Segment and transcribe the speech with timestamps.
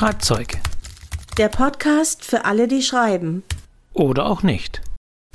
[0.00, 0.58] Schreibzeug.
[1.36, 3.42] Der Podcast für alle, die schreiben.
[3.92, 4.80] Oder auch nicht.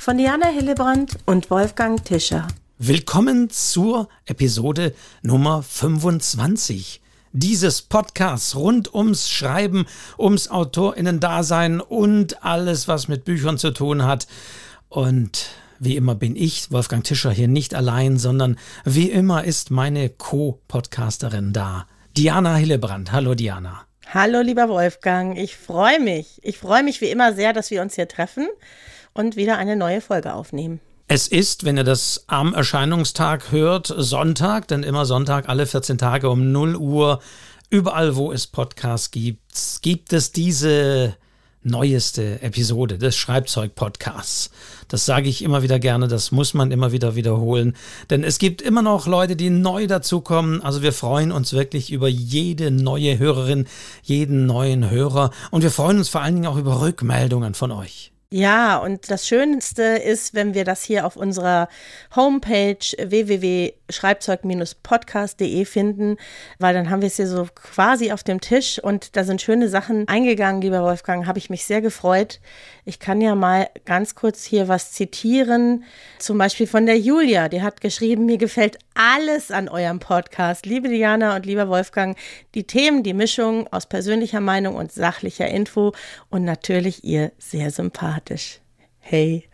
[0.02, 2.48] Von Diana Hillebrand und Wolfgang Tischer.
[2.80, 7.00] Willkommen zur Episode Nummer 25
[7.32, 9.86] dieses Podcasts rund ums Schreiben,
[10.18, 14.26] ums Autorinnen-Dasein und alles, was mit Büchern zu tun hat.
[14.90, 20.10] Und wie immer bin ich, Wolfgang Tischer, hier nicht allein, sondern wie immer ist meine
[20.10, 21.86] Co-Podcasterin da.
[22.18, 23.12] Diana Hillebrand.
[23.12, 23.86] Hallo Diana.
[24.14, 26.40] Hallo lieber Wolfgang, ich freue mich.
[26.44, 28.48] Ich freue mich wie immer sehr, dass wir uns hier treffen
[29.14, 30.80] und wieder eine neue Folge aufnehmen.
[31.08, 36.30] Es ist, wenn ihr das am Erscheinungstag hört, Sonntag, denn immer Sonntag alle 14 Tage
[36.30, 37.22] um 0 Uhr.
[37.70, 39.42] Überall, wo es Podcasts gibt,
[39.82, 41.16] gibt es diese
[41.66, 44.52] neueste Episode des Schreibzeug-Podcasts.
[44.88, 47.76] Das sage ich immer wieder gerne, das muss man immer wieder wiederholen,
[48.10, 50.62] denn es gibt immer noch Leute, die neu dazukommen.
[50.62, 53.68] Also wir freuen uns wirklich über jede neue Hörerin,
[54.04, 58.15] jeden neuen Hörer und wir freuen uns vor allen Dingen auch über Rückmeldungen von euch.
[58.32, 61.70] Ja, und das Schönste ist, wenn wir das hier auf unserer
[62.16, 66.18] Homepage www.schreibzeug-podcast.de finden,
[66.58, 69.70] weil dann haben wir es hier so quasi auf dem Tisch und da sind schöne
[69.70, 72.40] Sachen eingegangen, lieber Wolfgang, habe ich mich sehr gefreut.
[72.88, 75.86] Ich kann ja mal ganz kurz hier was zitieren,
[76.20, 80.68] zum Beispiel von der Julia, die hat geschrieben, mir gefällt alles an eurem Podcast.
[80.68, 82.16] Liebe Diana und lieber Wolfgang,
[82.54, 85.94] die Themen, die Mischung aus persönlicher Meinung und sachlicher Info
[86.30, 88.62] und natürlich ihr sehr sympathisch.
[89.00, 89.50] Hey.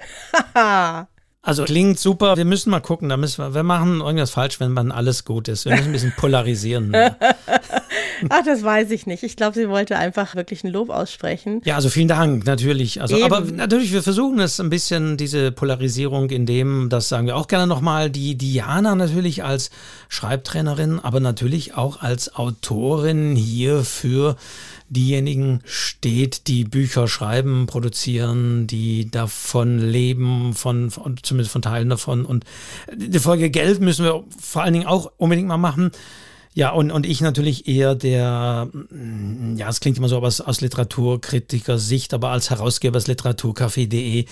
[1.44, 2.38] Also klingt super.
[2.38, 3.10] Wir müssen mal gucken.
[3.10, 5.66] Da müssen wir, wir machen irgendwas falsch, wenn man alles gut ist.
[5.66, 6.96] Wir müssen ein bisschen polarisieren.
[8.30, 9.24] Ach, das weiß ich nicht.
[9.24, 11.62] Ich glaube, sie wollte einfach wirklich ein Lob aussprechen.
[11.66, 13.02] Ja, also vielen Dank, natürlich.
[13.02, 17.36] Also, aber natürlich, wir versuchen es ein bisschen, diese Polarisierung, in dem, das sagen wir
[17.36, 19.72] auch gerne nochmal, die Diana natürlich als
[20.10, 24.36] Schreibtrainerin, aber natürlich auch als Autorin hier für
[24.92, 32.26] diejenigen steht, die Bücher schreiben, produzieren, die davon leben, von, von zumindest von Teilen davon.
[32.26, 32.44] Und
[32.94, 35.92] die Folge Geld müssen wir vor allen Dingen auch unbedingt mal machen.
[36.54, 40.60] Ja, und, und ich natürlich eher der, mm, ja, es klingt immer so aus, aus
[40.60, 44.26] Literaturkritiker-Sicht, aber als Herausgeber des Literaturcafé.de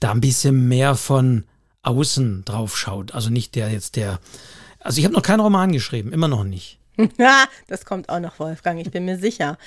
[0.00, 1.44] da ein bisschen mehr von
[1.82, 3.12] außen drauf schaut.
[3.12, 4.20] Also nicht der jetzt der,
[4.80, 6.78] also ich habe noch keinen Roman geschrieben, immer noch nicht.
[7.68, 9.58] das kommt auch noch, Wolfgang, ich bin mir sicher.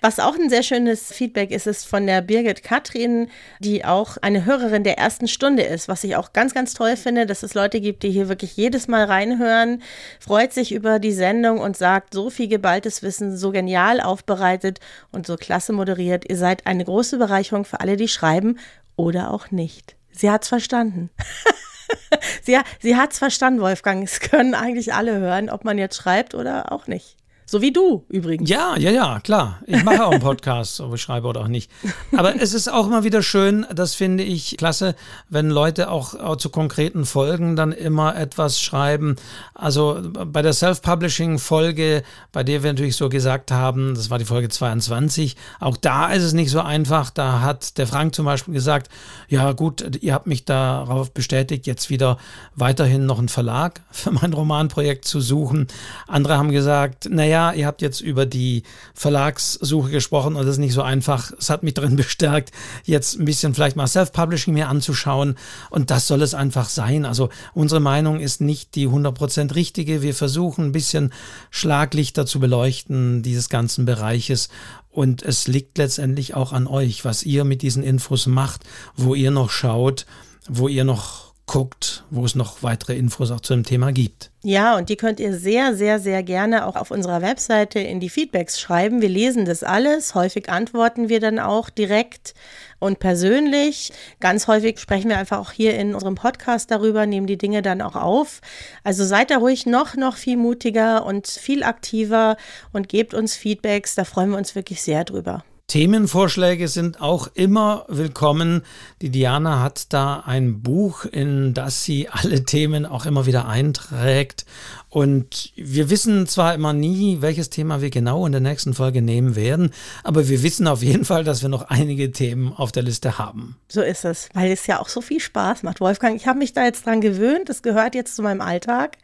[0.00, 4.44] Was auch ein sehr schönes Feedback ist, ist von der Birgit Katrin, die auch eine
[4.44, 7.80] Hörerin der ersten Stunde ist, was ich auch ganz, ganz toll finde, dass es Leute
[7.80, 9.82] gibt, die hier wirklich jedes Mal reinhören,
[10.20, 14.80] freut sich über die Sendung und sagt, so viel geballtes Wissen, so genial aufbereitet
[15.10, 16.28] und so klasse moderiert.
[16.28, 18.58] Ihr seid eine große Bereicherung für alle, die schreiben
[18.94, 19.96] oder auch nicht.
[20.12, 21.10] Sie hat's verstanden.
[22.42, 24.02] sie, sie hat es verstanden, Wolfgang.
[24.04, 27.16] Es können eigentlich alle hören, ob man jetzt schreibt oder auch nicht.
[27.48, 28.50] So wie du übrigens.
[28.50, 29.60] Ja, ja, ja, klar.
[29.66, 31.70] Ich mache auch einen Podcast, ob ich schreibe oder auch nicht.
[32.16, 34.96] Aber es ist auch immer wieder schön, das finde ich klasse,
[35.28, 39.14] wenn Leute auch, auch zu konkreten Folgen dann immer etwas schreiben.
[39.54, 42.02] Also bei der Self-Publishing-Folge,
[42.32, 46.24] bei der wir natürlich so gesagt haben, das war die Folge 22, auch da ist
[46.24, 47.10] es nicht so einfach.
[47.10, 48.90] Da hat der Frank zum Beispiel gesagt,
[49.28, 52.18] ja gut, ihr habt mich darauf bestätigt, jetzt wieder
[52.56, 55.68] weiterhin noch einen Verlag für mein Romanprojekt zu suchen.
[56.08, 58.62] Andere haben gesagt, naja, ja, ihr habt jetzt über die
[58.94, 61.32] Verlagssuche gesprochen und das ist nicht so einfach.
[61.38, 62.50] Es hat mich darin bestärkt,
[62.84, 65.36] jetzt ein bisschen vielleicht mal Self-Publishing mir anzuschauen
[65.68, 67.04] und das soll es einfach sein.
[67.04, 70.00] Also unsere Meinung ist nicht die 100% richtige.
[70.00, 71.12] Wir versuchen ein bisschen
[71.50, 74.48] Schlaglichter zu beleuchten dieses ganzen Bereiches
[74.90, 78.62] und es liegt letztendlich auch an euch, was ihr mit diesen Infos macht,
[78.96, 80.06] wo ihr noch schaut,
[80.48, 84.30] wo ihr noch guckt, wo es noch weitere Infos auch zu dem Thema gibt.
[84.42, 88.08] Ja, und die könnt ihr sehr, sehr, sehr gerne auch auf unserer Webseite in die
[88.08, 89.00] Feedbacks schreiben.
[89.00, 90.16] Wir lesen das alles.
[90.16, 92.34] Häufig antworten wir dann auch direkt
[92.80, 93.92] und persönlich.
[94.18, 97.80] Ganz häufig sprechen wir einfach auch hier in unserem Podcast darüber, nehmen die Dinge dann
[97.80, 98.40] auch auf.
[98.82, 102.36] Also seid da ruhig noch, noch viel mutiger und viel aktiver
[102.72, 103.94] und gebt uns Feedbacks.
[103.94, 105.44] Da freuen wir uns wirklich sehr drüber.
[105.68, 108.62] Themenvorschläge sind auch immer willkommen.
[109.02, 114.46] Die Diana hat da ein Buch, in das sie alle Themen auch immer wieder einträgt.
[114.90, 119.34] Und wir wissen zwar immer nie, welches Thema wir genau in der nächsten Folge nehmen
[119.34, 119.72] werden,
[120.04, 123.56] aber wir wissen auf jeden Fall, dass wir noch einige Themen auf der Liste haben.
[123.68, 126.14] So ist es, weil es ja auch so viel Spaß macht, Wolfgang.
[126.14, 128.98] Ich habe mich da jetzt dran gewöhnt, das gehört jetzt zu meinem Alltag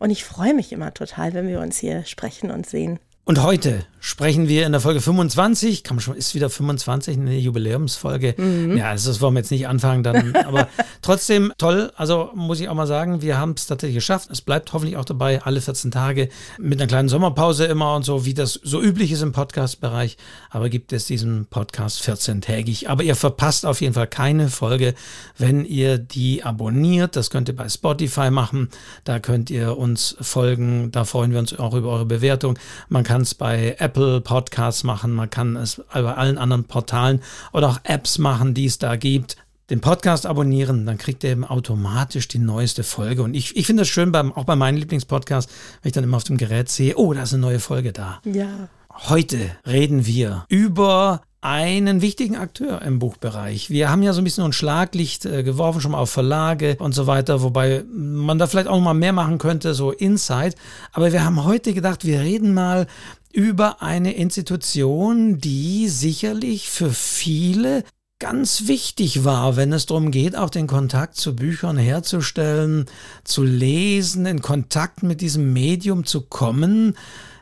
[0.00, 2.98] und ich freue mich immer total, wenn wir uns hier sprechen und sehen.
[3.30, 7.36] Und heute sprechen wir in der Folge 25, kann man schon, ist wieder 25, eine
[7.36, 8.34] Jubiläumsfolge.
[8.36, 8.78] Mhm.
[8.78, 10.68] Ja, also das wollen wir jetzt nicht anfangen, dann, aber
[11.02, 11.92] trotzdem toll.
[11.96, 14.30] Also muss ich auch mal sagen, wir haben es tatsächlich geschafft.
[14.32, 18.24] Es bleibt hoffentlich auch dabei, alle 14 Tage mit einer kleinen Sommerpause immer und so,
[18.24, 20.16] wie das so üblich ist im Podcast-Bereich.
[20.48, 22.88] Aber gibt es diesen Podcast 14-tägig.
[22.88, 24.94] Aber ihr verpasst auf jeden Fall keine Folge,
[25.36, 27.16] wenn ihr die abonniert.
[27.16, 28.70] Das könnt ihr bei Spotify machen.
[29.04, 30.90] Da könnt ihr uns folgen.
[30.90, 32.58] Da freuen wir uns auch über eure Bewertung.
[32.88, 35.12] Man kann es bei Apple Podcasts machen.
[35.12, 37.20] Man kann es bei allen anderen Portalen
[37.52, 39.36] oder auch Apps machen, die es da gibt
[39.70, 43.22] den Podcast abonnieren, dann kriegt ihr eben automatisch die neueste Folge.
[43.22, 46.16] Und ich, ich finde das schön, beim, auch bei meinen Lieblingspodcasts, wenn ich dann immer
[46.16, 48.20] auf dem Gerät sehe, oh, da ist eine neue Folge da.
[48.24, 48.68] Ja.
[49.08, 53.70] Heute reden wir über einen wichtigen Akteur im Buchbereich.
[53.70, 56.94] Wir haben ja so ein bisschen ein Schlaglicht äh, geworfen, schon mal auf Verlage und
[56.94, 60.54] so weiter, wobei man da vielleicht auch mal mehr machen könnte, so Insight.
[60.92, 62.86] Aber wir haben heute gedacht, wir reden mal
[63.32, 67.84] über eine Institution, die sicherlich für viele
[68.18, 72.84] ganz wichtig war, wenn es darum geht, auch den Kontakt zu Büchern herzustellen,
[73.24, 76.96] zu lesen, in Kontakt mit diesem Medium zu kommen,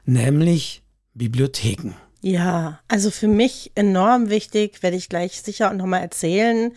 [0.04, 0.82] nämlich
[1.14, 1.94] Bibliotheken.
[2.20, 6.72] Ja, also für mich enorm wichtig, werde ich gleich sicher auch nochmal erzählen.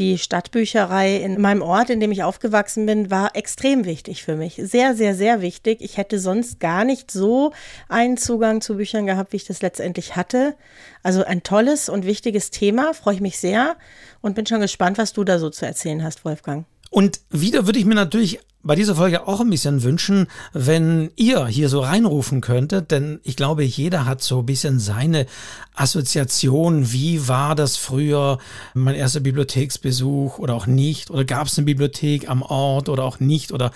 [0.00, 4.60] Die Stadtbücherei in meinem Ort, in dem ich aufgewachsen bin, war extrem wichtig für mich.
[4.60, 5.80] Sehr, sehr, sehr wichtig.
[5.80, 7.52] Ich hätte sonst gar nicht so
[7.88, 10.56] einen Zugang zu Büchern gehabt, wie ich das letztendlich hatte.
[11.04, 13.76] Also ein tolles und wichtiges Thema, freue ich mich sehr
[14.22, 16.66] und bin schon gespannt, was du da so zu erzählen hast, Wolfgang.
[16.90, 21.46] Und wieder würde ich mir natürlich bei dieser Folge auch ein bisschen wünschen, wenn ihr
[21.46, 25.26] hier so reinrufen könntet, denn ich glaube, jeder hat so ein bisschen seine
[25.74, 26.92] Assoziation.
[26.92, 28.38] Wie war das früher,
[28.74, 31.10] mein erster Bibliotheksbesuch oder auch nicht?
[31.10, 33.52] Oder gab es eine Bibliothek am Ort oder auch nicht?
[33.52, 33.70] Oder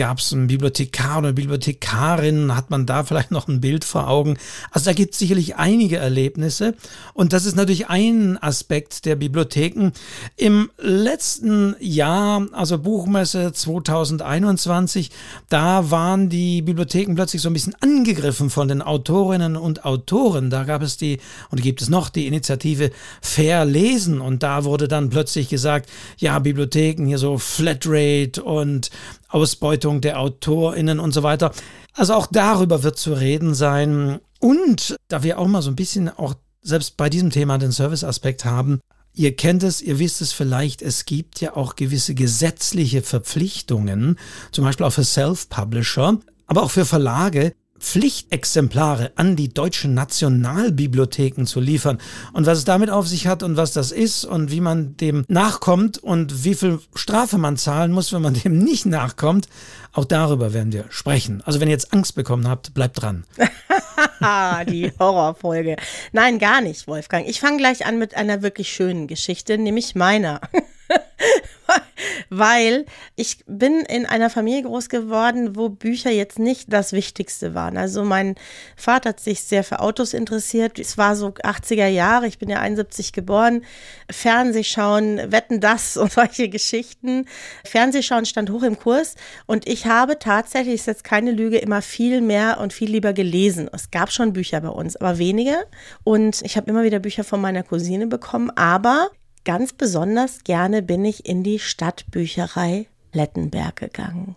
[0.00, 2.56] gab es einen Bibliothekar oder eine Bibliothekarin?
[2.56, 4.38] Hat man da vielleicht noch ein Bild vor Augen?
[4.70, 6.74] Also da gibt es sicherlich einige Erlebnisse.
[7.12, 9.90] Und das ist natürlich ein Aspekt der Bibliotheken.
[10.36, 15.10] Im letzten Jahr, also Buchmesse 2021,
[15.50, 20.48] da waren die Bibliotheken plötzlich so ein bisschen angegriffen von den Autorinnen und Autoren.
[20.48, 21.18] Da gab es die,
[21.50, 24.22] und gibt es noch die Initiative Fair Lesen.
[24.22, 28.90] Und da wurde dann plötzlich gesagt, ja, Bibliotheken hier so Flatrate und
[29.30, 31.52] Ausbeutung der AutorInnen und so weiter.
[31.94, 34.20] Also auch darüber wird zu reden sein.
[34.38, 38.44] Und da wir auch mal so ein bisschen auch selbst bei diesem Thema den Serviceaspekt
[38.44, 38.80] haben,
[39.12, 44.16] Ihr kennt es, ihr wisst es vielleicht, es gibt ja auch gewisse gesetzliche Verpflichtungen,
[44.52, 51.60] zum Beispiel auch für Self-Publisher, aber auch für Verlage, Pflichtexemplare an die deutschen Nationalbibliotheken zu
[51.60, 51.98] liefern.
[52.32, 55.24] Und was es damit auf sich hat und was das ist und wie man dem
[55.28, 59.48] nachkommt und wie viel Strafe man zahlen muss, wenn man dem nicht nachkommt,
[59.92, 61.42] auch darüber werden wir sprechen.
[61.44, 63.24] Also wenn ihr jetzt Angst bekommen habt, bleibt dran.
[64.68, 65.76] die Horrorfolge.
[66.12, 67.26] Nein, gar nicht, Wolfgang.
[67.26, 70.40] Ich fange gleich an mit einer wirklich schönen Geschichte, nämlich meiner.
[72.30, 72.86] weil
[73.16, 77.76] ich bin in einer Familie groß geworden, wo Bücher jetzt nicht das Wichtigste waren.
[77.76, 78.34] Also mein
[78.76, 80.78] Vater hat sich sehr für Autos interessiert.
[80.78, 83.64] Es war so 80er Jahre, ich bin ja 71 geboren.
[84.10, 87.26] Fernsehschauen, Wetten das und solche Geschichten.
[87.64, 89.16] Fernsehschauen stand hoch im Kurs
[89.46, 93.68] und ich habe tatsächlich, ist jetzt keine Lüge, immer viel mehr und viel lieber gelesen.
[93.72, 95.66] Es gab schon Bücher bei uns, aber wenige.
[96.04, 99.10] Und ich habe immer wieder Bücher von meiner Cousine bekommen, aber
[99.44, 104.34] Ganz besonders gerne bin ich in die Stadtbücherei Plettenberg gegangen.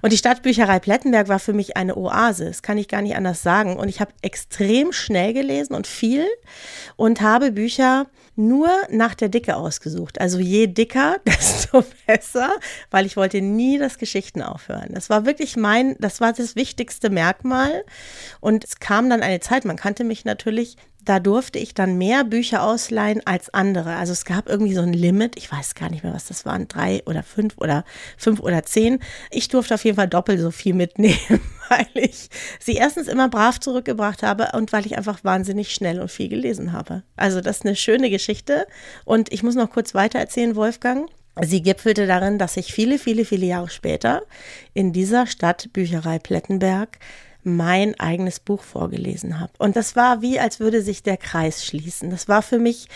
[0.00, 3.42] Und die Stadtbücherei Plettenberg war für mich eine Oase, das kann ich gar nicht anders
[3.42, 3.76] sagen.
[3.76, 6.26] Und ich habe extrem schnell gelesen und viel
[6.96, 10.20] und habe Bücher nur nach der Dicke ausgesucht.
[10.20, 12.50] Also je dicker, desto besser,
[12.90, 14.90] weil ich wollte nie das Geschichten aufhören.
[14.92, 17.84] Das war wirklich mein, das war das wichtigste Merkmal.
[18.40, 22.24] Und es kam dann eine Zeit, man kannte mich natürlich, da durfte ich dann mehr
[22.24, 23.96] Bücher ausleihen als andere.
[23.96, 25.36] Also es gab irgendwie so ein Limit.
[25.36, 26.68] Ich weiß gar nicht mehr, was das waren.
[26.68, 27.84] Drei oder fünf oder
[28.16, 29.00] fünf oder zehn.
[29.30, 32.28] Ich durfte auf jeden Fall doppelt so viel mitnehmen, weil ich
[32.60, 36.72] sie erstens immer brav zurückgebracht habe und weil ich einfach wahnsinnig schnell und viel gelesen
[36.72, 37.02] habe.
[37.16, 38.66] Also das ist eine schöne Geschichte.
[39.04, 41.08] Und ich muss noch kurz weiter erzählen, Wolfgang.
[41.40, 44.22] Sie gipfelte darin, dass ich viele, viele, viele Jahre später
[44.74, 46.98] in dieser Stadt Bücherei Plettenberg
[47.44, 49.52] mein eigenes Buch vorgelesen habe.
[49.58, 52.10] Und das war wie, als würde sich der Kreis schließen.
[52.10, 52.88] Das war für mich,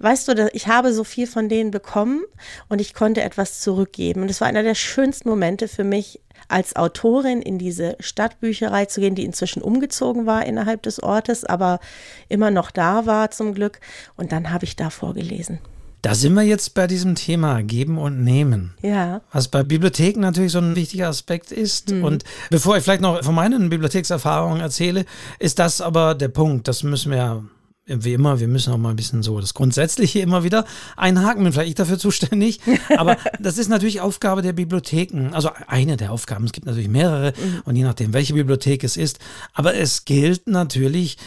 [0.00, 2.22] weißt du, ich habe so viel von denen bekommen
[2.68, 4.22] und ich konnte etwas zurückgeben.
[4.22, 9.00] Und es war einer der schönsten Momente für mich, als Autorin in diese Stadtbücherei zu
[9.00, 11.80] gehen, die inzwischen umgezogen war innerhalb des Ortes, aber
[12.28, 13.80] immer noch da war zum Glück.
[14.16, 15.58] Und dann habe ich da vorgelesen.
[16.04, 18.74] Da sind wir jetzt bei diesem Thema Geben und Nehmen.
[18.82, 19.22] Ja.
[19.32, 21.92] Was bei Bibliotheken natürlich so ein wichtiger Aspekt ist.
[21.92, 22.04] Mhm.
[22.04, 25.06] Und bevor ich vielleicht noch von meinen Bibliothekserfahrungen erzähle,
[25.38, 26.68] ist das aber der Punkt.
[26.68, 27.44] Das müssen wir
[27.86, 30.64] wie immer, wir müssen auch mal ein bisschen so das Grundsätzliche immer wieder
[30.96, 32.60] einhaken, bin vielleicht ich dafür zuständig.
[32.96, 35.34] Aber das ist natürlich Aufgabe der Bibliotheken.
[35.34, 36.46] Also eine der Aufgaben.
[36.46, 37.62] Es gibt natürlich mehrere mhm.
[37.66, 39.18] und je nachdem, welche Bibliothek es ist.
[39.52, 41.18] Aber es gilt natürlich,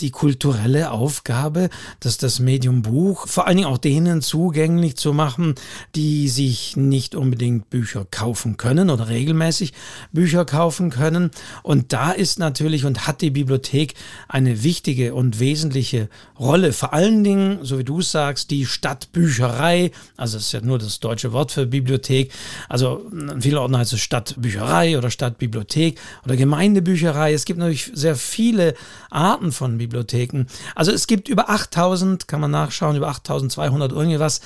[0.00, 5.54] die kulturelle Aufgabe, dass das Medium Buch vor allen Dingen auch denen zugänglich zu machen,
[5.94, 9.72] die sich nicht unbedingt Bücher kaufen können oder regelmäßig
[10.12, 11.30] Bücher kaufen können.
[11.62, 13.94] Und da ist natürlich und hat die Bibliothek
[14.28, 16.74] eine wichtige und wesentliche Rolle.
[16.74, 19.92] Vor allen Dingen, so wie du sagst, die Stadtbücherei.
[20.18, 22.32] Also das ist ja nur das deutsche Wort für Bibliothek.
[22.68, 27.32] Also in vielen Orten heißt es Stadtbücherei oder Stadtbibliothek oder Gemeindebücherei.
[27.32, 28.74] Es gibt natürlich sehr viele
[29.08, 29.85] Arten von Bibliotheken.
[29.86, 30.46] Bibliotheken.
[30.74, 34.40] Also es gibt über 8000, kann man nachschauen, über 8200 irgendwas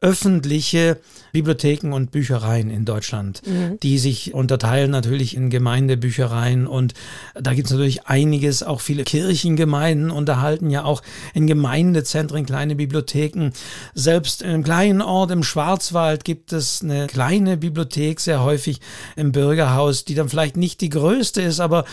[0.00, 0.98] öffentliche
[1.32, 3.80] Bibliotheken und Büchereien in Deutschland, mhm.
[3.82, 6.92] die sich unterteilen natürlich in Gemeindebüchereien und
[7.34, 11.02] da gibt es natürlich einiges, auch viele Kirchengemeinden unterhalten ja auch
[11.32, 13.52] in Gemeindezentren kleine Bibliotheken.
[13.94, 18.80] Selbst in einem kleinen Ort im Schwarzwald gibt es eine kleine Bibliothek, sehr häufig
[19.16, 21.84] im Bürgerhaus, die dann vielleicht nicht die größte ist, aber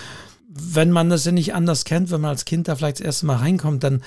[0.55, 3.25] wenn man das ja nicht anders kennt, wenn man als Kind da vielleicht das erste
[3.25, 4.01] Mal reinkommt, dann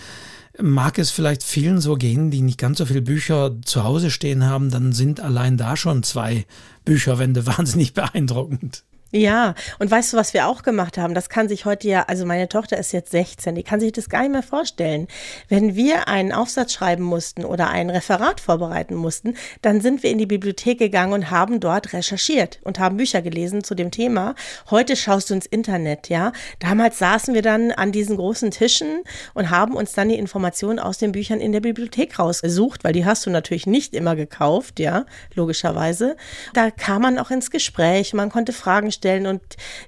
[0.61, 4.45] mag es vielleicht vielen so gehen, die nicht ganz so viele Bücher zu Hause stehen
[4.45, 6.47] haben, dann sind allein da schon zwei
[6.85, 8.85] Bücherwände wahnsinnig beeindruckend.
[9.13, 11.15] Ja, und weißt du, was wir auch gemacht haben?
[11.15, 14.09] Das kann sich heute ja, also meine Tochter ist jetzt 16, die kann sich das
[14.09, 15.07] gar nicht mehr vorstellen.
[15.49, 20.19] Wenn wir einen Aufsatz schreiben mussten oder ein Referat vorbereiten mussten, dann sind wir in
[20.19, 24.35] die Bibliothek gegangen und haben dort recherchiert und haben Bücher gelesen zu dem Thema.
[24.71, 26.33] Heute schaust du ins Internet, ja.
[26.59, 30.99] Damals saßen wir dann an diesen großen Tischen und haben uns dann die Informationen aus
[30.99, 35.07] den Büchern in der Bibliothek rausgesucht, weil die hast du natürlich nicht immer gekauft, ja,
[35.33, 36.17] logischerweise.
[36.55, 39.41] Da kam man auch ins Gespräch, man konnte Fragen stellen und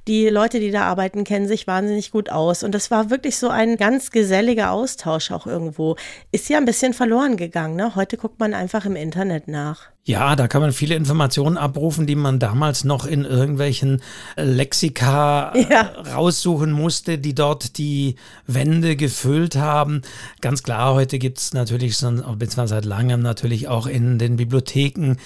[0.07, 2.63] die Leute, die da arbeiten, kennen sich wahnsinnig gut aus.
[2.63, 5.97] Und das war wirklich so ein ganz geselliger Austausch auch irgendwo.
[6.31, 7.77] Ist ja ein bisschen verloren gegangen.
[7.77, 7.95] Ne?
[7.97, 9.89] Heute guckt man einfach im Internet nach.
[10.09, 14.01] Ja, da kann man viele Informationen abrufen, die man damals noch in irgendwelchen
[14.37, 15.83] Lexika äh, ja.
[15.83, 18.15] raussuchen musste, die dort die
[18.47, 20.01] Wände gefüllt haben.
[20.41, 25.17] Ganz klar, heute gibt es natürlich, beziehungsweise seit langem natürlich auch in den Bibliotheken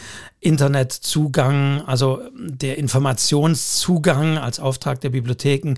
[0.41, 5.75] Internetzugang, also der Informationszugang als Auftrag der Bibliotheken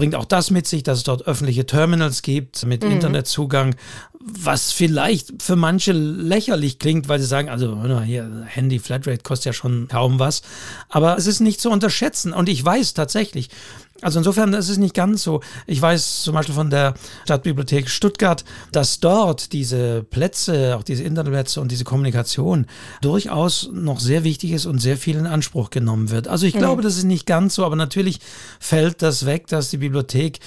[0.00, 2.92] bringt auch das mit sich, dass es dort öffentliche Terminals gibt mit mhm.
[2.92, 3.74] Internetzugang,
[4.18, 9.52] was vielleicht für manche lächerlich klingt, weil sie sagen, also hier Handy Flatrate kostet ja
[9.52, 10.40] schon kaum was,
[10.88, 13.50] aber es ist nicht zu unterschätzen und ich weiß tatsächlich,
[14.02, 15.40] also insofern ist es nicht ganz so.
[15.66, 21.60] Ich weiß zum Beispiel von der Stadtbibliothek Stuttgart, dass dort diese Plätze, auch diese Internetplätze
[21.60, 22.66] und diese Kommunikation
[23.02, 26.28] durchaus noch sehr wichtig ist und sehr viel in Anspruch genommen wird.
[26.28, 26.58] Also ich mhm.
[26.58, 28.20] glaube, das ist nicht ganz so, aber natürlich
[28.58, 30.40] fällt das weg, dass die Bibliothek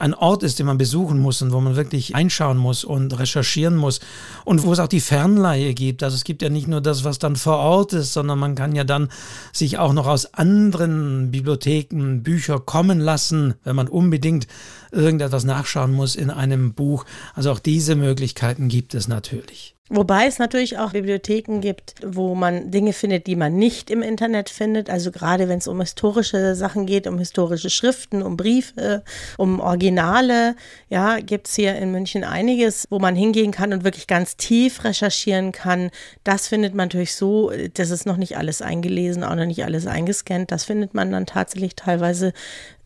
[0.00, 3.76] ein Ort ist, den man besuchen muss und wo man wirklich einschauen muss und recherchieren
[3.76, 4.00] muss
[4.44, 6.02] und wo es auch die Fernleihe gibt.
[6.02, 8.74] Also es gibt ja nicht nur das, was dann vor Ort ist, sondern man kann
[8.74, 9.08] ja dann
[9.52, 14.46] sich auch noch aus anderen Bibliotheken Bücher kommen lassen, wenn man unbedingt
[14.92, 17.04] irgendetwas nachschauen muss in einem Buch.
[17.34, 19.74] Also auch diese Möglichkeiten gibt es natürlich.
[19.90, 24.50] Wobei es natürlich auch Bibliotheken gibt, wo man Dinge findet, die man nicht im Internet
[24.50, 24.90] findet.
[24.90, 29.02] Also gerade wenn es um historische Sachen geht, um historische Schriften, um Briefe,
[29.38, 30.56] um Originale,
[30.90, 34.84] ja, gibt es hier in München einiges, wo man hingehen kann und wirklich ganz tief
[34.84, 35.90] recherchieren kann.
[36.22, 39.86] Das findet man natürlich so, das ist noch nicht alles eingelesen, auch noch nicht alles
[39.86, 40.52] eingescannt.
[40.52, 42.34] Das findet man dann tatsächlich teilweise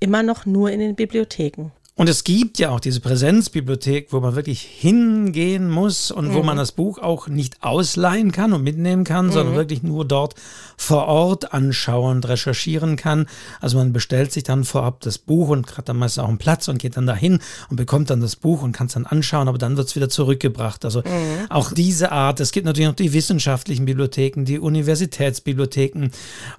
[0.03, 1.71] immer noch nur in den Bibliotheken.
[1.95, 6.35] Und es gibt ja auch diese Präsenzbibliothek, wo man wirklich hingehen muss und mhm.
[6.35, 9.33] wo man das Buch auch nicht ausleihen kann und mitnehmen kann, mhm.
[9.33, 10.35] sondern wirklich nur dort
[10.79, 13.27] vor Ort anschauen und recherchieren kann.
[13.61, 16.67] Also man bestellt sich dann vorab das Buch und hat dann meistens auch einen Platz
[16.69, 19.59] und geht dann dahin und bekommt dann das Buch und kann es dann anschauen, aber
[19.59, 20.87] dann wird es wieder zurückgebracht.
[20.87, 21.51] Also mhm.
[21.51, 22.41] auch diese Art.
[22.41, 26.11] Es gibt natürlich noch die wissenschaftlichen Bibliotheken, die Universitätsbibliotheken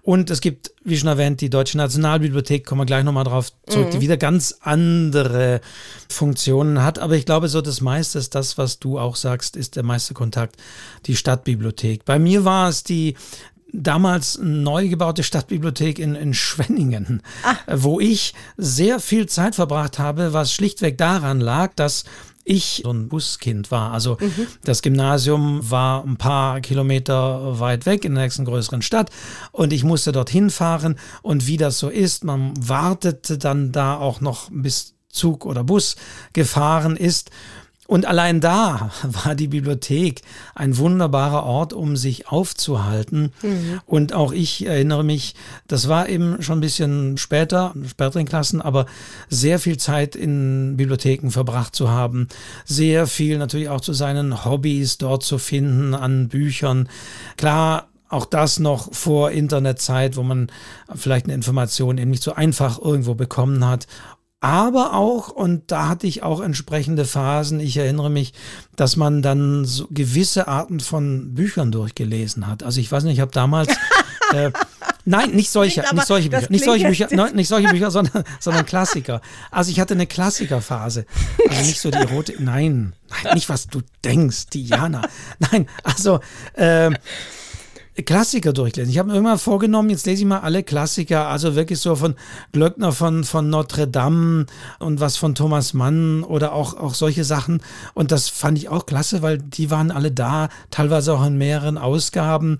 [0.03, 3.91] und es gibt, wie schon erwähnt, die Deutsche Nationalbibliothek, kommen wir gleich nochmal drauf zurück,
[3.91, 4.01] die mhm.
[4.01, 5.61] wieder ganz andere
[6.09, 6.99] Funktionen hat.
[6.99, 10.13] Aber ich glaube, so das meiste ist das, was du auch sagst, ist der meiste
[10.13, 10.57] Kontakt,
[11.05, 12.05] die Stadtbibliothek.
[12.05, 13.15] Bei mir war es die
[13.73, 17.57] damals neu gebaute Stadtbibliothek in, in Schwenningen, Ach.
[17.67, 22.05] wo ich sehr viel Zeit verbracht habe, was schlichtweg daran lag, dass
[22.43, 23.91] ich so ein Buskind war.
[23.91, 24.47] Also mhm.
[24.63, 29.09] das Gymnasium war ein paar Kilometer weit weg in der nächsten größeren Stadt
[29.51, 34.21] und ich musste dorthin fahren und wie das so ist, man wartete dann da auch
[34.21, 35.95] noch bis Zug oder Bus
[36.33, 37.29] gefahren ist
[37.87, 40.21] Und allein da war die Bibliothek
[40.55, 43.33] ein wunderbarer Ort, um sich aufzuhalten.
[43.41, 43.81] Mhm.
[43.85, 45.35] Und auch ich erinnere mich,
[45.67, 48.85] das war eben schon ein bisschen später, späteren Klassen, aber
[49.29, 52.29] sehr viel Zeit in Bibliotheken verbracht zu haben.
[52.65, 56.87] Sehr viel natürlich auch zu seinen Hobbys dort zu finden an Büchern.
[57.35, 60.51] Klar, auch das noch vor Internetzeit, wo man
[60.95, 63.87] vielleicht eine Information eben nicht so einfach irgendwo bekommen hat
[64.43, 68.33] aber auch, und da hatte ich auch entsprechende Phasen, ich erinnere mich,
[68.75, 72.61] dass man dann so gewisse Arten von Büchern durchgelesen hat.
[72.61, 73.69] Also ich weiß nicht, ich habe damals,
[74.33, 74.51] äh,
[75.05, 78.25] nein, nicht solche, klingt nicht solche Bücher, nicht solche Bücher, nein, nicht solche Bücher, sondern,
[78.41, 79.21] sondern Klassiker.
[79.49, 81.05] Also ich hatte eine Klassikerphase.
[81.49, 82.91] Also nicht so die rote, nein,
[83.23, 85.03] nein, nicht was du denkst, Diana.
[85.39, 86.19] Nein, also,
[86.55, 86.91] äh,
[88.01, 88.91] Klassiker durchlesen.
[88.91, 92.15] Ich habe mir irgendwann vorgenommen, jetzt lese ich mal alle Klassiker, also wirklich so von
[92.51, 94.47] Glöckner von, von Notre Dame
[94.79, 97.61] und was von Thomas Mann oder auch, auch solche Sachen.
[97.93, 101.77] Und das fand ich auch klasse, weil die waren alle da, teilweise auch in mehreren
[101.77, 102.57] Ausgaben.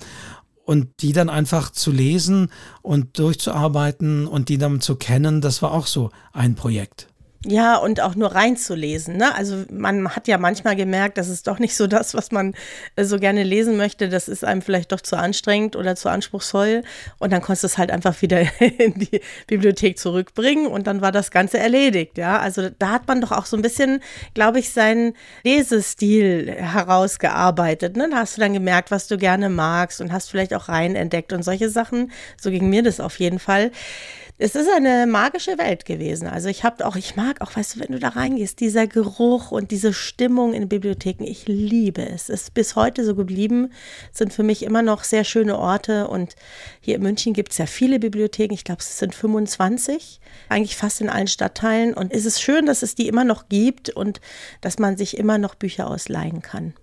[0.66, 2.48] Und die dann einfach zu lesen
[2.82, 7.13] und durchzuarbeiten und die dann zu kennen, das war auch so ein Projekt.
[7.46, 9.18] Ja, und auch nur reinzulesen.
[9.18, 9.36] Ne?
[9.36, 12.56] Also man hat ja manchmal gemerkt, das ist doch nicht so das, was man
[12.96, 14.08] äh, so gerne lesen möchte.
[14.08, 16.84] Das ist einem vielleicht doch zu anstrengend oder zu anspruchsvoll.
[17.20, 21.12] Und dann konntest du es halt einfach wieder in die Bibliothek zurückbringen und dann war
[21.12, 22.18] das Ganze erledigt.
[22.18, 24.02] Ja, also da hat man doch auch so ein bisschen,
[24.34, 27.98] glaube ich, seinen Lesestil herausgearbeitet.
[27.98, 28.08] Ne?
[28.10, 31.34] Da hast du dann gemerkt, was du gerne magst und hast vielleicht auch rein entdeckt
[31.34, 32.14] und solche Sachen.
[32.42, 33.72] So ging mir das auf jeden Fall
[34.40, 36.28] es ist eine magische Welt gewesen.
[36.28, 39.52] Also ich habe auch, ich mag auch, weißt du, wenn du da reingehst, dieser Geruch
[39.52, 42.30] und diese Stimmung in Bibliotheken, ich liebe es.
[42.30, 43.72] Es ist bis heute so geblieben,
[44.12, 46.36] sind für mich immer noch sehr schöne Orte und
[46.82, 51.00] hier in München gibt es ja viele Bibliotheken, ich glaube es sind 25, eigentlich fast
[51.02, 54.20] in allen Stadtteilen und es ist schön, dass es die immer noch gibt und
[54.62, 56.74] dass man sich immer noch Bücher ausleihen kann.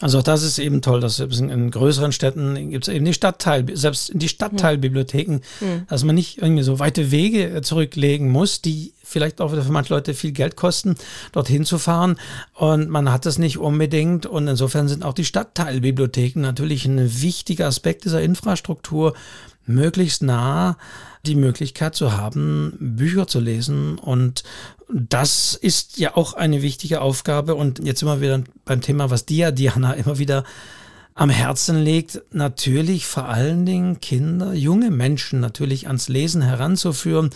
[0.00, 3.66] Also auch das ist eben toll, dass in größeren Städten gibt es eben die Stadtteil,
[3.74, 5.86] selbst in die Stadtteilbibliotheken, mhm.
[5.88, 10.14] dass man nicht irgendwie so weite Wege zurücklegen muss, die vielleicht auch für manche Leute
[10.14, 10.94] viel Geld kosten,
[11.32, 12.16] dorthin zu fahren.
[12.54, 14.24] Und man hat das nicht unbedingt.
[14.24, 19.14] Und insofern sind auch die Stadtteilbibliotheken natürlich ein wichtiger Aspekt dieser Infrastruktur,
[19.70, 20.76] möglichst nah
[21.26, 23.98] die Möglichkeit zu haben, Bücher zu lesen.
[23.98, 24.42] Und
[24.88, 27.54] das ist ja auch eine wichtige Aufgabe.
[27.54, 30.44] Und jetzt immer wieder beim Thema, was dir, Diana, immer wieder
[31.14, 37.30] am Herzen legt, natürlich vor allen Dingen Kinder, junge Menschen natürlich ans Lesen heranzuführen.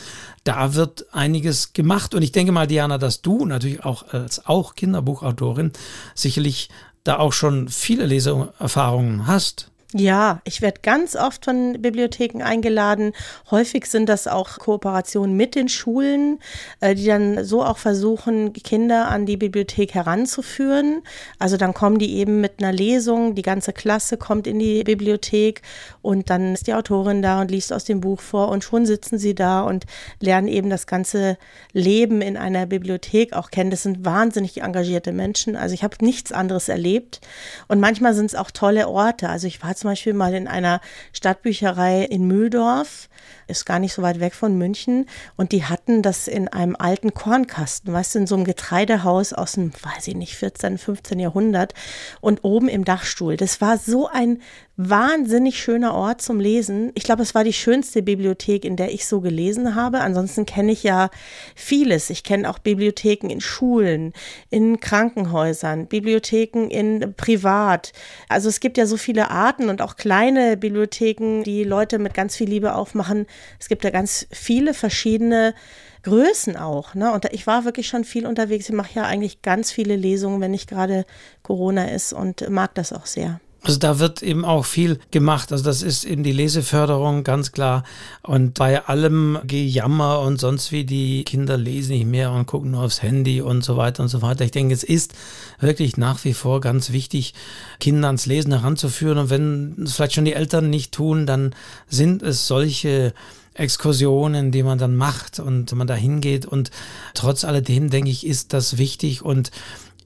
[0.45, 2.15] Da wird einiges gemacht.
[2.15, 5.73] Und ich denke mal, Diana, dass du natürlich auch als auch Kinderbuchautorin
[6.15, 6.71] sicherlich
[7.03, 9.71] da auch schon viele Leseerfahrungen hast.
[9.97, 13.13] Ja, ich werde ganz oft von Bibliotheken eingeladen.
[13.53, 16.41] Häufig sind das auch Kooperationen mit den Schulen,
[16.81, 21.03] äh, die dann so auch versuchen, Kinder an die Bibliothek heranzuführen.
[21.39, 25.63] Also dann kommen die eben mit einer Lesung, die ganze Klasse kommt in die Bibliothek
[26.03, 29.17] und dann ist die Autorin da und liest aus dem Buch vor und schon sitzen
[29.17, 29.85] sie da und
[30.19, 31.39] lernen eben das ganze
[31.73, 33.71] Leben in einer Bibliothek auch kennen.
[33.71, 35.55] Das sind wahnsinnig engagierte Menschen.
[35.55, 37.21] Also ich habe nichts anderes erlebt
[37.69, 39.29] und manchmal sind es auch tolle Orte.
[39.29, 40.81] Also ich war zum Beispiel mal in einer
[41.13, 43.11] Stadtbücherei in Mühldorf,
[43.47, 45.07] ist gar nicht so weit weg von München,
[45.37, 49.53] und die hatten das in einem alten Kornkasten, weißt du, in so einem Getreidehaus aus
[49.53, 51.19] dem, weiß ich nicht, 14., 15.
[51.19, 51.75] Jahrhundert
[52.21, 53.37] und oben im Dachstuhl.
[53.37, 54.41] Das war so ein
[54.77, 56.91] wahnsinnig schöner Ort zum Lesen.
[56.95, 60.01] Ich glaube, es war die schönste Bibliothek, in der ich so gelesen habe.
[60.01, 61.11] Ansonsten kenne ich ja
[61.55, 62.11] vieles.
[62.11, 64.13] Ich kenne auch Bibliotheken in Schulen,
[64.51, 67.93] in Krankenhäusern, Bibliotheken in Privat.
[68.29, 72.35] Also es gibt ja so viele Arten und auch kleine Bibliotheken, die Leute mit ganz
[72.35, 73.14] viel Liebe aufmachen.
[73.59, 75.55] Es gibt ja ganz viele verschiedene
[76.03, 76.95] Größen auch.
[76.95, 77.13] Ne?
[77.13, 78.69] Und ich war wirklich schon viel unterwegs.
[78.69, 81.07] Ich mache ja eigentlich ganz viele Lesungen, wenn nicht gerade
[81.43, 83.41] Corona ist und mag das auch sehr.
[83.65, 85.51] Also da wird eben auch viel gemacht.
[85.51, 87.85] Also das ist eben die Leseförderung ganz klar.
[88.23, 92.83] Und bei allem Gejammer und sonst wie die Kinder lesen nicht mehr und gucken nur
[92.83, 94.45] aufs Handy und so weiter und so weiter.
[94.45, 95.15] Ich denke, es ist
[95.61, 97.33] wirklich nach wie vor ganz wichtig,
[97.81, 99.17] Kinder ans Lesen heranzuführen.
[99.17, 101.55] Und wenn es vielleicht schon die Eltern nicht tun, dann
[101.89, 103.15] sind es solche
[103.55, 106.45] Exkursionen, die man dann macht und man da hingeht.
[106.45, 106.71] Und
[107.15, 109.51] trotz alledem, denke ich, ist das wichtig und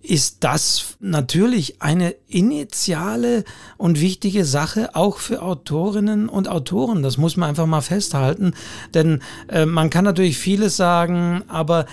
[0.09, 3.45] ist das natürlich eine initiale
[3.77, 7.03] und wichtige Sache auch für Autorinnen und Autoren.
[7.03, 8.55] Das muss man einfach mal festhalten,
[8.95, 11.85] denn äh, man kann natürlich vieles sagen, aber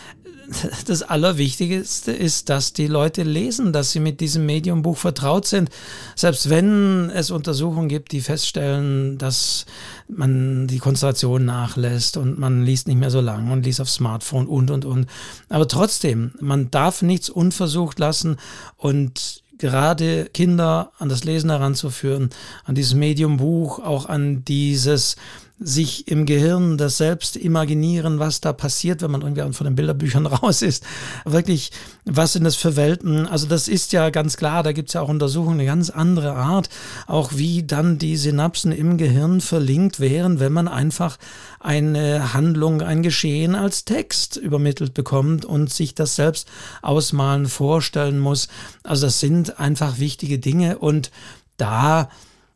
[0.86, 5.70] das Allerwichtigste ist, dass die Leute lesen, dass sie mit diesem Mediumbuch vertraut sind.
[6.16, 9.66] Selbst wenn es Untersuchungen gibt, die feststellen, dass
[10.08, 14.48] man die Konzentration nachlässt und man liest nicht mehr so lang und liest auf Smartphone
[14.48, 15.08] und, und, und.
[15.50, 18.38] Aber trotzdem, man darf nichts unversucht lassen
[18.78, 22.30] und gerade Kinder an das Lesen heranzuführen,
[22.66, 25.16] an dieses Mediumbuch, auch an dieses
[25.58, 30.26] sich im Gehirn das selbst imaginieren, was da passiert, wenn man irgendwie von den Bilderbüchern
[30.26, 30.84] raus ist.
[31.24, 31.72] Wirklich,
[32.04, 33.26] was sind das für Welten?
[33.26, 36.34] Also das ist ja ganz klar, da gibt es ja auch Untersuchungen, eine ganz andere
[36.34, 36.70] Art,
[37.08, 41.18] auch wie dann die Synapsen im Gehirn verlinkt wären, wenn man einfach
[41.62, 46.50] eine Handlung, ein Geschehen als Text übermittelt bekommt und sich das selbst
[46.82, 48.50] ausmalen, vorstellen muss.
[48.84, 51.12] Also das sind einfach wichtige Dinge und
[51.58, 52.10] da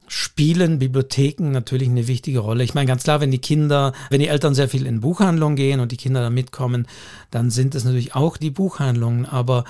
[0.10, 2.64] spielen Bibliotheken natürlich eine wichtige Rolle.
[2.64, 5.80] Ich meine, ganz klar, wenn die Kinder, wenn die Eltern sehr viel in Buchhandlungen gehen
[5.80, 6.88] und die Kinder da mitkommen,
[7.32, 9.26] dann sind es natürlich auch die Buchhandlungen.
[9.26, 9.66] Aber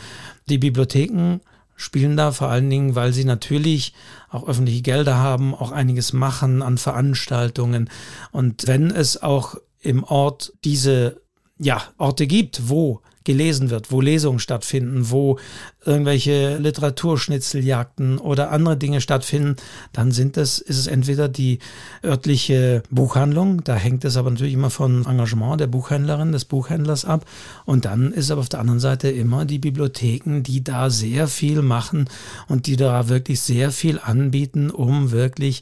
[0.48, 1.42] die Bibliotheken
[1.76, 3.94] spielen da vor allen Dingen, weil sie natürlich
[4.30, 7.90] auch öffentliche Gelder haben, auch einiges machen an Veranstaltungen.
[8.32, 11.22] Und wenn es auch im Ort diese
[11.60, 15.38] ja, Orte gibt, wo gelesen wird, wo Lesungen stattfinden, wo
[15.86, 19.56] irgendwelche Literaturschnitzeljagden oder andere Dinge stattfinden,
[19.94, 21.60] dann sind es, ist es entweder die
[22.04, 27.26] örtliche Buchhandlung, da hängt es aber natürlich immer von Engagement der Buchhändlerin, des Buchhändlers ab.
[27.66, 31.62] Und dann ist aber auf der anderen Seite immer die Bibliotheken, die da sehr viel
[31.62, 32.10] machen
[32.48, 35.62] und die da wirklich sehr viel anbieten, um wirklich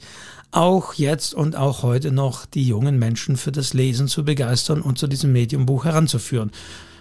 [0.52, 4.98] auch jetzt und auch heute noch die jungen Menschen für das Lesen zu begeistern und
[4.98, 6.52] zu diesem Mediumbuch heranzuführen.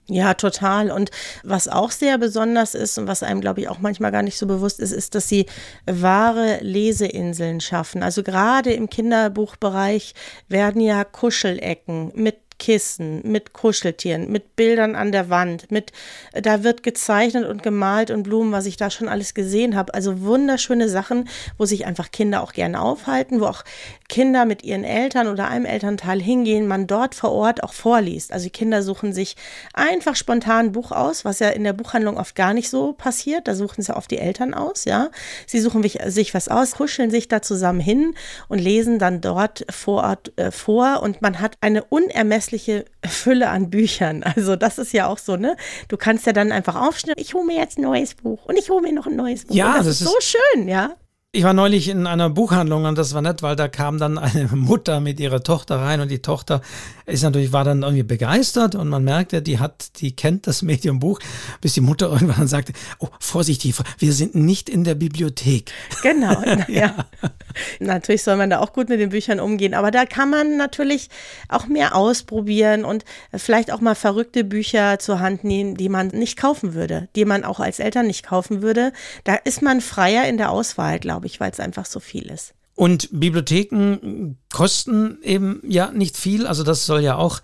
[0.09, 0.93] Ja, total.
[0.93, 1.11] Und
[1.43, 4.47] was auch sehr besonders ist und was einem, glaube ich, auch manchmal gar nicht so
[4.47, 5.47] bewusst ist, ist, dass sie
[5.85, 8.05] wahre Leseinseln schaffen.
[8.05, 10.15] Also gerade im Kinderbuchbereich
[10.49, 15.93] werden ja Kuschelecken mit Kissen, mit Kuscheltieren, mit Bildern an der Wand, mit
[16.33, 19.93] da wird gezeichnet und gemalt und Blumen, was ich da schon alles gesehen habe.
[19.93, 23.63] Also wunderschöne Sachen, wo sich einfach Kinder auch gerne aufhalten, wo auch
[24.09, 28.33] Kinder mit ihren Eltern oder einem Elternteil hingehen, man dort vor Ort auch vorliest.
[28.33, 29.37] Also Kinder suchen sich
[29.75, 33.49] einfach spontan ein Buch aus, was ja in der Buchhandlung oft gar nicht so passiert.
[33.49, 35.11] Da suchen sie oft die Eltern aus, ja.
[35.47, 38.15] Sie suchen sich was aus, kuscheln sich da zusammen hin
[38.49, 43.49] und lesen dann dort vor Ort äh, vor und man hat eine unermessliche unermessliche Fülle
[43.49, 44.23] an Büchern.
[44.37, 45.57] Also das ist ja auch so, ne?
[45.89, 48.71] Du kannst ja dann einfach aufschneiden, ich hole mir jetzt ein neues Buch und ich
[48.71, 49.55] hole mir noch ein neues Buch.
[49.55, 50.97] Ja, das, das, ist so schön, ja.
[51.37, 54.49] Ich war neulich in einer Buchhandlung und das war nett, weil da kam dann eine
[54.55, 56.63] Mutter mit ihrer Tochter rein und die Tochter
[57.05, 61.21] ist natürlich, war dann irgendwie begeistert und man merkte, die hat, die kennt das Mediumbuch,
[61.61, 65.71] bis die Mutter irgendwann sagte, oh, vorsichtig, wir sind nicht in der Bibliothek.
[66.03, 66.67] Genau, ja.
[66.69, 66.95] ja.
[67.81, 71.11] Natürlich soll man da auch gut mit den Büchern umgehen, aber da kann man natürlich
[71.51, 76.39] auch mehr ausprobieren und vielleicht auch mal verrückte Bücher zur Hand nehmen, die man nicht
[76.39, 78.95] kaufen würde, die man auch als Eltern nicht kaufen würde.
[79.25, 82.55] Da ist man freier in der Auswahl, glaube ich, weil es einfach so viel ist.
[82.75, 87.41] Und Bibliotheken kosten eben ja nicht viel, also das soll ja auch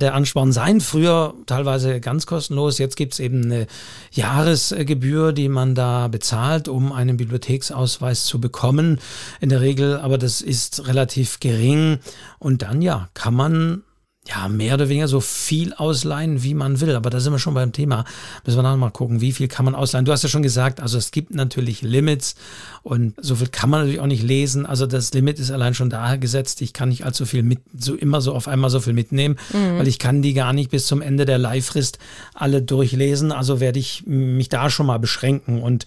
[0.00, 0.80] der Ansporn sein.
[0.80, 2.78] Früher teilweise ganz kostenlos.
[2.78, 3.66] Jetzt gibt es eben eine
[4.12, 9.00] Jahresgebühr, die man da bezahlt, um einen Bibliotheksausweis zu bekommen.
[9.40, 11.98] In der Regel, aber das ist relativ gering.
[12.38, 13.82] Und dann ja, kann man
[14.28, 16.94] ja, mehr oder weniger so viel ausleihen, wie man will.
[16.94, 18.04] Aber da sind wir schon beim Thema.
[18.44, 20.04] Müssen wir dann mal gucken, wie viel kann man ausleihen.
[20.04, 22.34] Du hast ja schon gesagt, also es gibt natürlich Limits
[22.82, 24.66] und so viel kann man natürlich auch nicht lesen.
[24.66, 26.60] Also das Limit ist allein schon da gesetzt.
[26.60, 29.78] Ich kann nicht allzu viel mit, so immer so auf einmal so viel mitnehmen, mhm.
[29.78, 31.98] weil ich kann die gar nicht bis zum Ende der Leihfrist
[32.34, 33.32] alle durchlesen.
[33.32, 35.86] Also werde ich mich da schon mal beschränken und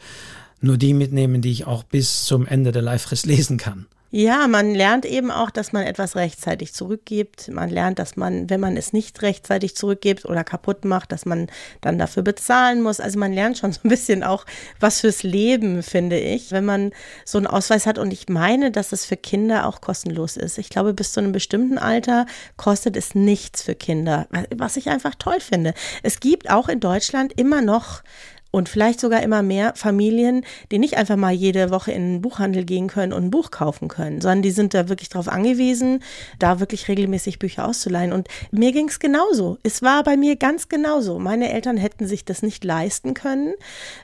[0.62, 3.86] nur die mitnehmen, die ich auch bis zum Ende der Leihfrist lesen kann.
[4.13, 7.47] Ja, man lernt eben auch, dass man etwas rechtzeitig zurückgibt.
[7.47, 11.47] Man lernt, dass man, wenn man es nicht rechtzeitig zurückgibt oder kaputt macht, dass man
[11.80, 13.00] dann dafür bezahlen muss.
[13.00, 14.45] Also man lernt schon so ein bisschen auch
[14.82, 16.91] was fürs Leben, finde ich, wenn man
[17.24, 17.97] so einen Ausweis hat.
[17.97, 20.58] Und ich meine, dass es für Kinder auch kostenlos ist.
[20.58, 22.26] Ich glaube, bis zu einem bestimmten Alter
[22.58, 25.74] kostet es nichts für Kinder, was ich einfach toll finde.
[26.04, 28.04] Es gibt auch in Deutschland immer noch
[28.52, 32.66] und vielleicht sogar immer mehr Familien, die nicht einfach mal jede Woche in den Buchhandel
[32.66, 36.04] gehen können und ein Buch kaufen können, sondern die sind da wirklich darauf angewiesen,
[36.38, 38.12] da wirklich regelmäßig Bücher auszuleihen.
[38.12, 39.58] Und mir ging es genauso.
[39.64, 41.18] Es war bei mir ganz genauso.
[41.18, 43.54] Meine Eltern hätten sich das nicht leisten können,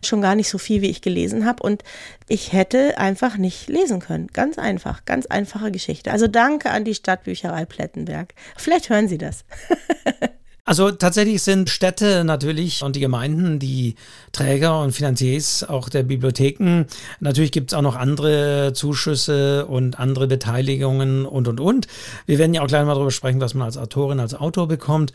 [0.03, 1.61] schon gar nicht so viel, wie ich gelesen habe.
[1.63, 1.83] Und
[2.27, 4.27] ich hätte einfach nicht lesen können.
[4.27, 6.11] Ganz einfach, ganz einfache Geschichte.
[6.11, 8.33] Also danke an die Stadtbücherei Plettenberg.
[8.55, 9.43] Vielleicht hören Sie das.
[10.67, 13.95] Also tatsächlich sind Städte natürlich und die Gemeinden die
[14.33, 16.83] Träger und Finanziers auch der Bibliotheken.
[17.21, 21.87] Natürlich gibt es auch noch andere Zuschüsse und andere Beteiligungen und, und, und.
[22.25, 25.13] Wir werden ja auch gleich mal darüber sprechen, was man als Autorin, als Autor bekommt.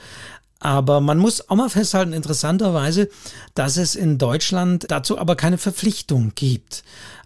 [0.58, 3.10] Aber man muss auch mal festhalten, interessanterweise,
[3.54, 6.82] dass es in Deutschland dazu aber keine Verpflichtung gibt.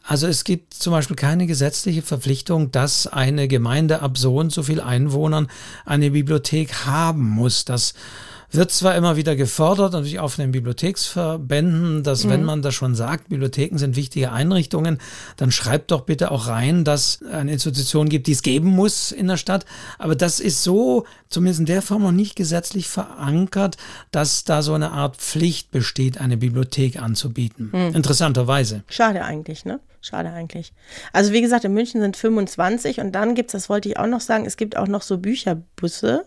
[0.09, 4.63] Also es gibt zum Beispiel keine gesetzliche Verpflichtung, dass eine Gemeinde ab so und so
[4.63, 5.49] viel Einwohnern
[5.85, 7.65] eine Bibliothek haben muss.
[7.65, 7.95] Das
[8.51, 12.31] wird zwar immer wieder gefordert, natürlich auch von den Bibliotheksverbänden, dass mhm.
[12.31, 14.99] wenn man das schon sagt, Bibliotheken sind wichtige Einrichtungen,
[15.37, 19.13] dann schreibt doch bitte auch rein, dass es eine Institution gibt, die es geben muss
[19.13, 19.67] in der Stadt.
[19.99, 23.77] Aber das ist so, zumindest in der Form noch nicht gesetzlich verankert,
[24.11, 27.71] dass da so eine Art Pflicht besteht, eine Bibliothek anzubieten.
[27.73, 27.95] Mhm.
[27.95, 28.85] Interessanterweise.
[28.89, 29.81] Schade eigentlich, ne?
[30.01, 30.73] Schade eigentlich.
[31.13, 34.07] Also wie gesagt, in München sind 25 und dann gibt es, das wollte ich auch
[34.07, 36.25] noch sagen, es gibt auch noch so Bücherbusse.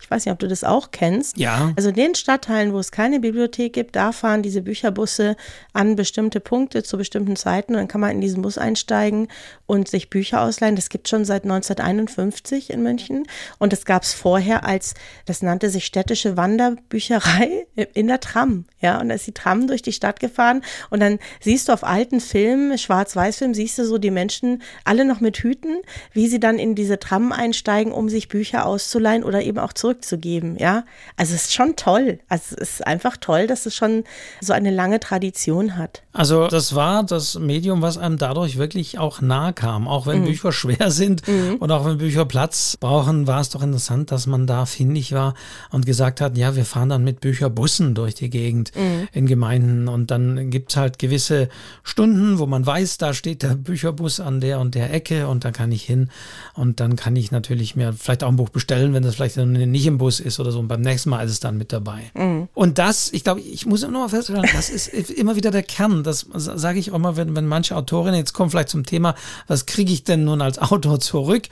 [0.00, 1.38] Ich weiß nicht, ob du das auch kennst.
[1.38, 1.72] Ja.
[1.76, 5.36] Also in den Stadtteilen, wo es keine Bibliothek gibt, da fahren diese Bücherbusse
[5.72, 7.72] an bestimmte Punkte zu bestimmten Zeiten.
[7.72, 9.28] Und dann kann man in diesen Bus einsteigen
[9.66, 10.76] und sich Bücher ausleihen.
[10.76, 13.26] Das gibt es schon seit 1951 in München.
[13.58, 14.94] Und das gab es vorher als,
[15.26, 18.64] das nannte sich städtische Wanderbücherei in der Tram.
[18.80, 20.62] Ja, und da ist die Tram durch die Stadt gefahren.
[20.90, 25.20] Und dann siehst du auf alten Filmen, Schwarz-Weiß-Filmen, siehst du so die Menschen alle noch
[25.20, 25.76] mit Hüten,
[26.12, 30.56] wie sie dann in diese Tram einsteigen, um sich Bücher auszuleihen oder eben auch zurückzugeben,
[30.58, 30.84] ja.
[31.16, 32.18] Also es ist schon toll.
[32.28, 34.04] Also es ist einfach toll, dass es schon
[34.40, 36.02] so eine lange Tradition hat.
[36.12, 39.86] Also das war das Medium, was einem dadurch wirklich auch nahe kam.
[39.86, 40.26] Auch wenn mhm.
[40.26, 41.56] Bücher schwer sind mhm.
[41.56, 45.34] und auch wenn Bücher Platz brauchen, war es doch interessant, dass man da findig war
[45.70, 49.08] und gesagt hat, ja, wir fahren dann mit Bücherbussen durch die Gegend mhm.
[49.12, 51.48] in Gemeinden und dann gibt es halt gewisse
[51.82, 55.50] Stunden, wo man weiß, da steht der Bücherbus an der und der Ecke und da
[55.50, 56.10] kann ich hin
[56.54, 59.86] und dann kann ich natürlich mir vielleicht auch ein Buch bestellen, wenn das vielleicht nicht
[59.86, 60.58] im Bus ist oder so.
[60.58, 62.10] Und beim nächsten Mal ist es dann mit dabei.
[62.14, 62.48] Mhm.
[62.54, 65.62] Und das, ich glaube, ich muss immer noch mal feststellen, das ist immer wieder der
[65.62, 66.02] Kern.
[66.02, 69.14] Das sage ich auch mal, wenn, wenn manche Autorinnen jetzt kommen vielleicht zum Thema,
[69.46, 71.48] was kriege ich denn nun als Autor zurück?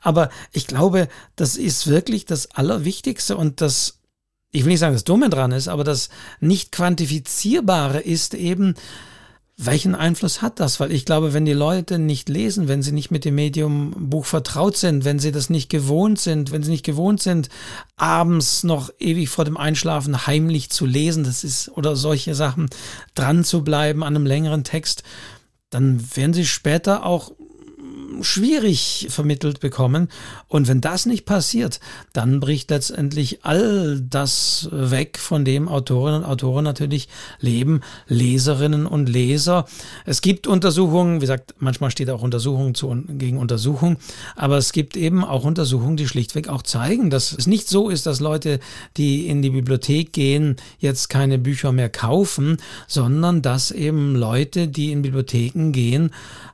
[0.00, 3.99] Aber ich glaube, das ist wirklich das Allerwichtigste und das
[4.52, 6.08] ich will nicht sagen, das Dumme dran ist, aber das
[6.40, 8.74] nicht quantifizierbare ist eben,
[9.62, 10.80] welchen Einfluss hat das?
[10.80, 14.24] Weil ich glaube, wenn die Leute nicht lesen, wenn sie nicht mit dem Medium Buch
[14.24, 17.50] vertraut sind, wenn sie das nicht gewohnt sind, wenn sie nicht gewohnt sind,
[17.96, 22.70] abends noch ewig vor dem Einschlafen heimlich zu lesen, das ist, oder solche Sachen
[23.14, 25.02] dran zu bleiben an einem längeren Text,
[25.68, 27.32] dann werden sie später auch
[28.22, 30.08] schwierig vermittelt bekommen.
[30.48, 31.80] Und wenn das nicht passiert,
[32.12, 37.08] dann bricht letztendlich all das weg, von dem Autorinnen und Autoren natürlich
[37.40, 39.66] leben, Leserinnen und Leser.
[40.06, 43.96] Es gibt Untersuchungen, wie gesagt, manchmal steht auch Untersuchungen zu, gegen Untersuchung,
[44.36, 48.06] aber es gibt eben auch Untersuchungen, die schlichtweg auch zeigen, dass es nicht so ist,
[48.06, 48.60] dass Leute,
[48.96, 54.92] die in die Bibliothek gehen, jetzt keine Bücher mehr kaufen, sondern dass eben Leute, die
[54.92, 56.10] in Bibliotheken gehen,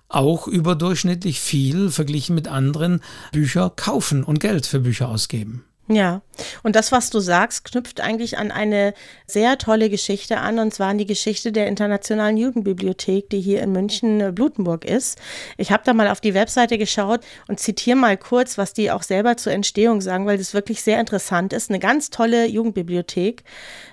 [0.09, 3.01] auch überdurchschnittlich viel verglichen mit anderen
[3.33, 5.65] Bücher kaufen und Geld für Bücher ausgeben.
[5.89, 6.23] Ja,
[6.63, 8.95] und das, was du sagst, knüpft eigentlich an eine
[9.27, 13.73] sehr tolle Geschichte an, und zwar an die Geschichte der Internationalen Jugendbibliothek, die hier in
[13.73, 15.19] München äh, Blutenburg ist.
[15.57, 19.03] Ich habe da mal auf die Webseite geschaut und zitiere mal kurz, was die auch
[19.03, 21.71] selber zur Entstehung sagen, weil das wirklich sehr interessant ist.
[21.71, 23.43] Eine ganz tolle Jugendbibliothek.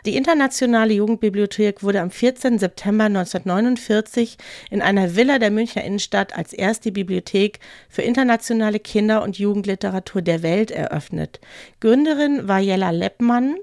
[0.05, 2.59] Die Internationale Jugendbibliothek wurde am 14.
[2.59, 4.37] September 1949
[4.69, 10.43] in einer Villa der Münchner Innenstadt als erste Bibliothek für internationale Kinder- und Jugendliteratur der
[10.43, 11.39] Welt eröffnet.
[11.79, 13.55] Gründerin war Jella Leppmann,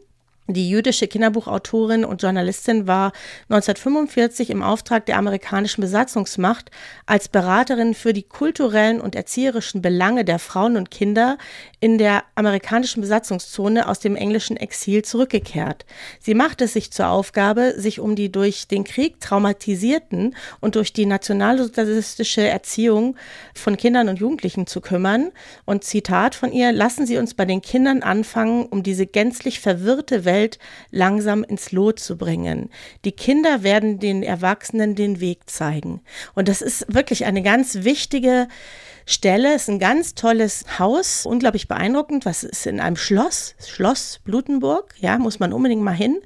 [0.53, 3.13] die jüdische Kinderbuchautorin und Journalistin war
[3.49, 6.71] 1945 im Auftrag der amerikanischen Besatzungsmacht
[7.07, 11.39] als Beraterin für die kulturellen und erzieherischen Belange der Frauen und Kinder
[11.81, 15.87] in der amerikanischen Besatzungszone aus dem englischen Exil zurückgekehrt.
[16.21, 20.93] Sie machte es sich zur Aufgabe, sich um die durch den Krieg traumatisierten und durch
[20.93, 23.17] die nationalsozialistische Erziehung
[23.55, 25.33] von Kindern und Jugendlichen zu kümmern.
[25.65, 30.25] Und Zitat von ihr, lassen Sie uns bei den Kindern anfangen, um diese gänzlich verwirrte
[30.25, 30.59] Welt Welt
[30.91, 32.71] langsam ins Lot zu bringen.
[33.05, 36.01] Die Kinder werden den Erwachsenen den Weg zeigen.
[36.35, 38.49] Und das ist wirklich eine ganz wichtige
[39.11, 39.55] Stelle.
[39.55, 42.25] Es ist ein ganz tolles Haus, unglaublich beeindruckend.
[42.27, 43.57] Was ist in einem Schloss?
[43.67, 46.21] Schloss Blutenburg, ja, muss man unbedingt mal hin.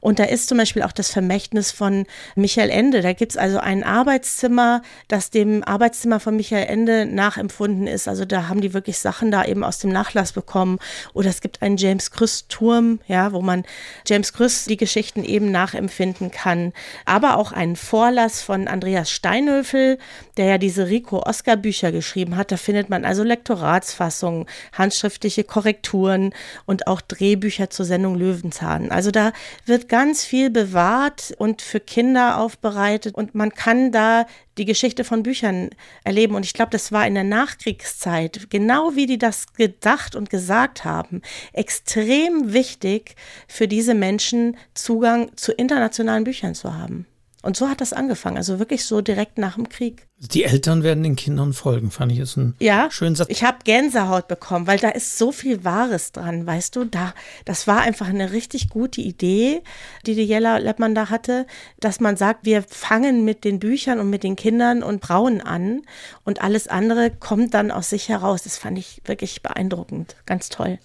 [0.00, 3.02] Und da ist zum Beispiel auch das Vermächtnis von Michael Ende.
[3.02, 8.08] Da gibt es also ein Arbeitszimmer, das dem Arbeitszimmer von Michael Ende nachempfunden ist.
[8.08, 10.78] Also da haben die wirklich Sachen da eben aus dem Nachlass bekommen.
[11.12, 13.64] Oder es gibt einen James Krüss Turm, ja, wo man
[14.06, 16.72] James Krüss die Geschichten eben nachempfinden kann.
[17.04, 19.98] Aber auch einen Vorlass von Andreas Steinhöfel,
[20.36, 22.52] der ja diese Rico Oscar Bücher geschrieben geschrieben hat.
[22.52, 26.34] Da findet man also Lektoratsfassungen, handschriftliche Korrekturen
[26.66, 28.90] und auch Drehbücher zur Sendung Löwenzahn.
[28.90, 29.32] Also da
[29.66, 34.26] wird ganz viel bewahrt und für Kinder aufbereitet und man kann da
[34.58, 35.70] die Geschichte von Büchern
[36.04, 36.34] erleben.
[36.34, 40.84] Und ich glaube, das war in der Nachkriegszeit, genau wie die das gedacht und gesagt
[40.84, 43.16] haben, extrem wichtig,
[43.48, 47.06] für diese Menschen Zugang zu internationalen Büchern zu haben.
[47.42, 50.06] Und so hat das angefangen, also wirklich so direkt nach dem Krieg.
[50.16, 53.28] Die Eltern werden den Kindern folgen, fand ich jetzt einen ja, schönen Satz.
[53.30, 56.84] Ich habe Gänsehaut bekommen, weil da ist so viel Wahres dran, weißt du?
[56.84, 57.12] Da,
[57.44, 59.62] das war einfach eine richtig gute Idee,
[60.06, 61.46] die die Jella Leppmann da hatte,
[61.80, 65.82] dass man sagt, wir fangen mit den Büchern und mit den Kindern und Brauen an
[66.22, 68.44] und alles andere kommt dann aus sich heraus.
[68.44, 70.78] Das fand ich wirklich beeindruckend, ganz toll.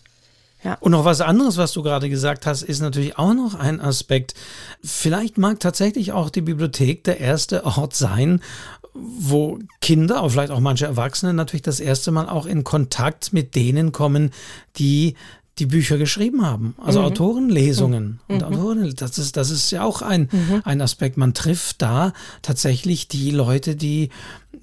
[0.64, 0.76] Ja.
[0.80, 4.34] Und noch was anderes, was du gerade gesagt hast, ist natürlich auch noch ein Aspekt.
[4.84, 8.42] Vielleicht mag tatsächlich auch die Bibliothek der erste Ort sein,
[8.94, 13.56] wo Kinder, aber vielleicht auch manche Erwachsene natürlich das erste Mal auch in Kontakt mit
[13.56, 14.32] denen kommen,
[14.78, 15.16] die
[15.60, 16.76] die Bücher geschrieben haben.
[16.78, 17.06] Also mhm.
[17.06, 18.20] Autorenlesungen.
[18.28, 18.36] Mhm.
[18.36, 20.62] Und Autoren, das ist, das ist ja auch ein, mhm.
[20.64, 21.18] ein Aspekt.
[21.18, 24.10] Man trifft da tatsächlich die Leute, die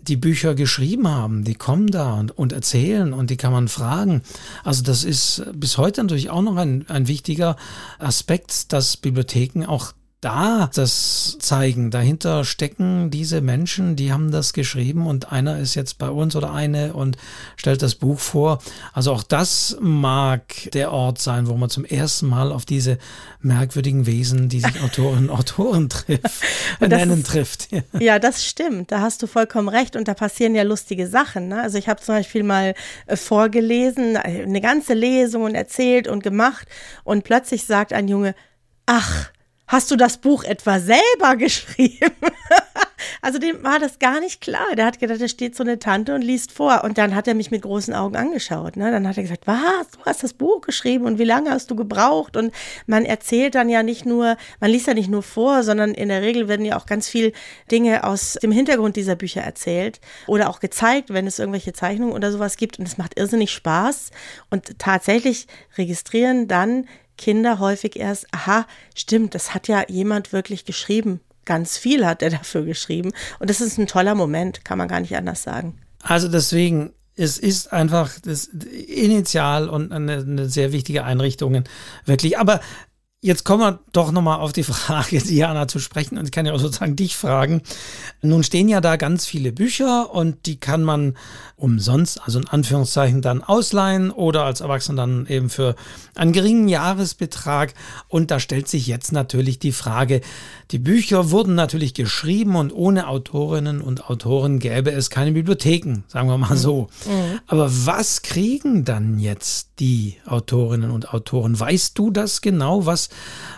[0.02, 4.22] die Bücher geschrieben haben, die kommen da und, und erzählen und die kann man fragen.
[4.62, 7.56] Also das ist bis heute natürlich auch noch ein, ein wichtiger
[7.98, 9.92] Aspekt, dass Bibliotheken auch
[10.24, 11.90] da das zeigen.
[11.90, 16.52] Dahinter stecken diese Menschen, die haben das geschrieben und einer ist jetzt bei uns oder
[16.52, 17.18] eine und
[17.56, 18.62] stellt das Buch vor.
[18.94, 22.96] Also auch das mag der Ort sein, wo man zum ersten Mal auf diese
[23.40, 26.42] merkwürdigen Wesen, die sich Autorinnen und Autoren trifft,
[26.80, 27.68] nennen ist, trifft.
[28.00, 28.18] Ja.
[28.18, 28.92] das stimmt.
[28.92, 31.48] Da hast du vollkommen recht und da passieren ja lustige Sachen.
[31.48, 31.60] Ne?
[31.60, 32.74] Also ich habe zum Beispiel mal
[33.06, 36.66] äh, vorgelesen, eine ganze Lesung und erzählt und gemacht
[37.04, 38.34] und plötzlich sagt ein Junge,
[38.86, 39.30] ach,
[39.74, 42.12] Hast du das Buch etwa selber geschrieben?
[43.22, 44.76] also dem war das gar nicht klar.
[44.76, 46.84] Der hat gedacht, da steht so eine Tante und liest vor.
[46.84, 48.76] Und dann hat er mich mit großen Augen angeschaut.
[48.76, 48.92] Ne?
[48.92, 51.74] Dann hat er gesagt, was, du hast das Buch geschrieben und wie lange hast du
[51.74, 52.36] gebraucht?
[52.36, 52.54] Und
[52.86, 56.22] man erzählt dann ja nicht nur, man liest ja nicht nur vor, sondern in der
[56.22, 57.32] Regel werden ja auch ganz viel
[57.72, 62.30] Dinge aus dem Hintergrund dieser Bücher erzählt oder auch gezeigt, wenn es irgendwelche Zeichnungen oder
[62.30, 62.78] sowas gibt.
[62.78, 64.12] Und es macht irrsinnig Spaß.
[64.50, 71.20] Und tatsächlich registrieren dann Kinder häufig erst, aha, stimmt, das hat ja jemand wirklich geschrieben.
[71.44, 73.12] Ganz viel hat er dafür geschrieben.
[73.38, 75.78] Und das ist ein toller Moment, kann man gar nicht anders sagen.
[76.02, 81.64] Also deswegen, es ist einfach das Initial und eine, eine sehr wichtige Einrichtung,
[82.04, 82.38] wirklich.
[82.38, 82.60] Aber
[83.24, 86.18] Jetzt kommen wir doch nochmal auf die Frage, Diana, zu sprechen.
[86.18, 87.62] Und ich kann ja auch sozusagen dich fragen.
[88.20, 91.16] Nun stehen ja da ganz viele Bücher und die kann man
[91.56, 95.74] umsonst, also in Anführungszeichen, dann ausleihen oder als Erwachsener dann eben für
[96.14, 97.72] einen geringen Jahresbetrag.
[98.08, 100.20] Und da stellt sich jetzt natürlich die Frage,
[100.74, 106.28] die Bücher wurden natürlich geschrieben und ohne Autorinnen und Autoren gäbe es keine Bibliotheken, sagen
[106.28, 106.88] wir mal so.
[107.06, 107.38] Mhm.
[107.46, 111.58] Aber was kriegen dann jetzt die Autorinnen und Autoren?
[111.60, 113.08] Weißt du das genau, was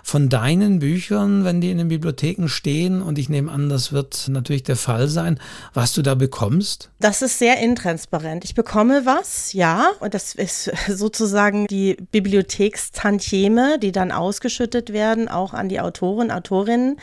[0.02, 4.29] von deinen Büchern, wenn die in den Bibliotheken stehen, und ich nehme an, das wird
[4.29, 5.40] natürlich der Fall sein,
[5.72, 6.90] was du da bekommst?
[7.00, 8.44] Das ist sehr intransparent.
[8.44, 15.55] Ich bekomme was, ja, und das ist sozusagen die Bibliothekstantieme, die dann ausgeschüttet werden, auch
[15.55, 16.98] an die Autoren, Autorinnen.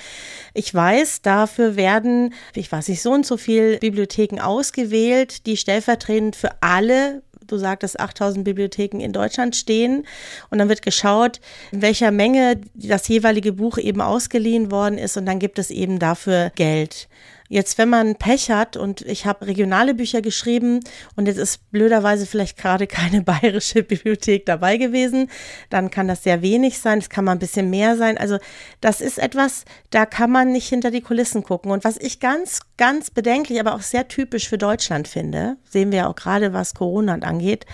[0.54, 6.36] Ich weiß, dafür werden, ich weiß nicht, so und so viele Bibliotheken ausgewählt, die stellvertretend
[6.36, 10.06] für alle du sagtest, 8000 Bibliotheken in Deutschland stehen.
[10.50, 11.40] Und dann wird geschaut,
[11.72, 15.18] in welcher Menge das jeweilige Buch eben ausgeliehen worden ist.
[15.18, 17.08] Und dann gibt es eben dafür Geld.
[17.50, 20.80] Jetzt, wenn man Pech hat und ich habe regionale Bücher geschrieben
[21.16, 25.30] und jetzt ist blöderweise vielleicht gerade keine bayerische Bibliothek dabei gewesen,
[25.70, 28.18] dann kann das sehr wenig sein, es kann mal ein bisschen mehr sein.
[28.18, 28.38] Also
[28.82, 31.72] das ist etwas, da kann man nicht hinter die Kulissen gucken.
[31.72, 36.10] Und was ich ganz, ganz bedenklich, aber auch sehr typisch für Deutschland finde, sehen wir
[36.10, 37.66] auch gerade, was Corona angeht,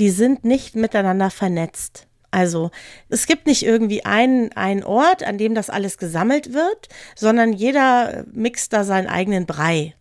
[0.00, 2.06] die sind nicht miteinander vernetzt.
[2.34, 2.72] Also
[3.10, 8.24] es gibt nicht irgendwie einen, einen Ort, an dem das alles gesammelt wird, sondern jeder
[8.32, 9.94] mixt da seinen eigenen Brei.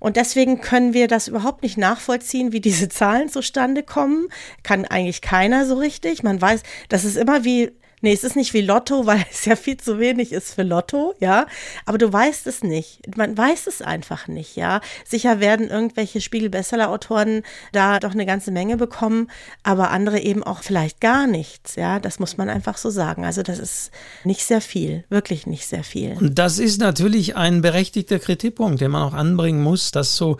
[0.00, 4.26] Und deswegen können wir das überhaupt nicht nachvollziehen, wie diese Zahlen zustande kommen.
[4.64, 6.24] Kann eigentlich keiner so richtig.
[6.24, 7.70] Man weiß, das ist immer wie
[8.02, 11.14] Nee, es ist nicht wie Lotto, weil es ja viel zu wenig ist für Lotto,
[11.20, 11.46] ja.
[11.84, 13.16] Aber du weißt es nicht.
[13.16, 14.80] Man weiß es einfach nicht, ja.
[15.04, 19.30] Sicher werden irgendwelche Spiegel-Bestseller-Autoren da doch eine ganze Menge bekommen,
[19.62, 21.98] aber andere eben auch vielleicht gar nichts, ja.
[21.98, 23.24] Das muss man einfach so sagen.
[23.24, 23.90] Also das ist
[24.24, 26.16] nicht sehr viel, wirklich nicht sehr viel.
[26.20, 30.36] Und das ist natürlich ein berechtigter Kritikpunkt, den man auch anbringen muss, dass so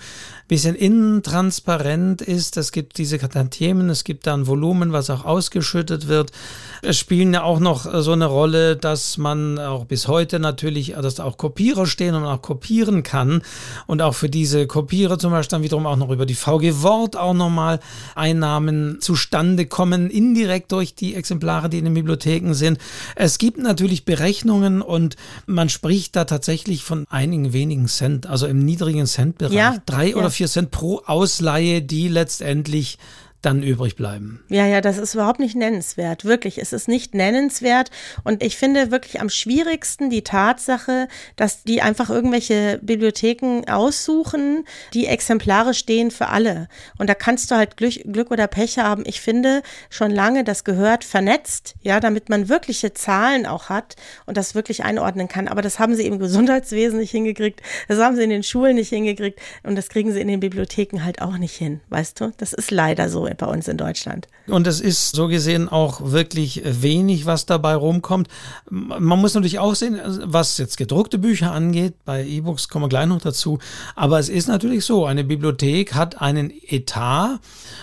[0.48, 2.56] bisschen intransparent ist.
[2.56, 6.30] Es gibt diese Tantiemen, es gibt da ein Volumen, was auch ausgeschüttet wird.
[6.82, 10.96] Es spielen ja auch noch äh, so eine Rolle, dass man auch bis heute natürlich,
[10.96, 13.42] äh, dass da auch Kopierer stehen und auch kopieren kann.
[13.87, 17.16] Und auch für diese Kopierer zum Beispiel dann wiederum auch noch über die VG Wort
[17.16, 17.80] auch nochmal
[18.14, 22.78] Einnahmen zustande kommen, indirekt durch die Exemplare, die in den Bibliotheken sind.
[23.14, 28.64] Es gibt natürlich Berechnungen und man spricht da tatsächlich von einigen wenigen Cent, also im
[28.64, 29.54] niedrigen Centbereich.
[29.54, 30.16] Ja, Drei ja.
[30.16, 32.99] oder vier Cent pro Ausleihe, die letztendlich
[33.42, 34.42] dann übrig bleiben.
[34.49, 36.25] Ja, ja, das ist überhaupt nicht nennenswert.
[36.25, 37.91] Wirklich, es ist nicht nennenswert.
[38.24, 44.64] Und ich finde wirklich am schwierigsten die Tatsache, dass die einfach irgendwelche Bibliotheken aussuchen,
[44.95, 46.68] die Exemplare stehen für alle.
[46.99, 49.05] Und da kannst du halt Glück, Glück oder Pech haben.
[49.07, 54.37] Ich finde schon lange, das gehört vernetzt, ja, damit man wirkliche Zahlen auch hat und
[54.37, 55.49] das wirklich einordnen kann.
[55.49, 57.61] Aber das haben sie im Gesundheitswesen nicht hingekriegt.
[57.89, 59.41] Das haben sie in den Schulen nicht hingekriegt.
[59.62, 61.80] Und das kriegen sie in den Bibliotheken halt auch nicht hin.
[61.89, 62.32] Weißt du?
[62.39, 64.29] Das ist leider so bei uns in Deutschland.
[64.47, 68.29] Und es ist so gesehen auch wirklich wenig, was dabei rumkommt.
[68.70, 73.07] Man muss natürlich auch sehen, was jetzt gedruckte Bücher angeht, bei E-Books kommen wir gleich
[73.07, 73.59] noch dazu.
[73.95, 77.41] Aber es ist natürlich so, eine Bibliothek hat einen Etat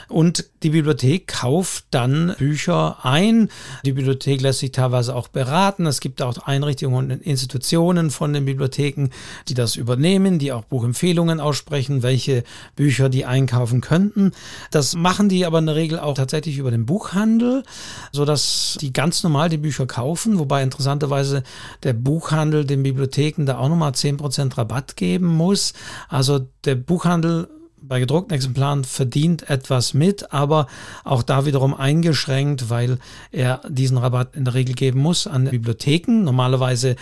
[0.07, 3.49] und die Bibliothek kauft dann Bücher ein.
[3.85, 5.85] Die Bibliothek lässt sich teilweise auch beraten.
[5.85, 9.09] Es gibt auch Einrichtungen und Institutionen von den Bibliotheken,
[9.49, 12.43] die das übernehmen, die auch Buchempfehlungen aussprechen, welche
[12.75, 14.31] Bücher die einkaufen könnten.
[14.71, 17.63] Das machen die aber in der Regel auch tatsächlich über den Buchhandel,
[18.11, 21.43] sodass die ganz normal die Bücher kaufen, wobei interessanterweise
[21.83, 25.73] der Buchhandel den Bibliotheken da auch nochmal 10% Rabatt geben muss.
[26.07, 27.49] Also der Buchhandel
[27.81, 30.67] bei gedruckten Exemplaren verdient etwas mit, aber
[31.03, 32.97] auch da wiederum eingeschränkt, weil
[33.31, 36.23] er diesen Rabatt in der Regel geben muss an Bibliotheken.
[36.23, 36.95] Normalerweise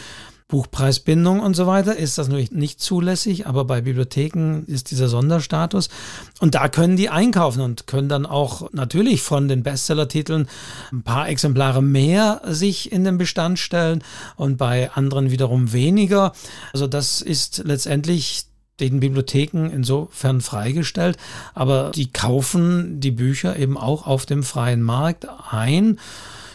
[0.52, 5.89] Buchpreisbindung und so weiter ist das natürlich nicht zulässig, aber bei Bibliotheken ist dieser Sonderstatus.
[6.39, 10.47] Und da können die einkaufen und können dann auch natürlich von den Bestsellertiteln
[10.91, 14.04] ein paar Exemplare mehr sich in den Bestand stellen
[14.36, 16.34] und bei anderen wiederum weniger.
[16.74, 18.43] Also das ist letztendlich
[18.82, 21.18] den Bibliotheken insofern freigestellt,
[21.54, 25.97] aber die kaufen die Bücher eben auch auf dem freien Markt ein.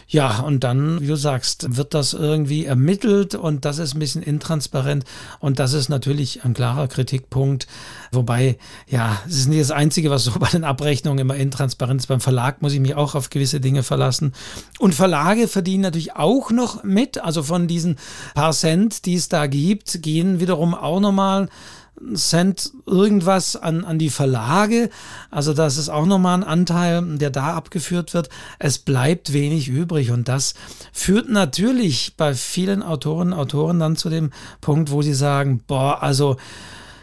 [0.09, 4.23] Ja, und dann, wie du sagst, wird das irgendwie ermittelt und das ist ein bisschen
[4.23, 5.03] intransparent
[5.39, 7.67] und das ist natürlich ein klarer Kritikpunkt.
[8.13, 12.07] Wobei, ja, es ist nicht das Einzige, was so bei den Abrechnungen immer intransparent ist.
[12.07, 14.31] Beim Verlag muss ich mich auch auf gewisse Dinge verlassen.
[14.79, 17.21] Und Verlage verdienen natürlich auch noch mit.
[17.21, 17.97] Also von diesen
[18.33, 21.49] paar Cent, die es da gibt, gehen wiederum auch nochmal
[22.13, 24.89] Cent irgendwas an, an die Verlage.
[25.31, 28.29] Also das ist auch nochmal ein Anteil, der da abgeführt wird.
[28.59, 30.53] Es bleibt wenig übrig und das
[30.93, 34.31] führt natürlich bei vielen Autorinnen und Autoren dann zu dem
[34.61, 36.37] Punkt, wo sie sagen, boah, also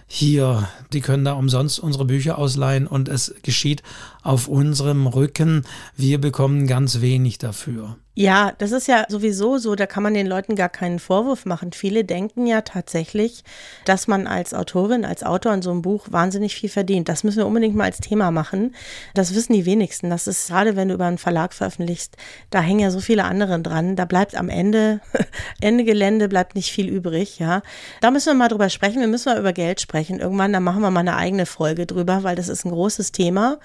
[0.07, 3.83] hier, die können da umsonst unsere Bücher ausleihen und es geschieht
[4.25, 5.65] auf unserem Rücken.
[5.97, 7.99] Wir bekommen ganz wenig dafür.
[8.17, 11.73] Ja, das ist ja sowieso so, da kann man den Leuten gar keinen Vorwurf machen.
[11.73, 13.43] Viele denken ja tatsächlich,
[13.87, 17.09] dass man als Autorin, als Autor in so einem Buch wahnsinnig viel verdient.
[17.09, 18.77] Das müssen wir unbedingt mal als Thema machen.
[19.15, 20.11] Das wissen die wenigsten.
[20.11, 22.17] Das ist gerade, wenn du über einen Verlag veröffentlichst,
[22.51, 23.97] da hängen ja so viele andere dran.
[23.97, 25.01] Da bleibt am Ende,
[25.61, 27.63] Ende Gelände bleibt nicht viel übrig, ja.
[28.01, 29.01] Da müssen wir mal drüber sprechen.
[29.01, 30.21] Wir müssen mal über Geld sprechen.
[30.21, 33.59] Irgendwann, da machen wir mal eine eigene Folge drüber, weil das ist ein großes Thema.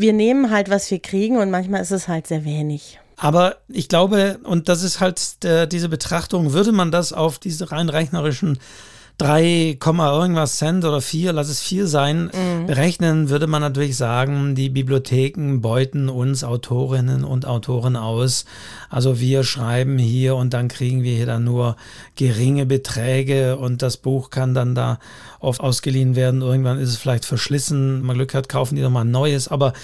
[0.00, 2.98] Wir nehmen halt, was wir kriegen und manchmal ist es halt sehr wenig.
[3.18, 7.70] Aber ich glaube, und das ist halt der, diese Betrachtung, würde man das auf diese
[7.70, 8.58] rein rechnerischen
[9.20, 12.66] 3, irgendwas Cent oder 4, lass es 4 sein, mhm.
[12.66, 18.46] berechnen, würde man natürlich sagen, die Bibliotheken beuten uns Autorinnen und Autoren aus.
[18.88, 21.76] Also wir schreiben hier und dann kriegen wir hier dann nur
[22.16, 24.98] geringe Beträge und das Buch kann dann da
[25.38, 26.40] oft ausgeliehen werden.
[26.40, 29.74] Irgendwann ist es vielleicht verschlissen, wenn man Glück hat, kaufen die nochmal ein neues, aber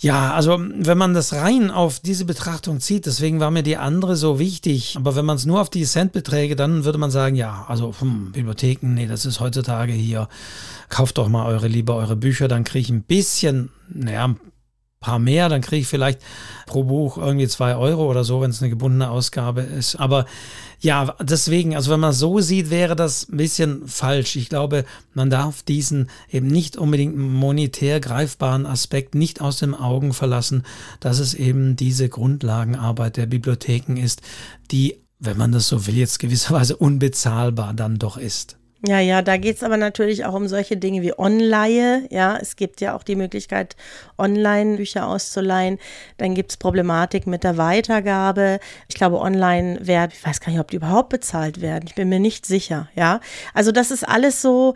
[0.00, 4.14] ja, also wenn man das rein auf diese Betrachtung zieht, deswegen war mir die andere
[4.14, 7.64] so wichtig, aber wenn man es nur auf die Centbeträge, dann würde man sagen, ja,
[7.66, 10.28] also hm, Bibliotheken, nee, das ist heutzutage hier,
[10.88, 14.36] kauft doch mal eure lieber eure Bücher, dann kriege ich ein bisschen, naja,
[15.00, 16.20] paar mehr, dann kriege ich vielleicht
[16.66, 19.96] pro Buch irgendwie zwei Euro oder so, wenn es eine gebundene Ausgabe ist.
[19.96, 20.26] Aber
[20.80, 24.36] ja, deswegen, also wenn man so sieht, wäre das ein bisschen falsch.
[24.36, 24.84] Ich glaube,
[25.14, 30.64] man darf diesen eben nicht unbedingt monetär greifbaren Aspekt nicht aus den Augen verlassen,
[31.00, 34.22] dass es eben diese Grundlagenarbeit der Bibliotheken ist,
[34.70, 38.57] die, wenn man das so will, jetzt gewisserweise unbezahlbar dann doch ist.
[38.86, 42.06] Ja, ja, da geht's aber natürlich auch um solche Dinge wie Online.
[42.10, 43.74] Ja, es gibt ja auch die Möglichkeit,
[44.16, 45.78] online Bücher auszuleihen.
[46.16, 48.60] Dann gibt's Problematik mit der Weitergabe.
[48.88, 51.86] Ich glaube, online werden, ich weiß gar nicht, ob die überhaupt bezahlt werden.
[51.88, 52.88] Ich bin mir nicht sicher.
[52.94, 53.18] Ja,
[53.52, 54.74] also das ist alles so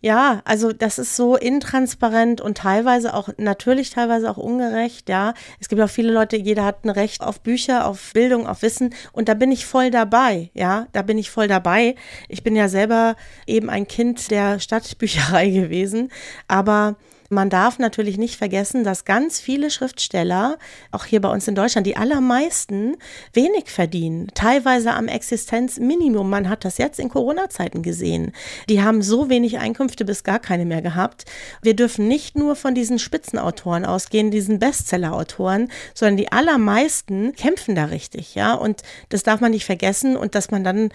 [0.00, 5.34] ja, also das ist so intransparent und teilweise auch, natürlich teilweise auch ungerecht, ja.
[5.60, 8.94] Es gibt auch viele Leute, jeder hat ein Recht auf Bücher, auf Bildung, auf Wissen
[9.12, 10.86] und da bin ich voll dabei, ja.
[10.92, 11.94] Da bin ich voll dabei.
[12.28, 16.10] Ich bin ja selber eben ein Kind der Stadtbücherei gewesen,
[16.46, 16.96] aber
[17.30, 20.58] Man darf natürlich nicht vergessen, dass ganz viele Schriftsteller,
[20.92, 22.96] auch hier bei uns in Deutschland, die allermeisten
[23.34, 26.28] wenig verdienen, teilweise am Existenzminimum.
[26.28, 28.32] Man hat das jetzt in Corona-Zeiten gesehen.
[28.70, 31.26] Die haben so wenig Einkünfte bis gar keine mehr gehabt.
[31.60, 37.86] Wir dürfen nicht nur von diesen Spitzenautoren ausgehen, diesen Bestseller-Autoren, sondern die allermeisten kämpfen da
[37.86, 38.54] richtig, ja.
[38.54, 40.90] Und das darf man nicht vergessen und dass man dann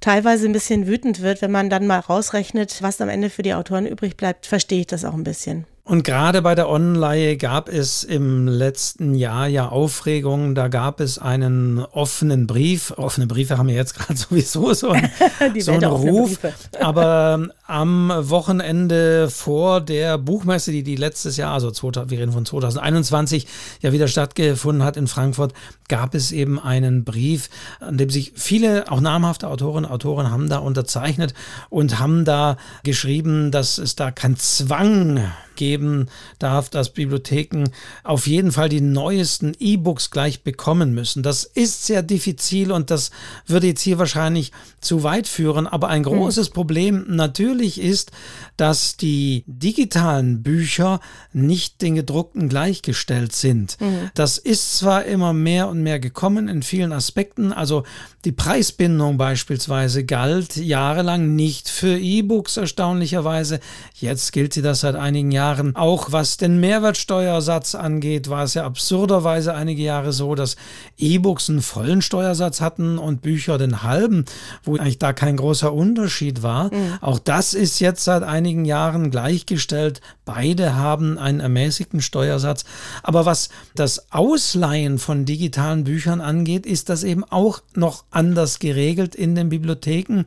[0.00, 3.54] teilweise ein bisschen wütend wird, wenn man dann mal rausrechnet, was am Ende für die
[3.54, 5.66] Autoren übrig bleibt, verstehe ich das auch ein bisschen.
[5.86, 10.54] Und gerade bei der Online gab es im letzten Jahr ja Aufregungen.
[10.54, 12.94] Da gab es einen offenen Brief.
[12.96, 15.10] Offene Briefe haben wir jetzt gerade sowieso so, ein,
[15.58, 16.38] so einen Ruf.
[16.80, 23.46] Aber am Wochenende vor der Buchmesse, die die letztes Jahr, also wir reden von 2021,
[23.82, 25.52] ja wieder stattgefunden hat in Frankfurt,
[25.88, 30.48] gab es eben einen Brief, an dem sich viele, auch namhafte Autorinnen und Autoren haben
[30.48, 31.34] da unterzeichnet
[31.68, 35.20] und haben da geschrieben, dass es da kein Zwang
[35.56, 37.64] geben darf, dass Bibliotheken
[38.02, 41.22] auf jeden Fall die neuesten E-Books gleich bekommen müssen.
[41.22, 43.10] Das ist sehr diffizil und das
[43.46, 45.66] würde jetzt hier wahrscheinlich zu weit führen.
[45.66, 46.54] Aber ein großes mhm.
[46.54, 48.12] Problem natürlich ist,
[48.56, 51.00] dass die digitalen Bücher
[51.32, 53.80] nicht den gedruckten gleichgestellt sind.
[53.80, 54.10] Mhm.
[54.14, 57.52] Das ist zwar immer mehr und mehr gekommen in vielen Aspekten.
[57.52, 57.84] Also
[58.24, 63.60] die Preisbindung beispielsweise galt jahrelang nicht für E-Books erstaunlicherweise.
[63.94, 65.76] Jetzt gilt sie das seit einigen Jahren Jahren.
[65.76, 70.56] Auch was den Mehrwertsteuersatz angeht, war es ja absurderweise einige Jahre so, dass
[70.96, 74.24] E-Books einen vollen Steuersatz hatten und Bücher den halben,
[74.62, 76.72] wo eigentlich da kein großer Unterschied war.
[76.72, 76.98] Mhm.
[77.00, 80.00] Auch das ist jetzt seit einigen Jahren gleichgestellt.
[80.24, 82.64] Beide haben einen ermäßigten Steuersatz.
[83.02, 89.14] Aber was das Ausleihen von digitalen Büchern angeht, ist das eben auch noch anders geregelt
[89.14, 90.24] in den Bibliotheken.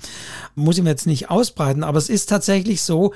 [0.55, 3.13] Muss ich mir jetzt nicht ausbreiten, aber es ist tatsächlich so,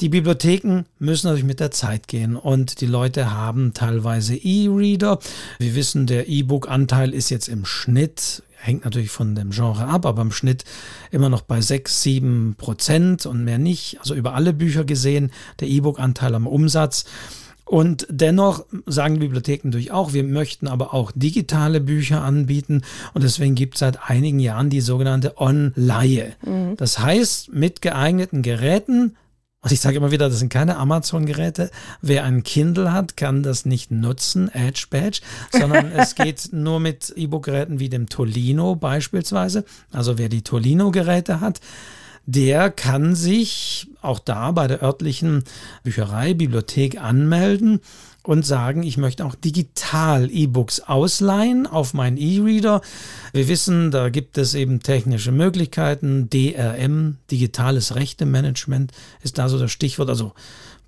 [0.00, 5.18] die Bibliotheken müssen natürlich mit der Zeit gehen und die Leute haben teilweise E-Reader.
[5.58, 10.22] Wir wissen, der E-Book-Anteil ist jetzt im Schnitt hängt natürlich von dem Genre ab, aber
[10.22, 10.64] im Schnitt
[11.10, 13.98] immer noch bei 6, 7 Prozent und mehr nicht.
[14.00, 15.30] Also über alle Bücher gesehen,
[15.60, 17.04] der E-Book-Anteil am Umsatz.
[17.64, 22.82] Und dennoch sagen die Bibliotheken natürlich auch, wir möchten aber auch digitale Bücher anbieten.
[23.12, 26.34] Und deswegen gibt es seit einigen Jahren die sogenannte On-Leihe.
[26.44, 26.76] Mhm.
[26.76, 29.16] Das heißt, mit geeigneten Geräten
[29.68, 31.70] und ich sage immer wieder, das sind keine Amazon-Geräte.
[32.00, 35.20] Wer ein Kindle hat, kann das nicht nutzen, Edge Badge,
[35.52, 39.66] sondern es geht nur mit E-Book-Geräten wie dem Tolino beispielsweise.
[39.92, 41.60] Also wer die Tolino-Geräte hat,
[42.24, 45.44] der kann sich auch da bei der örtlichen
[45.82, 47.80] Bücherei, Bibliothek anmelden
[48.28, 52.82] und sagen, ich möchte auch digital E-Books ausleihen auf meinen E-Reader.
[53.32, 56.28] Wir wissen, da gibt es eben technische Möglichkeiten.
[56.28, 60.10] DRM, digitales Rechtemanagement, ist da so das Stichwort.
[60.10, 60.34] Also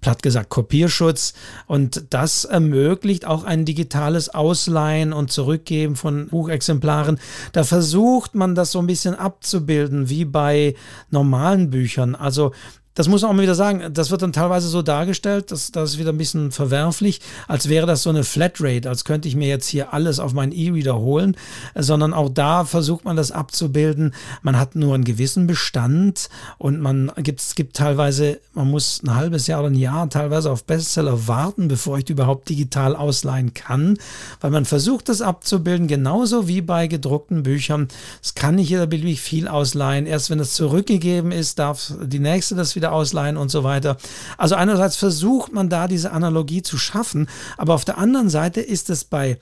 [0.02, 1.32] platt gesagt Kopierschutz.
[1.66, 7.18] Und das ermöglicht auch ein digitales Ausleihen und Zurückgeben von Buchexemplaren.
[7.52, 10.74] Da versucht man das so ein bisschen abzubilden, wie bei
[11.10, 12.14] normalen Büchern.
[12.14, 12.52] Also
[12.94, 15.92] das muss man auch mal wieder sagen, das wird dann teilweise so dargestellt, dass das
[15.92, 19.48] ist wieder ein bisschen verwerflich, als wäre das so eine Flatrate, als könnte ich mir
[19.48, 21.36] jetzt hier alles auf meinen E-Reader holen,
[21.76, 24.12] sondern auch da versucht man das abzubilden.
[24.42, 26.28] Man hat nur einen gewissen Bestand
[26.58, 30.50] und man gibt, es gibt teilweise, man muss ein halbes Jahr oder ein Jahr teilweise
[30.50, 33.98] auf Bestseller warten, bevor ich die überhaupt digital ausleihen kann,
[34.40, 37.86] weil man versucht das abzubilden, genauso wie bei gedruckten Büchern.
[38.20, 40.06] Es kann nicht jeder beliebig viel ausleihen.
[40.06, 43.96] Erst wenn es zurückgegeben ist, darf die nächste das wieder wieder ausleihen und so weiter.
[44.38, 48.88] Also einerseits versucht man da diese Analogie zu schaffen, aber auf der anderen Seite ist
[48.90, 49.38] es bei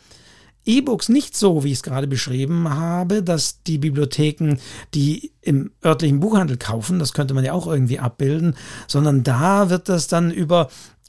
[0.68, 4.58] E-Books nicht so, wie ich es gerade beschrieben habe, dass die Bibliotheken
[4.92, 8.54] die im örtlichen Buchhandel kaufen, das könnte man ja auch irgendwie abbilden,
[8.86, 10.68] sondern da wird das dann über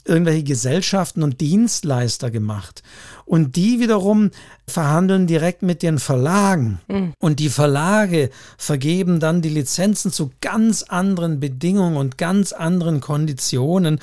[0.10, 2.84] irgendwelche Gesellschaften und Dienstleister gemacht.
[3.26, 4.32] Und die wiederum
[4.68, 6.82] verhandeln direkt mit den Verlagen.
[6.88, 7.14] Mhm.
[7.20, 13.99] Und die Verlage vergeben dann die Lizenzen zu ganz anderen Bedingungen und ganz anderen Konditionen.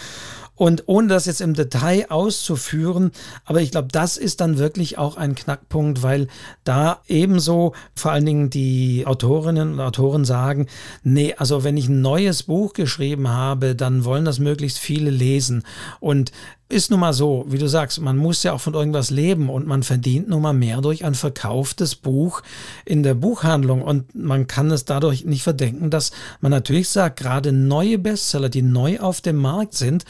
[0.57, 3.13] Und ohne das jetzt im Detail auszuführen,
[3.45, 6.29] aber ich glaube, das ist dann wirklich auch ein Knackpunkt, weil
[6.65, 10.67] da ebenso vor allen Dingen die Autorinnen und Autoren sagen,
[11.03, 15.63] nee, also wenn ich ein neues Buch geschrieben habe, dann wollen das möglichst viele lesen.
[16.01, 16.33] Und
[16.69, 19.67] ist nun mal so, wie du sagst, man muss ja auch von irgendwas leben und
[19.67, 22.43] man verdient nun mal mehr durch ein verkauftes Buch
[22.85, 26.11] in der Buchhandlung und man kann es dadurch nicht verdenken, dass
[26.41, 30.05] man natürlich sagt, gerade neue Bestseller, die neu auf dem Markt sind,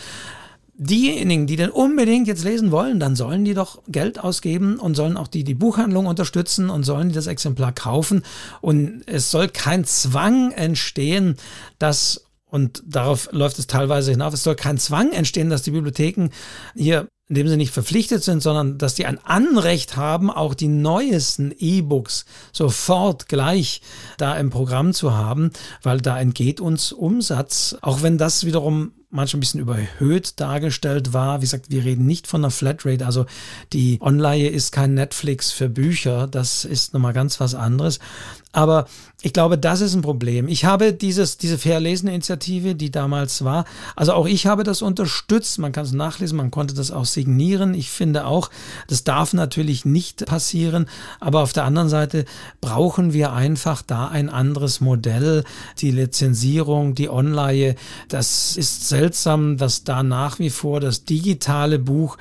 [0.79, 5.17] diejenigen, die denn unbedingt jetzt lesen wollen, dann sollen die doch Geld ausgeben und sollen
[5.17, 8.23] auch die, die Buchhandlung unterstützen und sollen die das Exemplar kaufen.
[8.61, 11.37] Und es soll kein Zwang entstehen,
[11.79, 14.35] dass und darauf läuft es teilweise hinauf.
[14.35, 16.31] Es soll kein Zwang entstehen, dass die Bibliotheken
[16.75, 20.69] hier in dem sie nicht verpflichtet sind, sondern dass die ein Anrecht haben, auch die
[20.69, 23.81] neuesten E-Books sofort gleich
[24.17, 25.51] da im Programm zu haben,
[25.83, 31.39] weil da entgeht uns Umsatz, auch wenn das wiederum manchmal ein bisschen überhöht dargestellt war.
[31.41, 33.07] Wie gesagt, wir reden nicht von einer Flatrate.
[33.07, 33.27] Also
[33.73, 36.27] die Online ist kein Netflix für Bücher.
[36.27, 37.99] Das ist nochmal ganz was anderes.
[38.53, 38.87] Aber
[39.27, 40.47] ich glaube, das ist ein Problem.
[40.47, 43.65] Ich habe dieses, diese Fair-Lesen-Initiative, die damals war,
[43.97, 45.59] also auch ich habe das unterstützt.
[45.59, 47.75] Man kann es nachlesen, man konnte das auch signieren.
[47.75, 48.51] Ich finde auch,
[48.87, 50.87] das darf natürlich nicht passieren.
[51.19, 52.25] Aber auf der anderen Seite
[52.61, 55.43] brauchen wir einfach da ein anderes Modell.
[55.79, 57.75] Die Lizenzierung, die Online,
[58.09, 62.17] das ist seltsam, dass da nach wie vor das digitale Buch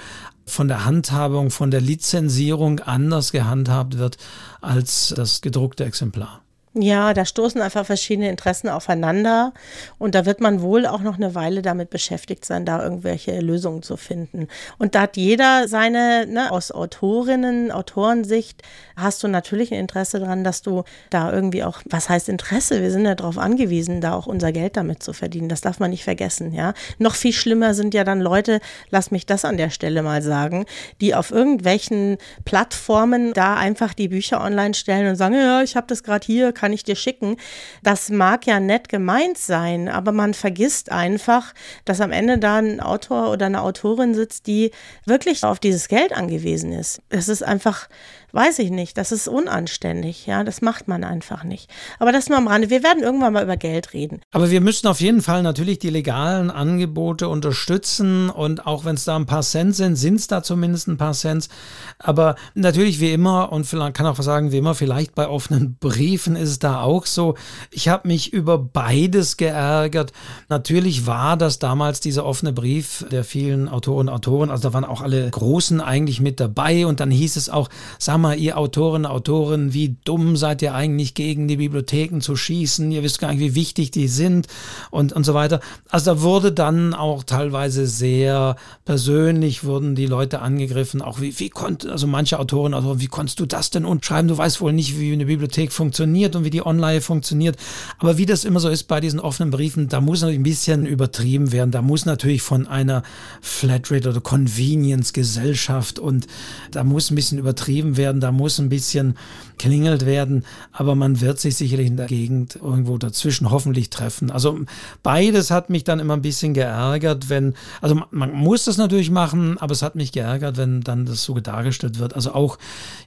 [0.47, 4.18] von der Handhabung, von der Lizenzierung anders gehandhabt wird
[4.60, 6.41] als das gedruckte Exemplar.
[6.78, 9.53] Ja, da stoßen einfach verschiedene Interessen aufeinander
[9.97, 13.82] und da wird man wohl auch noch eine Weile damit beschäftigt sein, da irgendwelche Lösungen
[13.82, 14.49] zu finden.
[14.78, 18.61] Und da hat jeder seine, ne, aus Autorinnen, Autorensicht
[18.97, 22.82] hast du natürlich ein Interesse daran, dass du da irgendwie auch, was heißt Interesse?
[22.82, 25.47] Wir sind ja darauf angewiesen, da auch unser Geld damit zu verdienen.
[25.47, 26.73] Das darf man nicht vergessen, ja.
[26.97, 28.59] Noch viel schlimmer sind ja dann Leute,
[28.89, 30.65] lass mich das an der Stelle mal sagen,
[30.99, 35.88] die auf irgendwelchen Plattformen da einfach die Bücher online stellen und sagen, ja, ich habe
[35.88, 37.38] das gerade hier, kann kann ich dir schicken.
[37.84, 41.53] Das mag ja nett gemeint sein, aber man vergisst einfach,
[41.86, 44.72] dass am Ende da ein Autor oder eine Autorin sitzt, die
[45.05, 47.03] wirklich auf dieses Geld angewiesen ist.
[47.09, 47.88] Es ist einfach
[48.36, 51.69] weiß ich nicht, das ist unanständig, ja, das macht man einfach nicht.
[51.99, 54.21] Aber das nur am Rande, wir werden irgendwann mal über Geld reden.
[54.31, 59.05] Aber wir müssen auf jeden Fall natürlich die legalen Angebote unterstützen und auch wenn es
[59.05, 61.49] da ein paar Cent sind, sind es da zumindest ein paar Cent.
[61.97, 66.36] Aber natürlich wie immer und vielleicht kann auch sagen, wie immer, vielleicht bei offenen Briefen
[66.36, 67.36] ist es da auch so.
[67.71, 70.11] Ich habe mich über beides geärgert.
[70.49, 74.83] Natürlich war das damals dieser offene Brief der vielen Autoren und Autoren, also da waren
[74.83, 78.57] auch alle Großen eigentlich mit dabei und dann hieß es auch, sag mal, mal, ihr
[78.57, 82.91] Autoren, Autoren, wie dumm seid ihr eigentlich gegen die Bibliotheken zu schießen?
[82.91, 84.47] Ihr wisst gar nicht, wie wichtig die sind
[84.91, 85.59] und, und so weiter.
[85.89, 88.55] Also da wurde dann auch teilweise sehr
[88.86, 91.01] persönlich wurden die Leute angegriffen.
[91.01, 94.28] Auch wie, wie konnte, also manche Autoren, also wie konntest du das denn und schreiben?
[94.28, 97.57] Du weißt wohl nicht, wie eine Bibliothek funktioniert und wie die Online funktioniert.
[97.99, 100.86] Aber wie das immer so ist bei diesen offenen Briefen, da muss natürlich ein bisschen
[100.86, 101.71] übertrieben werden.
[101.71, 103.03] Da muss natürlich von einer
[103.41, 106.28] Flatrate oder Convenience Gesellschaft und
[106.71, 109.18] da muss ein bisschen übertrieben werden werden, da muss ein bisschen
[109.58, 114.32] klingelt werden, aber man wird sich sicherlich in der Gegend irgendwo dazwischen hoffentlich treffen.
[114.32, 114.60] Also
[115.03, 119.58] beides hat mich dann immer ein bisschen geärgert, wenn, also man muss das natürlich machen,
[119.60, 122.16] aber es hat mich geärgert, wenn dann das so dargestellt wird.
[122.16, 122.58] Also auch,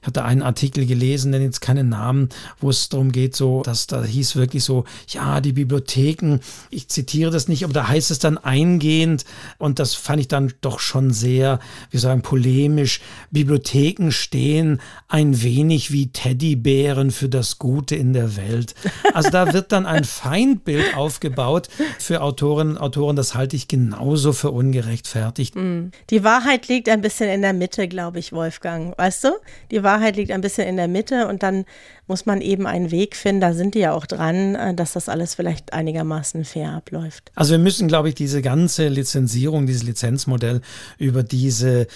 [0.01, 2.29] ich hatte einen Artikel gelesen, nenne jetzt keinen Namen,
[2.59, 6.39] wo es darum geht, so, dass da hieß wirklich so, ja, die Bibliotheken,
[6.69, 9.25] ich zitiere das nicht, aber da heißt es dann eingehend
[9.57, 11.59] und das fand ich dann doch schon sehr,
[11.91, 13.01] wie sagen, polemisch.
[13.31, 18.73] Bibliotheken stehen ein wenig wie Teddybären für das Gute in der Welt.
[19.13, 21.67] Also da wird dann ein Feindbild aufgebaut
[21.99, 23.15] für Autorinnen und Autoren.
[23.15, 25.55] Das halte ich genauso für ungerechtfertigt.
[25.55, 25.89] Mm.
[26.09, 28.97] Die Wahrheit liegt ein bisschen in der Mitte, glaube ich, Wolfgang.
[28.97, 29.29] Weißt du?
[29.71, 31.65] Die Wahrheit liegt ein bisschen in der Mitte und dann
[32.09, 35.07] muss man eben einen Weg finden, da sind die ja auch dran, äh, dass das
[35.07, 37.31] alles vielleicht einigermaßen fair abläuft.
[37.35, 40.61] Also wir müssen, glaube ich, diese ganze Lizenzierung, dieses Lizenzmodell
[40.97, 41.87] über diese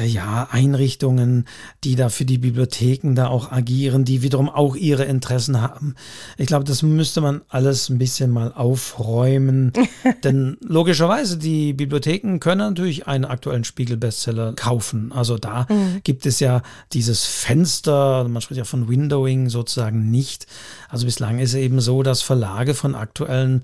[0.00, 1.44] äh, ja, Einrichtungen,
[1.84, 5.94] die da für die Bibliotheken da auch agieren, die wiederum auch ihre Interessen haben.
[6.36, 9.72] Ich glaube, das müsste man alles ein bisschen mal aufräumen.
[10.24, 15.12] Denn logischerweise, die Bibliotheken können natürlich einen aktuellen Spiegel-Bestseller kaufen.
[15.12, 16.00] Also da mhm.
[16.04, 16.62] gibt es ja
[16.92, 20.46] dieses Fenster, man spricht ja von Windowing, sozusagen nicht.
[20.88, 23.62] Also bislang ist es eben so, dass Verlage von aktuellen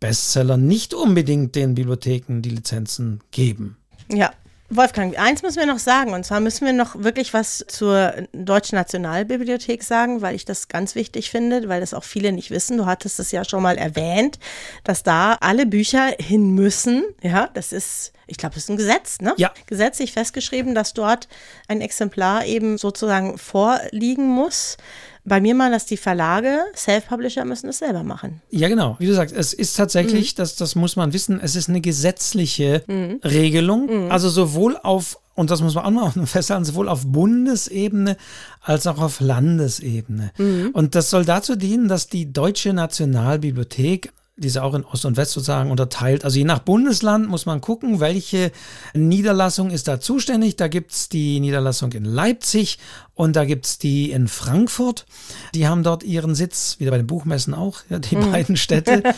[0.00, 3.76] Bestsellern nicht unbedingt den Bibliotheken die Lizenzen geben.
[4.12, 4.32] Ja,
[4.76, 8.76] Wolfgang, eins müssen wir noch sagen, und zwar müssen wir noch wirklich was zur Deutschen
[8.76, 12.76] Nationalbibliothek sagen, weil ich das ganz wichtig finde, weil das auch viele nicht wissen.
[12.78, 14.38] Du hattest es ja schon mal erwähnt,
[14.82, 17.04] dass da alle Bücher hin müssen.
[17.22, 19.34] Ja, das ist ich glaube, das ist ein Gesetz, ne?
[19.36, 19.52] Ja.
[19.66, 21.28] Gesetzlich festgeschrieben, dass dort
[21.68, 24.78] ein Exemplar eben sozusagen vorliegen muss.
[25.26, 28.42] Bei mir mal, dass die Verlage, Self-Publisher müssen es selber machen.
[28.50, 28.96] Ja, genau.
[28.98, 30.36] Wie du sagst, es ist tatsächlich, mhm.
[30.36, 33.20] das, das muss man wissen, es ist eine gesetzliche mhm.
[33.24, 34.04] Regelung.
[34.04, 34.10] Mhm.
[34.10, 38.18] Also sowohl auf, und das muss man auch noch festhalten, sowohl auf Bundesebene
[38.60, 40.32] als auch auf Landesebene.
[40.36, 40.70] Mhm.
[40.74, 45.16] Und das soll dazu dienen, dass die Deutsche Nationalbibliothek die ist auch in Ost und
[45.16, 46.24] West sozusagen unterteilt.
[46.24, 48.50] Also je nach Bundesland muss man gucken, welche
[48.92, 50.56] Niederlassung ist da zuständig.
[50.56, 52.78] Da gibt es die Niederlassung in Leipzig
[53.14, 55.06] und da gibt es die in Frankfurt.
[55.54, 58.32] Die haben dort ihren Sitz, wieder bei den Buchmessen auch, ja, die mhm.
[58.32, 59.04] beiden Städte.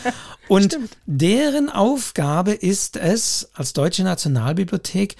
[0.47, 5.17] Und deren Aufgabe ist es, als Deutsche Nationalbibliothek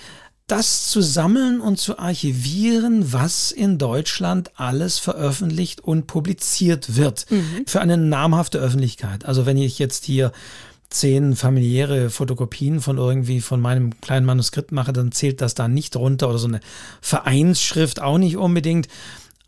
[0.47, 7.25] das zu sammeln und zu archivieren, was in Deutschland alles veröffentlicht und publiziert wird.
[7.29, 7.65] Mhm.
[7.67, 9.25] Für eine namhafte Öffentlichkeit.
[9.25, 10.31] Also wenn ich jetzt hier
[10.89, 15.97] zehn familiäre Fotokopien von irgendwie von meinem kleinen Manuskript mache, dann zählt das da nicht
[15.97, 16.61] runter oder so eine
[17.01, 18.87] Vereinsschrift auch nicht unbedingt.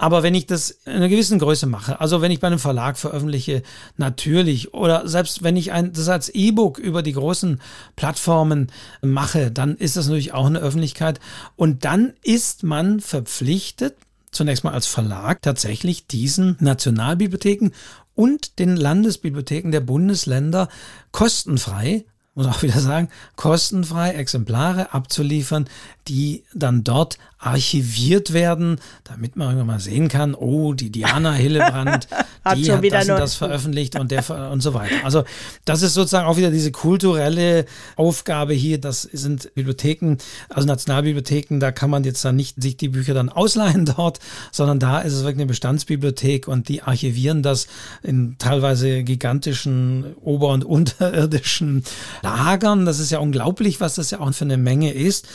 [0.02, 2.98] Aber wenn ich das in einer gewissen Größe mache, also wenn ich bei einem Verlag
[2.98, 3.64] veröffentliche,
[3.98, 7.62] natürlich, oder selbst wenn ich ein, das als E-Book über die großen
[7.98, 8.72] Plattformen
[9.02, 11.20] mache, dann ist das natürlich auch eine Öffentlichkeit.
[11.58, 13.98] Und dann ist man verpflichtet,
[14.32, 17.72] zunächst mal als Verlag tatsächlich diesen Nationalbibliotheken
[18.16, 20.70] und den Landesbibliotheken der Bundesländer
[21.12, 22.06] kostenfrei
[22.40, 25.68] muss auch wieder sagen, kostenfrei Exemplare abzuliefern,
[26.08, 32.10] die dann dort archiviert werden, damit man irgendwann mal sehen kann, oh, die Diana Hillebrand,
[32.44, 34.96] hat die hat das und das veröffentlicht und der und so weiter.
[35.06, 35.24] Also
[35.64, 37.66] das ist sozusagen auch wieder diese kulturelle
[37.96, 38.78] Aufgabe hier.
[38.78, 40.18] Das sind Bibliotheken,
[40.50, 44.20] also Nationalbibliotheken, da kann man jetzt dann nicht sich die Bücher dann ausleihen dort,
[44.52, 47.68] sondern da ist es wirklich eine Bestandsbibliothek und die archivieren das
[48.04, 51.84] in teilweise gigantischen ober- und unterirdischen
[52.30, 52.86] Lagern.
[52.86, 55.28] Das ist ja unglaublich, was das ja auch für eine Menge ist.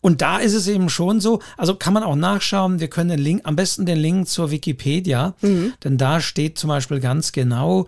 [0.00, 3.20] Und da ist es eben schon so, also kann man auch nachschauen, wir können den
[3.20, 5.74] Link, am besten den Link zur Wikipedia, mhm.
[5.84, 7.86] denn da steht zum Beispiel ganz genau,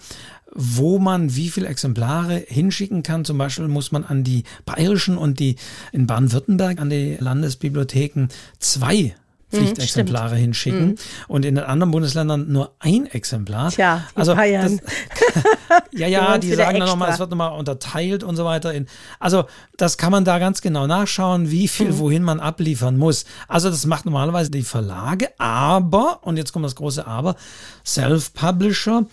[0.55, 3.25] wo man wie viele Exemplare hinschicken kann.
[3.25, 5.57] Zum Beispiel muss man an die bayerischen und die
[5.91, 8.29] in Baden-Württemberg an die Landesbibliotheken
[8.61, 9.17] zwei
[9.55, 10.97] Pflichtexemplare mhm, hinschicken mhm.
[11.29, 13.71] und in den anderen Bundesländern nur ein Exemplar.
[13.71, 14.81] Tja, also Bayern.
[14.81, 18.73] Das, ja, ja, die sagen dann nochmal, es wird nochmal unterteilt und so weiter.
[18.73, 18.87] In,
[19.19, 19.45] also
[19.77, 21.99] das kann man da ganz genau nachschauen, wie viel mhm.
[21.99, 23.25] wohin man abliefern muss.
[23.49, 27.37] Also das macht normalerweise die Verlage, aber, und jetzt kommt das große Aber,
[27.85, 29.07] Self-Publisher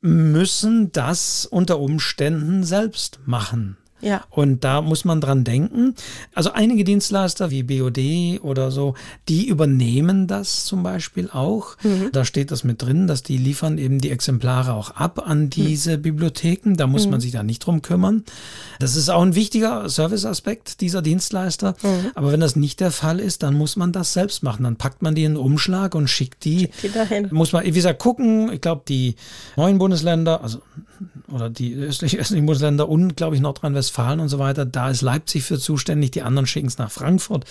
[0.00, 3.76] müssen das unter Umständen selbst machen.
[4.00, 4.24] Ja.
[4.30, 5.94] Und da muss man dran denken.
[6.34, 8.94] Also einige Dienstleister wie BOD oder so,
[9.28, 11.76] die übernehmen das zum Beispiel auch.
[11.82, 12.10] Mhm.
[12.12, 15.50] Da steht das mit drin, dass die liefern eben die Exemplare auch ab an mhm.
[15.50, 16.02] diese mhm.
[16.02, 16.74] Bibliotheken.
[16.74, 17.12] Da muss mhm.
[17.12, 18.24] man sich da nicht drum kümmern.
[18.78, 21.74] Das ist auch ein wichtiger Serviceaspekt dieser Dienstleister.
[21.82, 22.12] Mhm.
[22.14, 24.64] Aber wenn das nicht der Fall ist, dann muss man das selbst machen.
[24.64, 26.60] Dann packt man die in einen Umschlag und schickt die.
[26.60, 27.28] Schickt die dahin.
[27.32, 28.52] Muss man, wie gesagt, gucken.
[28.52, 29.16] Ich glaube, die
[29.56, 30.60] neuen Bundesländer, also
[31.30, 35.58] oder die östlich-östlichen Bundesländer und, glaube ich, Nordrhein-Westfalen und so weiter, da ist Leipzig für
[35.58, 37.44] zuständig, die anderen schicken es nach Frankfurt.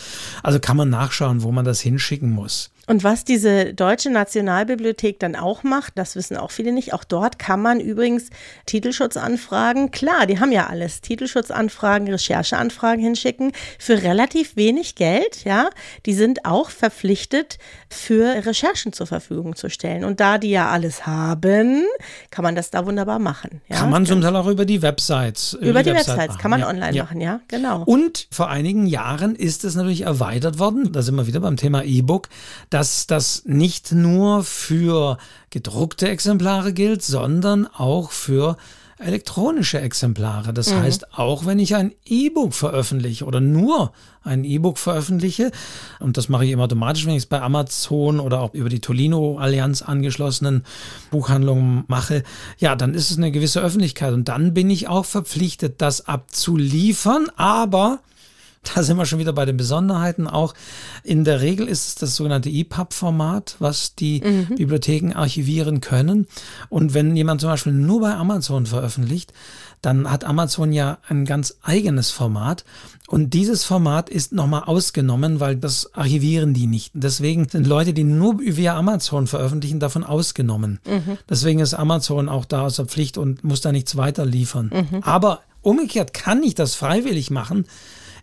[0.43, 2.72] Also kann man nachschauen, wo man das hinschicken muss.
[2.88, 6.94] Und was diese Deutsche Nationalbibliothek dann auch macht, das wissen auch viele nicht.
[6.94, 8.30] Auch dort kann man übrigens
[8.66, 15.70] Titelschutzanfragen, klar, die haben ja alles, Titelschutzanfragen, Rechercheanfragen hinschicken für relativ wenig Geld, ja.
[16.06, 17.58] Die sind auch verpflichtet,
[17.90, 20.06] für Recherchen zur Verfügung zu stellen.
[20.06, 21.84] Und da die ja alles haben,
[22.32, 23.62] kann man das da wunderbar machen.
[23.68, 23.78] Ja?
[23.78, 25.54] Kann man zum Teil auch über die Websites.
[25.54, 26.38] Über, über die, die Websites machen.
[26.40, 26.70] kann man ja.
[26.70, 27.04] online ja.
[27.04, 27.84] machen, ja, genau.
[27.84, 31.84] Und vor einigen Jahren ist es natürlich erweitert worden, da sind wir wieder beim Thema
[31.84, 32.30] E-Book,
[32.78, 35.17] dass das nicht nur für
[35.49, 38.55] gedruckte Exemplare gilt, sondern auch für
[38.99, 40.53] elektronische Exemplare.
[40.53, 40.82] Das mhm.
[40.82, 45.49] heißt, auch wenn ich ein E-Book veröffentliche oder nur ein E-Book veröffentliche,
[45.99, 48.80] und das mache ich immer automatisch, wenn ich es bei Amazon oder auch über die
[48.80, 50.63] Tolino-Allianz angeschlossenen
[51.09, 52.21] Buchhandlungen mache,
[52.59, 57.32] ja, dann ist es eine gewisse Öffentlichkeit und dann bin ich auch verpflichtet, das abzuliefern,
[57.38, 58.01] aber
[58.74, 60.53] da sind wir schon wieder bei den Besonderheiten auch.
[61.03, 64.55] In der Regel ist es das sogenannte EPUB-Format, was die mhm.
[64.55, 66.28] Bibliotheken archivieren können.
[66.70, 69.34] Und wenn jemand zum Beispiel nur bei Amazon veröffentlicht,
[69.82, 72.65] dann hat Amazon ja ein ganz eigenes Format.
[73.07, 76.91] Und dieses Format ist nochmal ausgenommen, weil das archivieren die nicht.
[76.95, 80.80] Deswegen sind Leute, die nur via Amazon veröffentlichen, davon ausgenommen.
[80.86, 81.18] Mhm.
[81.30, 84.72] Deswegen ist Amazon auch da außer Pflicht und muss da nichts weiter liefern.
[84.74, 85.03] Mhm.
[85.03, 87.65] Aber umgekehrt kann ich das freiwillig machen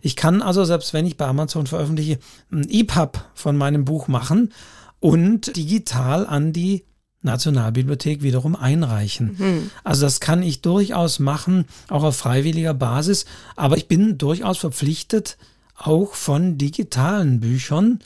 [0.05, 2.19] ich kann also, selbst wenn ich bei Amazon veröffentliche,
[2.51, 4.53] ein EPUB von meinem Buch machen
[4.99, 6.85] und digital an die
[7.23, 9.35] Nationalbibliothek wiederum einreichen.
[9.35, 9.71] Mhm.
[9.83, 13.25] Also das kann ich durchaus machen, auch auf freiwilliger Basis,
[13.55, 15.39] aber ich bin durchaus verpflichtet,
[15.75, 17.97] auch von digitalen Büchern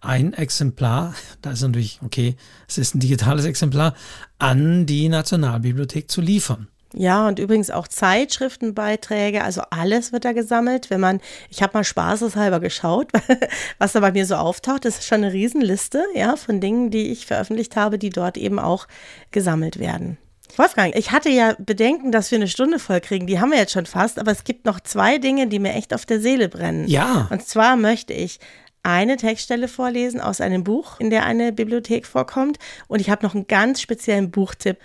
[0.00, 2.36] ein Exemplar, da ist natürlich, okay,
[2.68, 3.96] es ist ein digitales Exemplar,
[4.38, 6.68] an die Nationalbibliothek zu liefern.
[6.92, 10.90] Ja, und übrigens auch Zeitschriftenbeiträge, also alles wird da gesammelt.
[10.90, 13.10] Wenn man, ich habe mal spaßeshalber geschaut,
[13.78, 17.12] was da bei mir so auftaucht, das ist schon eine Riesenliste, ja, von Dingen, die
[17.12, 18.88] ich veröffentlicht habe, die dort eben auch
[19.30, 20.18] gesammelt werden.
[20.56, 23.28] Wolfgang, ich hatte ja Bedenken, dass wir eine Stunde voll kriegen.
[23.28, 25.94] Die haben wir jetzt schon fast, aber es gibt noch zwei Dinge, die mir echt
[25.94, 26.88] auf der Seele brennen.
[26.88, 27.28] Ja.
[27.30, 28.40] Und zwar möchte ich
[28.82, 32.58] eine Textstelle vorlesen aus einem Buch, in der eine Bibliothek vorkommt.
[32.88, 34.78] Und ich habe noch einen ganz speziellen Buchtipp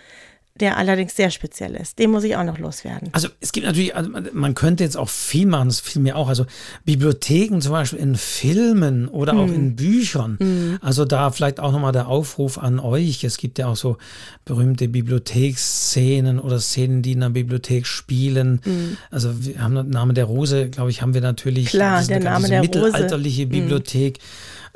[0.60, 2.00] der allerdings sehr speziell ist.
[2.00, 3.10] Den muss ich auch noch loswerden.
[3.12, 6.30] Also es gibt natürlich, also man könnte jetzt auch viel machen, das fiel mir auch.
[6.30, 6.46] Also
[6.86, 9.40] Bibliotheken zum Beispiel in Filmen oder hm.
[9.40, 10.38] auch in Büchern.
[10.40, 10.78] Hm.
[10.82, 13.26] Also da vielleicht auch nochmal der Aufruf an euch.
[13.26, 13.98] Es gibt ja auch so
[14.46, 18.62] berühmte Bibliotheksszenen oder Szenen, die in der Bibliothek spielen.
[18.64, 18.98] Hm.
[19.12, 21.68] Also wir haben den Namen der Rose, glaube ich, haben wir natürlich.
[21.68, 22.72] Klar, der Name der Rose.
[22.82, 23.50] Mittelalterliche hm.
[23.50, 24.20] Bibliothek.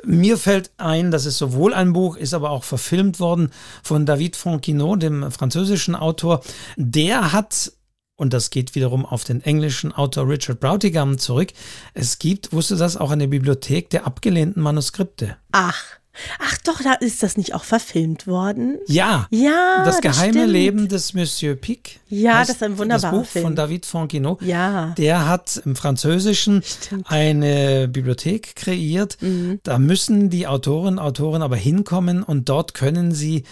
[0.04, 3.50] Mir fällt ein, dass es sowohl ein Buch ist, aber auch verfilmt worden
[3.82, 6.42] von David Fonquinot, dem französischen Autor.
[6.76, 7.72] Der hat
[8.20, 11.54] und das geht wiederum auf den englischen Autor Richard Brautigam zurück.
[11.94, 15.38] Es gibt, wusste das, auch eine Bibliothek der abgelehnten Manuskripte.
[15.52, 15.99] Ach.
[16.38, 18.78] Ach doch, da ist das nicht auch verfilmt worden?
[18.86, 19.26] Ja.
[19.30, 19.82] Ja.
[19.84, 22.00] Das geheime das Leben des Monsieur Pic.
[22.08, 23.44] Ja, das ist ein wunderbarer Das Buch Film.
[23.44, 24.42] von David Fonquinot.
[24.42, 24.94] Ja.
[24.98, 27.10] Der hat im Französischen stimmt.
[27.10, 29.16] eine Bibliothek kreiert.
[29.20, 29.60] Mhm.
[29.62, 33.44] Da müssen die Autorinnen und Autoren aber hinkommen und dort können sie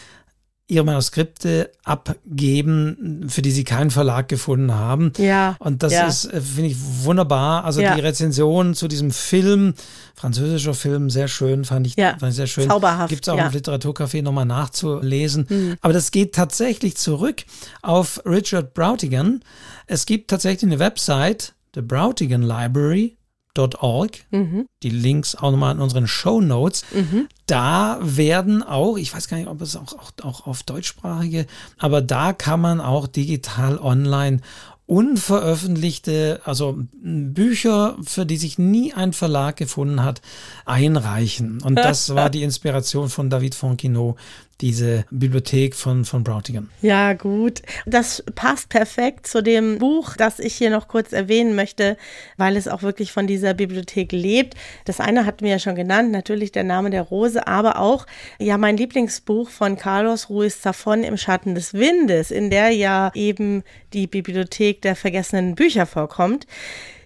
[0.68, 5.12] ihre Manuskripte abgeben, für die sie keinen Verlag gefunden haben.
[5.16, 5.56] Ja.
[5.58, 6.06] Und das ja.
[6.06, 7.64] ist, äh, finde ich, wunderbar.
[7.64, 7.94] Also ja.
[7.94, 9.74] die Rezension zu diesem Film,
[10.14, 12.16] französischer Film, sehr schön, fand ich, ja.
[12.18, 12.68] fand ich sehr schön.
[12.68, 13.08] Zauberhaft.
[13.08, 13.46] Gibt es auch ja.
[13.46, 15.46] im Literaturcafé nochmal nachzulesen.
[15.48, 15.76] Mhm.
[15.80, 17.44] Aber das geht tatsächlich zurück
[17.80, 19.40] auf Richard Brautigan.
[19.86, 23.17] Es gibt tatsächlich eine Website, The Brautigan Library,
[23.58, 24.24] Org.
[24.30, 24.66] Mhm.
[24.82, 26.84] Die Links auch nochmal in unseren Show Notes.
[26.92, 27.28] Mhm.
[27.46, 31.46] Da werden auch, ich weiß gar nicht, ob es auch, auch, auch auf deutschsprachige,
[31.78, 34.40] aber da kann man auch digital online
[34.88, 40.22] unveröffentlichte, also Bücher, für die sich nie ein Verlag gefunden hat,
[40.64, 41.60] einreichen.
[41.62, 44.16] Und das war die Inspiration von David Fonquinot,
[44.60, 46.68] diese Bibliothek von, von Brautigan.
[46.82, 47.62] Ja, gut.
[47.86, 51.96] Das passt perfekt zu dem Buch, das ich hier noch kurz erwähnen möchte,
[52.36, 54.54] weil es auch wirklich von dieser Bibliothek lebt.
[54.84, 58.06] Das eine hatten wir ja schon genannt, natürlich der Name der Rose, aber auch
[58.38, 63.62] ja mein Lieblingsbuch von Carlos Ruiz Zafón im Schatten des Windes, in der ja eben
[63.92, 66.46] die Bibliothek der vergessenen Bücher vorkommt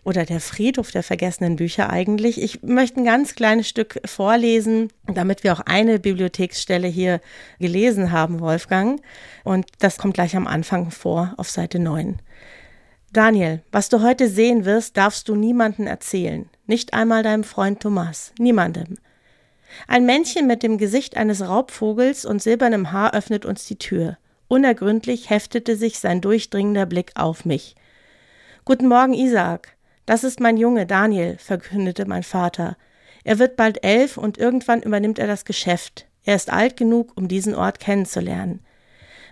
[0.04, 2.42] oder der Friedhof der vergessenen Bücher eigentlich.
[2.42, 7.20] Ich möchte ein ganz kleines Stück vorlesen, damit wir auch eine Bibliotheksstelle hier
[7.60, 9.00] gelesen haben, Wolfgang.
[9.44, 12.18] Und das kommt gleich am Anfang vor, auf Seite 9.
[13.12, 16.48] Daniel, was du heute sehen wirst, darfst du niemandem erzählen.
[16.66, 18.32] Nicht einmal deinem Freund Thomas.
[18.38, 18.96] Niemandem.
[19.86, 24.18] Ein Männchen mit dem Gesicht eines Raubvogels und silbernem Haar öffnet uns die Tür.
[24.48, 27.74] Unergründlich heftete sich sein durchdringender Blick auf mich.
[28.64, 29.76] Guten Morgen, Isaak.
[30.06, 32.76] Das ist mein Junge, Daniel, verkündete mein Vater.
[33.24, 36.06] Er wird bald elf und irgendwann übernimmt er das Geschäft.
[36.24, 38.64] Er ist alt genug, um diesen Ort kennenzulernen.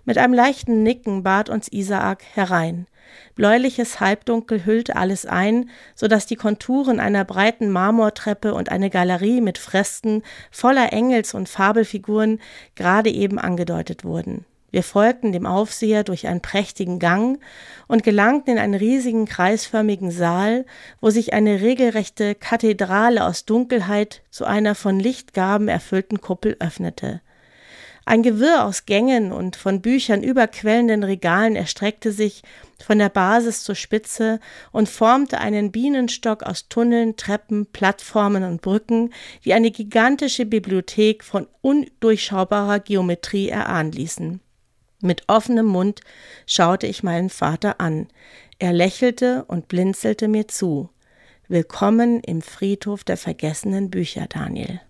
[0.04, 2.86] Mit einem leichten Nicken bat uns Isaak herein.
[3.34, 9.40] Bläuliches Halbdunkel hüllte alles ein, so dass die Konturen einer breiten Marmortreppe und eine Galerie
[9.40, 12.40] mit Fresken voller Engels- und Fabelfiguren
[12.76, 14.46] gerade eben angedeutet wurden.
[14.70, 17.40] Wir folgten dem Aufseher durch einen prächtigen Gang
[17.88, 20.64] und gelangten in einen riesigen kreisförmigen Saal,
[21.00, 27.20] wo sich eine regelrechte Kathedrale aus Dunkelheit zu einer von Lichtgaben erfüllten Kuppel öffnete.
[28.06, 32.42] Ein Gewirr aus Gängen und von Büchern überquellenden Regalen erstreckte sich
[32.84, 34.40] von der Basis zur Spitze
[34.72, 39.12] und formte einen Bienenstock aus Tunneln, Treppen, Plattformen und Brücken,
[39.44, 44.40] die eine gigantische Bibliothek von undurchschaubarer Geometrie erahnen ließen.
[45.02, 46.00] Mit offenem Mund
[46.46, 48.08] schaute ich meinen Vater an.
[48.58, 50.90] Er lächelte und blinzelte mir zu.
[51.48, 54.80] Willkommen im Friedhof der vergessenen Bücher, Daniel.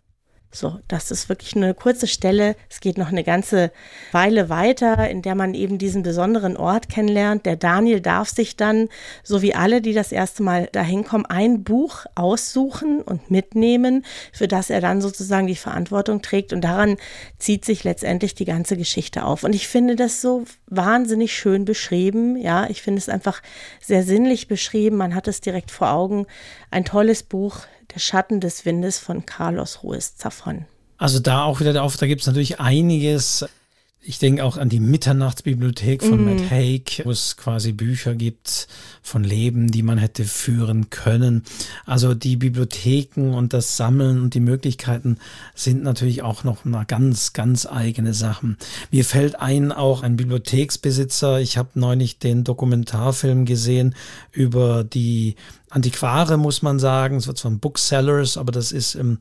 [0.52, 2.56] So, das ist wirklich eine kurze Stelle.
[2.68, 3.70] Es geht noch eine ganze
[4.10, 7.46] Weile weiter, in der man eben diesen besonderen Ort kennenlernt.
[7.46, 8.88] Der Daniel darf sich dann,
[9.22, 14.48] so wie alle, die das erste Mal dahin kommen, ein Buch aussuchen und mitnehmen, für
[14.48, 16.52] das er dann sozusagen die Verantwortung trägt.
[16.52, 16.96] Und daran
[17.38, 19.44] zieht sich letztendlich die ganze Geschichte auf.
[19.44, 22.36] Und ich finde das so wahnsinnig schön beschrieben.
[22.36, 23.40] Ja, ich finde es einfach
[23.80, 24.96] sehr sinnlich beschrieben.
[24.96, 26.26] Man hat es direkt vor Augen.
[26.70, 27.60] Ein tolles Buch,
[27.92, 30.66] der Schatten des Windes von Carlos Ruiz Zafón.
[30.98, 33.46] Also da auch wieder auf, da gibt es natürlich einiges.
[34.02, 36.24] Ich denke auch an die Mitternachtsbibliothek von mm.
[36.24, 38.66] Matt Haig, wo es quasi Bücher gibt
[39.02, 41.44] von Leben, die man hätte führen können.
[41.84, 45.18] Also die Bibliotheken und das Sammeln und die Möglichkeiten
[45.54, 48.56] sind natürlich auch noch mal ganz, ganz eigene Sachen.
[48.90, 51.38] Mir fällt ein, auch ein Bibliotheksbesitzer.
[51.40, 53.94] Ich habe neulich den Dokumentarfilm gesehen
[54.32, 55.36] über die
[55.68, 57.16] Antiquare, muss man sagen.
[57.16, 59.18] Es wird von Booksellers, aber das ist im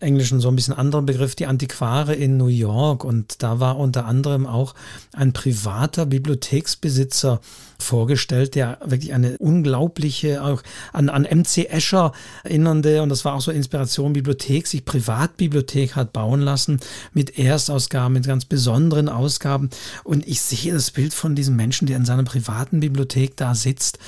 [0.00, 3.04] Englischen so ein bisschen anderer Begriff, die Antiquare in New York.
[3.04, 4.74] Und da war unter anderem auch
[5.12, 7.40] ein privater Bibliotheksbesitzer
[7.78, 12.12] vorgestellt, der wirklich eine unglaubliche, auch an, an MC Escher
[12.44, 16.80] erinnernde, und das war auch so Inspiration, Bibliothek, sich Privatbibliothek hat bauen lassen
[17.12, 19.70] mit Erstausgaben, mit ganz besonderen Ausgaben.
[20.04, 23.98] Und ich sehe das Bild von diesem Menschen, der in seiner privaten Bibliothek da sitzt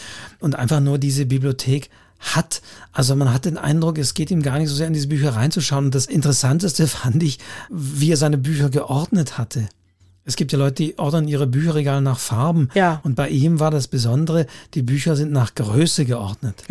[0.40, 1.90] und einfach nur diese Bibliothek
[2.22, 2.62] hat.
[2.92, 5.34] Also man hat den Eindruck, es geht ihm gar nicht so sehr in diese Bücher
[5.34, 5.86] reinzuschauen.
[5.86, 7.38] Und das Interessanteste fand ich,
[7.70, 9.68] wie er seine Bücher geordnet hatte.
[10.24, 12.68] Es gibt ja Leute, die ordnen ihre Bücherregale nach Farben.
[12.74, 13.00] Ja.
[13.02, 16.62] Und bei ihm war das Besondere, die Bücher sind nach Größe geordnet.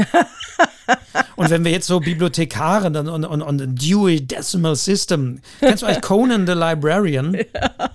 [1.36, 5.88] und wenn wir jetzt so Bibliothekare und, und, und, und Dewey Decimal System, kennst du
[5.88, 7.38] eigentlich Conan the Librarian?
[7.54, 7.92] Ja.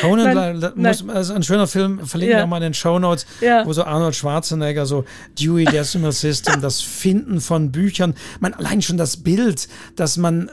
[0.00, 1.16] Conan nein, muss, nein.
[1.16, 2.46] also ein schöner Film, verlinken wir ja.
[2.46, 3.66] mal in den Show Notes, ja.
[3.66, 5.04] wo so Arnold Schwarzenegger so
[5.38, 10.50] Dewey Decimal System, das Finden von Büchern, man allein schon das Bild, dass man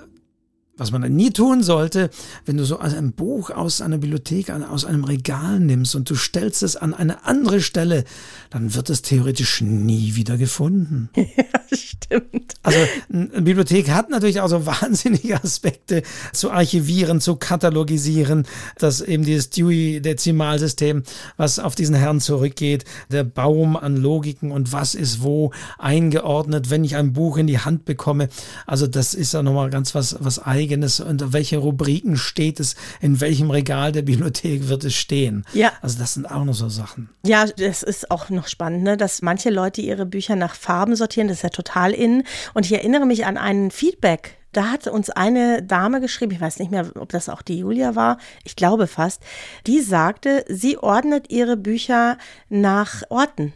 [0.78, 2.10] was man nie tun sollte,
[2.46, 6.64] wenn du so ein Buch aus einer Bibliothek, aus einem Regal nimmst und du stellst
[6.64, 8.04] es an eine andere Stelle,
[8.50, 11.10] dann wird es theoretisch nie wieder gefunden.
[11.38, 12.54] Ja, stimmt.
[12.64, 12.80] Also
[13.12, 16.04] eine Bibliothek hat natürlich auch so wahnsinnige Aspekte
[16.34, 18.46] zu archivieren, zu katalogisieren,
[18.78, 21.04] dass eben dieses Dewey-Dezimalsystem,
[21.36, 26.84] was auf diesen Herrn zurückgeht, der Baum an Logiken und was ist wo eingeordnet, wenn
[26.84, 28.30] ich ein Buch in die Hand bekomme.
[28.66, 32.76] Also das ist ja nochmal ganz was, was eigenes eigenes, unter welche Rubriken steht es,
[33.00, 35.46] in welchem Regal der Bibliothek wird es stehen.
[35.54, 35.72] Ja.
[35.82, 37.10] Also das sind auch noch so Sachen.
[37.24, 38.98] Ja, das ist auch noch spannend, ne?
[38.98, 42.24] dass manche Leute ihre Bücher nach Farben sortieren, das ist ja total in.
[42.56, 46.58] Und ich erinnere mich an einen Feedback, da hat uns eine Dame geschrieben, ich weiß
[46.58, 49.22] nicht mehr, ob das auch die Julia war, ich glaube fast,
[49.68, 52.18] die sagte, sie ordnet ihre Bücher
[52.50, 53.54] nach Orten.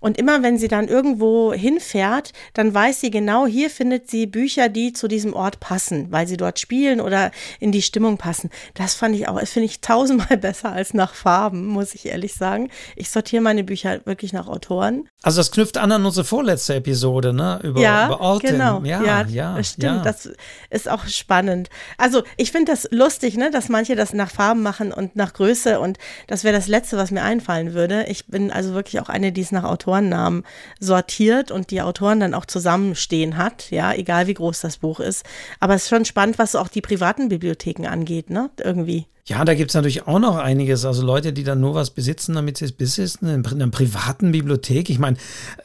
[0.00, 4.68] Und immer wenn sie dann irgendwo hinfährt, dann weiß sie genau, hier findet sie Bücher,
[4.68, 8.50] die zu diesem Ort passen, weil sie dort spielen oder in die Stimmung passen.
[8.74, 12.70] Das fand ich auch, finde ich tausendmal besser als nach Farben, muss ich ehrlich sagen.
[12.94, 15.08] Ich sortiere meine Bücher wirklich nach Autoren.
[15.22, 17.58] Also das knüpft an an unsere vorletzte Episode, ne?
[17.62, 18.46] Über, ja, über Orte.
[18.48, 18.80] Genau.
[18.84, 19.82] Ja, ja, ja, das stimmt.
[19.82, 20.02] Ja.
[20.02, 20.30] Das
[20.70, 21.68] ist auch spannend.
[21.98, 25.80] Also ich finde das lustig, ne, dass manche das nach Farben machen und nach Größe
[25.80, 28.04] und das wäre das Letzte, was mir einfallen würde.
[28.08, 30.44] Ich bin also wirklich auch eine, die es nach Autorennamen
[30.80, 35.24] sortiert und die Autoren dann auch zusammenstehen hat, ja, egal wie groß das Buch ist.
[35.60, 39.06] Aber es ist schon spannend, was auch die privaten Bibliotheken angeht, ne, irgendwie.
[39.28, 40.84] Ja, da gibt es natürlich auch noch einiges.
[40.84, 44.88] Also Leute, die dann nur was besitzen, damit sie es besitzen, in einer privaten Bibliothek.
[44.88, 45.16] Ich meine,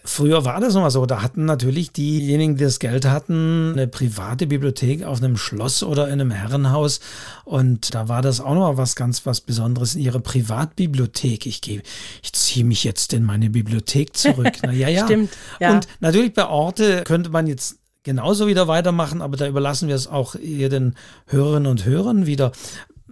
[0.04, 1.06] früher war das noch mal so.
[1.06, 6.08] Da hatten natürlich diejenigen, die das Geld hatten, eine private Bibliothek auf einem Schloss oder
[6.08, 7.02] in einem Herrenhaus.
[7.46, 11.46] Und da war das auch noch mal was ganz was Besonderes in ihre Privatbibliothek.
[11.46, 11.84] Ich gehe,
[12.24, 14.54] ich ziehe mich jetzt in meine Bibliothek zurück.
[14.64, 15.06] Na, ja, ja.
[15.06, 15.30] Stimmt.
[15.60, 15.72] Ja.
[15.72, 20.08] Und natürlich bei Orte könnte man jetzt genauso wieder weitermachen, aber da überlassen wir es
[20.08, 20.96] auch ihr den
[21.28, 22.52] Hörerinnen und Hörern wieder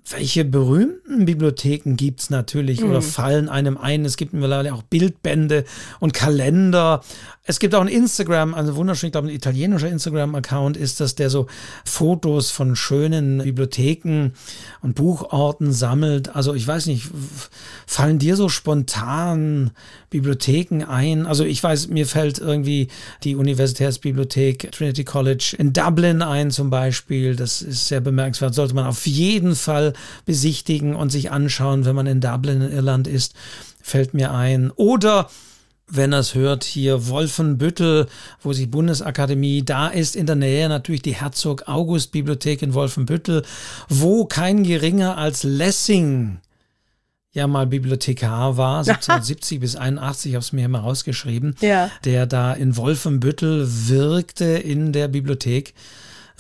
[0.08, 2.90] welche berühmten Bibliotheken gibt es natürlich mhm.
[2.90, 4.06] oder fallen einem ein?
[4.06, 5.66] Es gibt mittlerweile auch Bildbände
[6.00, 7.02] und Kalender.
[7.44, 11.32] Es gibt auch ein Instagram, also wunderschön, ich glaube, ein italienischer Instagram-Account ist das, der
[11.32, 11.48] so
[11.84, 14.34] Fotos von schönen Bibliotheken
[14.82, 16.36] und Buchorten sammelt.
[16.36, 17.10] Also ich weiß nicht,
[17.88, 19.72] fallen dir so spontan
[20.12, 21.26] Bibliotheken ein?
[21.26, 22.90] Also ich weiß, mir fällt irgendwie
[23.24, 27.36] die Universitätsbibliothek Trinity College in Dublin ein zum Beispiel.
[27.36, 28.54] Das ist sehr bemerkenswert.
[28.54, 29.89] Sollte man auf jeden Fall
[30.26, 33.34] besichtigen und sich anschauen, wenn man in Dublin in Irland ist,
[33.82, 34.72] fällt mir ein.
[34.72, 35.30] Oder
[35.88, 38.08] wenn er es hört, hier Wolfenbüttel,
[38.42, 43.44] wo sich Bundesakademie, da ist in der Nähe natürlich die Herzog August Bibliothek in Wolfenbüttel,
[43.88, 46.40] wo kein geringer als Lessing
[47.32, 51.90] ja mal Bibliothekar war, 1770 bis 81, ich habe es mir immer rausgeschrieben, ja.
[52.06, 55.74] der da in Wolfenbüttel wirkte in der Bibliothek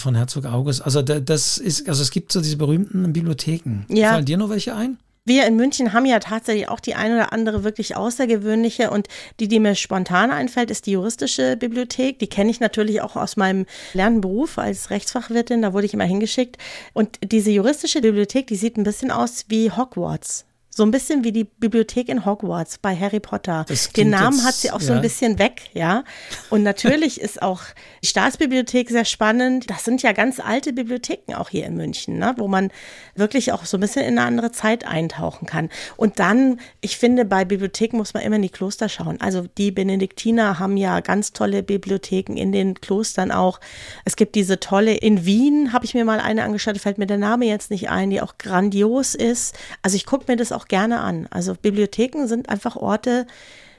[0.02, 0.82] von Herzog August.
[0.82, 3.86] Also das ist, also es gibt so diese berühmten Bibliotheken.
[3.90, 4.14] Ja.
[4.14, 4.98] Fallen dir noch welche ein?
[5.26, 9.08] Wir in München haben ja tatsächlich auch die ein oder andere wirklich außergewöhnliche und
[9.40, 12.18] die, die mir spontan einfällt, ist die juristische Bibliothek.
[12.18, 16.58] Die kenne ich natürlich auch aus meinem Lernberuf als Rechtsfachwirtin, da wurde ich immer hingeschickt.
[16.94, 20.46] Und diese juristische Bibliothek, die sieht ein bisschen aus wie Hogwarts.
[20.80, 23.66] So ein bisschen wie die Bibliothek in Hogwarts bei Harry Potter.
[23.98, 24.88] Den Namen hat sie auch ja.
[24.88, 26.06] so ein bisschen weg, ja.
[26.50, 27.64] Und natürlich ist auch
[28.02, 29.70] die Staatsbibliothek sehr spannend.
[29.70, 32.34] Das sind ja ganz alte Bibliotheken auch hier in München, ne?
[32.38, 32.72] wo man
[33.14, 35.68] wirklich auch so ein bisschen in eine andere Zeit eintauchen kann.
[35.98, 39.20] Und dann, ich finde, bei Bibliotheken muss man immer in die Kloster schauen.
[39.20, 43.60] Also die Benediktiner haben ja ganz tolle Bibliotheken in den Klostern auch.
[44.06, 47.18] Es gibt diese tolle, in Wien habe ich mir mal eine angeschaut, fällt mir der
[47.18, 49.58] Name jetzt nicht ein, die auch grandios ist.
[49.82, 51.28] Also ich gucke mir das auch gerne an.
[51.30, 53.28] Also Bibliotheken sind einfach Orte,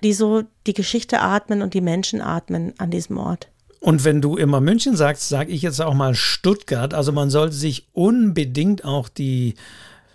[0.03, 3.49] die so die Geschichte atmen und die Menschen atmen an diesem Ort.
[3.81, 6.93] Und wenn du immer München sagst, sage ich jetzt auch mal Stuttgart.
[6.93, 9.55] Also man sollte sich unbedingt auch die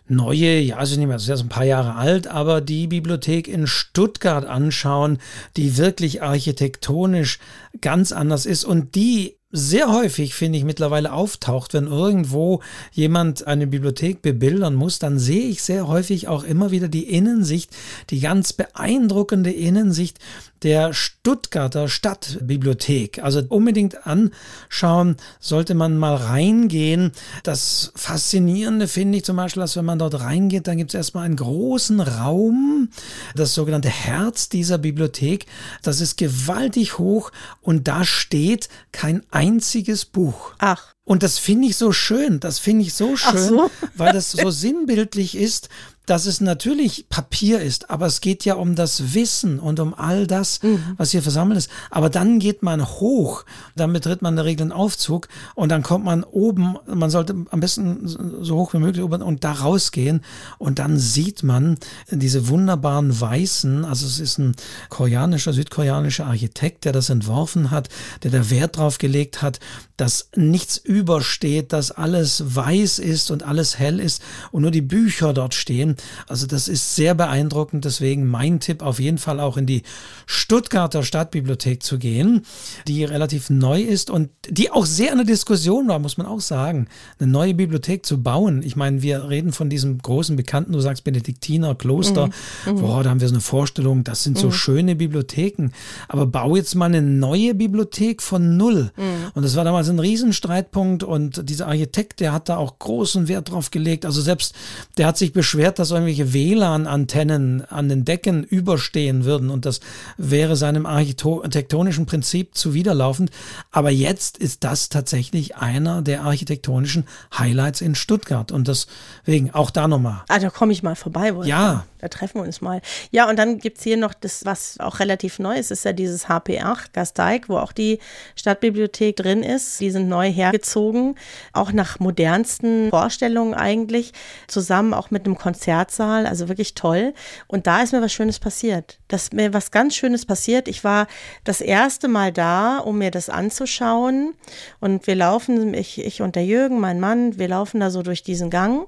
[0.07, 3.47] neue, ja, also nicht mehr, das ist ja ein paar Jahre alt, aber die Bibliothek
[3.47, 5.17] in Stuttgart anschauen,
[5.57, 7.39] die wirklich architektonisch
[7.81, 13.67] ganz anders ist und die sehr häufig, finde ich, mittlerweile auftaucht, wenn irgendwo jemand eine
[13.67, 17.75] Bibliothek bebildern muss, dann sehe ich sehr häufig auch immer wieder die Innensicht,
[18.09, 20.19] die ganz beeindruckende Innensicht
[20.65, 23.21] der Stuttgarter Stadtbibliothek.
[23.21, 27.11] Also unbedingt anschauen, sollte man mal reingehen.
[27.43, 31.25] Das Faszinierende finde ich zum Beispiel, dass wenn man dort reingeht, dann gibt es erstmal
[31.25, 32.89] einen großen Raum,
[33.35, 35.45] das sogenannte Herz dieser Bibliothek.
[35.83, 37.31] Das ist gewaltig hoch
[37.61, 40.53] und da steht kein einziges Buch.
[40.59, 40.93] Ach.
[41.03, 43.71] Und das finde ich so schön, das finde ich so schön, so.
[43.95, 45.69] weil das so sinnbildlich ist
[46.05, 50.27] dass es natürlich Papier ist, aber es geht ja um das Wissen und um all
[50.27, 50.95] das, mhm.
[50.97, 51.69] was hier versammelt ist.
[51.89, 53.45] Aber dann geht man hoch,
[53.75, 57.35] dann betritt man in der Regel einen Aufzug und dann kommt man oben, man sollte
[57.49, 60.21] am besten so hoch wie möglich oben und da rausgehen
[60.57, 61.77] und dann sieht man
[62.09, 64.55] diese wunderbaren Weißen, also es ist ein
[64.89, 67.89] koreanischer, südkoreanischer Architekt, der das entworfen hat,
[68.23, 69.59] der da Wert drauf gelegt hat,
[69.97, 75.33] dass nichts übersteht, dass alles weiß ist und alles hell ist und nur die Bücher
[75.33, 75.94] dort stehen.
[76.27, 77.85] Also das ist sehr beeindruckend.
[77.85, 79.83] Deswegen mein Tipp auf jeden Fall auch in die
[80.25, 82.45] Stuttgarter Stadtbibliothek zu gehen,
[82.87, 86.41] die relativ neu ist und die auch sehr in der Diskussion war, muss man auch
[86.41, 86.87] sagen,
[87.19, 88.63] eine neue Bibliothek zu bauen.
[88.63, 92.27] Ich meine, wir reden von diesem großen Bekannten, du sagst Benediktiner Kloster.
[92.27, 92.73] Mhm.
[92.73, 92.81] mhm.
[92.81, 94.51] Boah, da haben wir so eine Vorstellung, das sind so mhm.
[94.51, 95.69] schöne Bibliotheken.
[96.07, 98.91] Aber bau jetzt mal eine neue Bibliothek von null.
[98.95, 99.31] Mhm.
[99.33, 103.51] Und das war damals ein Riesenstreitpunkt und dieser Architekt, der hat da auch großen Wert
[103.51, 104.05] drauf gelegt.
[104.05, 104.55] Also selbst
[104.97, 109.81] der hat sich beschwert, dass dass irgendwelche WLAN-Antennen an den Decken überstehen würden und das
[110.17, 113.29] wäre seinem architektonischen Prinzip zuwiderlaufend.
[113.71, 117.05] Aber jetzt ist das tatsächlich einer der architektonischen
[117.37, 120.23] Highlights in Stuttgart und deswegen auch da nochmal.
[120.27, 121.35] Ah, da komme ich mal vorbei.
[121.35, 121.47] Wolfgang.
[121.49, 121.85] Ja.
[122.05, 122.81] Da treffen wir uns mal.
[123.09, 125.91] Ja, und dann gibt es hier noch das, was auch relativ neu ist, ist ja
[125.91, 127.97] dieses HP8 Gasteig, wo auch die
[128.35, 129.79] Stadtbibliothek drin ist.
[129.79, 131.15] Die sind neu hergezogen,
[131.51, 134.13] auch nach modernsten Vorstellungen eigentlich,
[134.47, 137.15] zusammen auch mit einem Konzertsaal, also wirklich toll.
[137.47, 138.99] Und da ist mir was Schönes passiert.
[139.07, 140.67] Dass mir was ganz Schönes passiert.
[140.67, 141.07] Ich war
[141.43, 144.35] das erste Mal da, um mir das anzuschauen.
[144.79, 148.21] Und wir laufen, ich, ich und der Jürgen, mein Mann, wir laufen da so durch
[148.21, 148.85] diesen Gang.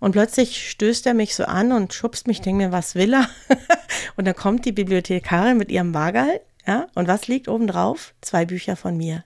[0.00, 3.28] Und plötzlich stößt er mich so an und schubst mich, denke mir, was will er?
[4.16, 8.14] und dann kommt die Bibliothekarin mit ihrem Wagerl, ja, und was liegt oben drauf?
[8.20, 9.24] Zwei Bücher von mir.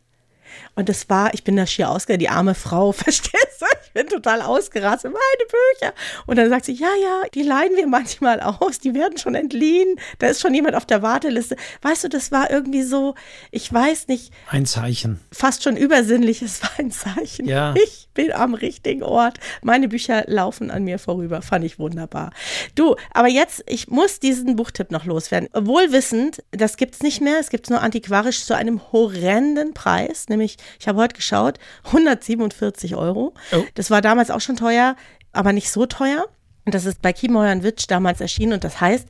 [0.76, 3.66] Und das war, ich bin da schier ausgegangen, die arme Frau, verstehst du?
[3.94, 5.94] Ich bin total ausgerastet, meine Bücher.
[6.26, 9.98] Und dann sagt sie, ja, ja, die leihen wir manchmal aus, die werden schon entliehen,
[10.18, 11.56] da ist schon jemand auf der Warteliste.
[11.82, 13.14] Weißt du, das war irgendwie so,
[13.50, 14.32] ich weiß nicht.
[14.48, 15.20] Ein Zeichen.
[15.32, 17.46] Fast schon übersinnlich, es war ein Zeichen.
[17.46, 17.74] Ja.
[17.84, 19.38] Ich bin am richtigen Ort.
[19.60, 22.30] Meine Bücher laufen an mir vorüber, fand ich wunderbar.
[22.76, 25.48] Du, aber jetzt, ich muss diesen Buchtipp noch loswerden.
[25.52, 30.28] Wohlwissend, das gibt es nicht mehr, es gibt es nur antiquarisch zu einem horrenden Preis,
[30.28, 33.34] nämlich nämlich, ich habe heute geschaut, 147 Euro.
[33.52, 33.64] Oh.
[33.74, 34.96] Das war damals auch schon teuer,
[35.32, 36.26] aber nicht so teuer.
[36.64, 39.06] Und das ist bei Kiemäuer und Witsch damals erschienen und das heißt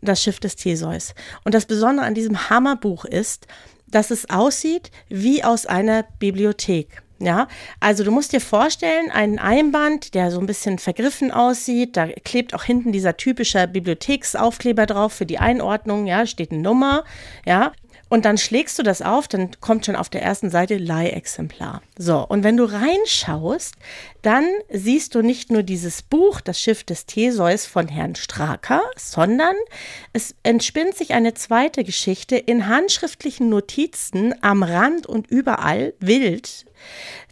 [0.00, 1.14] Das Schiff des Theseus.
[1.44, 3.46] Und das Besondere an diesem Hammerbuch ist,
[3.86, 7.02] dass es aussieht wie aus einer Bibliothek.
[7.22, 7.46] Ja,
[7.78, 12.52] also du musst dir vorstellen, einen Einband, der so ein bisschen vergriffen aussieht, da klebt
[12.52, 17.04] auch hinten dieser typische Bibliotheksaufkleber drauf für die Einordnung, ja, steht eine Nummer,
[17.46, 17.70] ja.
[18.12, 21.80] Und dann schlägst du das auf, dann kommt schon auf der ersten Seite Leihexemplar.
[21.96, 23.74] So, und wenn du reinschaust,
[24.20, 29.56] dann siehst du nicht nur dieses Buch, das Schiff des Theseus von Herrn Straker, sondern
[30.12, 36.66] es entspinnt sich eine zweite Geschichte in handschriftlichen Notizen am Rand und überall wild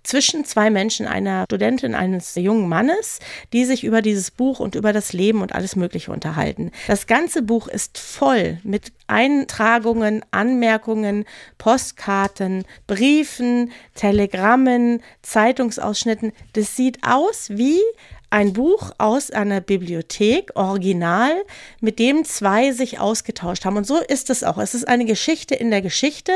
[0.03, 3.21] zwischen zwei Menschen, einer Studentin, eines jungen Mannes,
[3.53, 6.71] die sich über dieses Buch und über das Leben und alles Mögliche unterhalten.
[6.87, 11.25] Das ganze Buch ist voll mit Eintragungen, Anmerkungen,
[11.59, 16.33] Postkarten, Briefen, Telegrammen, Zeitungsausschnitten.
[16.53, 17.81] Das sieht aus wie
[18.31, 21.33] ein Buch aus einer Bibliothek, original,
[21.81, 23.77] mit dem zwei sich ausgetauscht haben.
[23.77, 24.59] Und so ist es auch.
[24.59, 26.33] Es ist eine Geschichte in der Geschichte,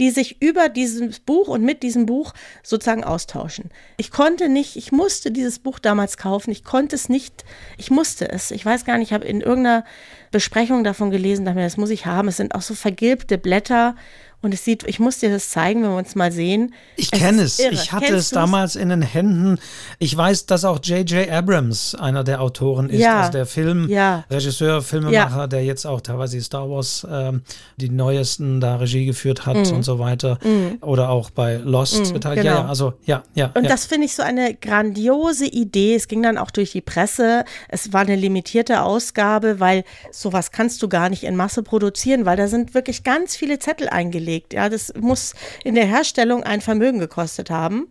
[0.00, 2.34] die sich über dieses Buch und mit diesem Buch
[2.64, 3.70] sozusagen austauschen.
[3.96, 6.50] Ich konnte nicht, ich musste dieses Buch damals kaufen.
[6.50, 7.44] Ich konnte es nicht,
[7.76, 8.50] ich musste es.
[8.50, 9.84] Ich weiß gar nicht, ich habe in irgendeiner
[10.32, 12.28] Besprechung davon gelesen, dachte mir, das muss ich haben.
[12.28, 13.94] Es sind auch so vergilbte Blätter
[14.40, 16.72] Und es sieht, ich muss dir das zeigen, wenn wir uns mal sehen.
[16.94, 17.58] Ich kenne es.
[17.58, 17.74] Irre.
[17.74, 19.58] Ich hatte Kennst es damals in den Händen.
[19.98, 21.28] Ich weiß, dass auch J.J.
[21.28, 23.18] Abrams einer der Autoren ist, ja.
[23.18, 24.80] also der Filmregisseur, ja.
[24.80, 25.46] Filmemacher, ja.
[25.48, 27.42] der jetzt auch teilweise Star Wars ähm,
[27.78, 29.78] die neuesten da Regie geführt hat mhm.
[29.78, 30.38] und so weiter.
[30.44, 30.78] Mhm.
[30.82, 32.44] Oder auch bei Lost mhm, beteiligt.
[32.44, 32.58] Genau.
[32.58, 33.50] Ja, also ja, ja.
[33.54, 35.96] Und das finde ich so eine grandiose Idee.
[35.96, 37.44] Es ging dann auch durch die Presse.
[37.68, 39.82] Es war eine limitierte Ausgabe, weil
[40.12, 43.88] sowas kannst du gar nicht in Masse produzieren, weil da sind wirklich ganz viele Zettel
[43.88, 44.52] eingelegt gelegt.
[44.52, 45.34] Ja, das muss
[45.64, 47.88] in der Herstellung ein Vermögen gekostet haben.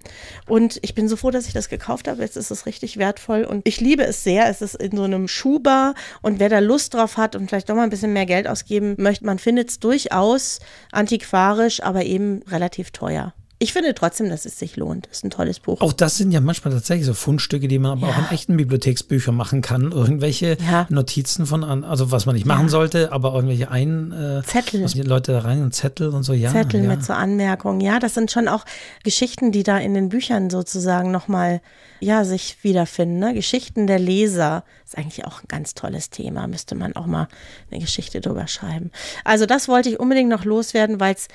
[0.47, 2.21] Und ich bin so froh, dass ich das gekauft habe.
[2.21, 4.47] Jetzt ist es richtig wertvoll und ich liebe es sehr.
[4.49, 7.75] Es ist in so einem Schuhbar und wer da Lust drauf hat und vielleicht doch
[7.75, 10.59] mal ein bisschen mehr Geld ausgeben möchte, man findet es durchaus
[10.91, 13.33] antiquarisch, aber eben relativ teuer.
[13.59, 15.07] Ich finde trotzdem, dass es sich lohnt.
[15.07, 15.81] Das ist ein tolles Buch.
[15.81, 18.13] Auch das sind ja manchmal tatsächlich so Fundstücke, die man aber ja.
[18.13, 19.91] auch in echten Bibliotheksbüchern machen kann.
[19.91, 20.85] Irgendwelche ja.
[20.89, 22.69] Notizen von, also was man nicht machen ja.
[22.69, 24.83] sollte, aber irgendwelche ein äh, Zettel.
[24.83, 26.51] Was die Leute da rein und Zettel und so, ja.
[26.51, 27.81] Zettel mit so Anmerkungen.
[27.81, 28.63] Ja, das sind schon auch
[29.03, 31.61] Geschichten, die da in den Büchern sozusagen nochmal,
[31.99, 33.17] ja, sich wiederfinden.
[33.17, 33.33] Ne?
[33.33, 36.45] Geschichten der Leser ist eigentlich auch ein ganz tolles Thema.
[36.45, 37.27] Müsste man auch mal
[37.71, 38.91] eine Geschichte drüber schreiben.
[39.23, 41.27] Also das wollte ich unbedingt noch loswerden, weil es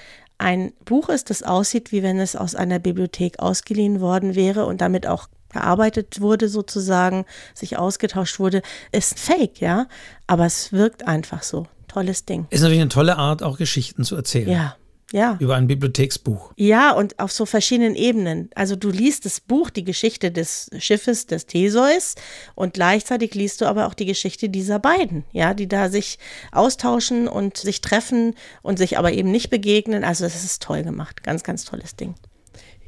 [0.43, 4.81] ein Buch ist, das aussieht, wie wenn es aus einer Bibliothek ausgeliehen worden wäre und
[4.81, 7.25] damit auch gearbeitet wurde sozusagen,
[7.55, 9.87] sich ausgetauscht wurde, ist fake, ja,
[10.27, 11.67] aber es wirkt einfach so.
[11.89, 12.47] Tolles Ding.
[12.49, 14.49] Ist natürlich eine tolle Art, auch Geschichten zu erzählen.
[14.49, 14.77] Ja,
[15.13, 15.37] ja.
[15.39, 16.53] Über ein Bibliotheksbuch.
[16.57, 18.51] Ja, und auf so verschiedenen Ebenen.
[18.55, 22.15] Also du liest das Buch, die Geschichte des Schiffes des Theseus
[22.55, 26.19] und gleichzeitig liest du aber auch die Geschichte dieser beiden, ja, die da sich
[26.51, 30.03] austauschen und sich treffen und sich aber eben nicht begegnen.
[30.05, 31.23] Also es ist toll gemacht.
[31.23, 32.15] Ganz, ganz tolles Ding.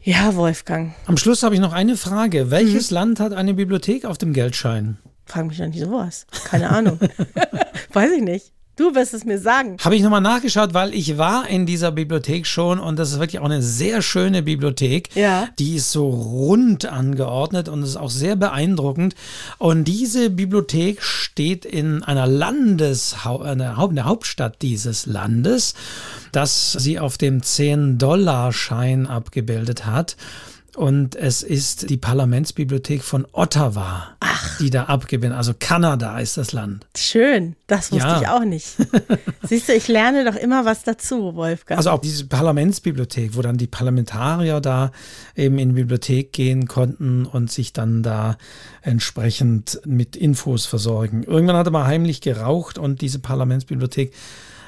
[0.03, 0.95] Ja, Wolfgang.
[1.07, 2.51] Am Schluss habe ich noch eine Frage.
[2.51, 2.95] Welches mhm.
[2.95, 4.99] Land hat eine Bibliothek auf dem Geldschein?
[5.27, 6.27] Frag mich doch nicht sowas.
[6.45, 7.01] Keine Ahnung.
[7.93, 8.54] Weiß ich nicht.
[8.77, 9.77] Du wirst es mir sagen.
[9.85, 13.41] Habe ich nochmal nachgeschaut, weil ich war in dieser Bibliothek schon und das ist wirklich
[13.41, 15.15] auch eine sehr schöne Bibliothek.
[15.15, 15.49] Ja.
[15.61, 19.15] Die ist so rund angeordnet und ist auch sehr beeindruckend.
[19.59, 25.75] Und diese Bibliothek steht in einer Landeshaupt, in der Hauptstadt dieses Landes,
[26.33, 30.17] das sie auf dem 10-Dollar-Schein abgebildet hat.
[30.77, 34.59] Und es ist die Parlamentsbibliothek von Ottawa, Ach.
[34.59, 35.37] die da abgebildet.
[35.39, 36.87] Also Kanada ist das Land.
[36.97, 38.21] Schön, das wusste ja.
[38.21, 38.75] ich auch nicht.
[39.45, 41.79] Siehst du, ich lerne doch immer was dazu, Wolfgang.
[41.79, 44.91] Also auch diese Parlamentsbibliothek, wo dann die Parlamentarier da
[45.37, 48.37] eben in die Bibliothek gehen konnten und sich dann da
[48.83, 51.23] entsprechend mit Infos versorgen.
[51.23, 54.13] Irgendwann hat er mal heimlich geraucht und diese Parlamentsbibliothek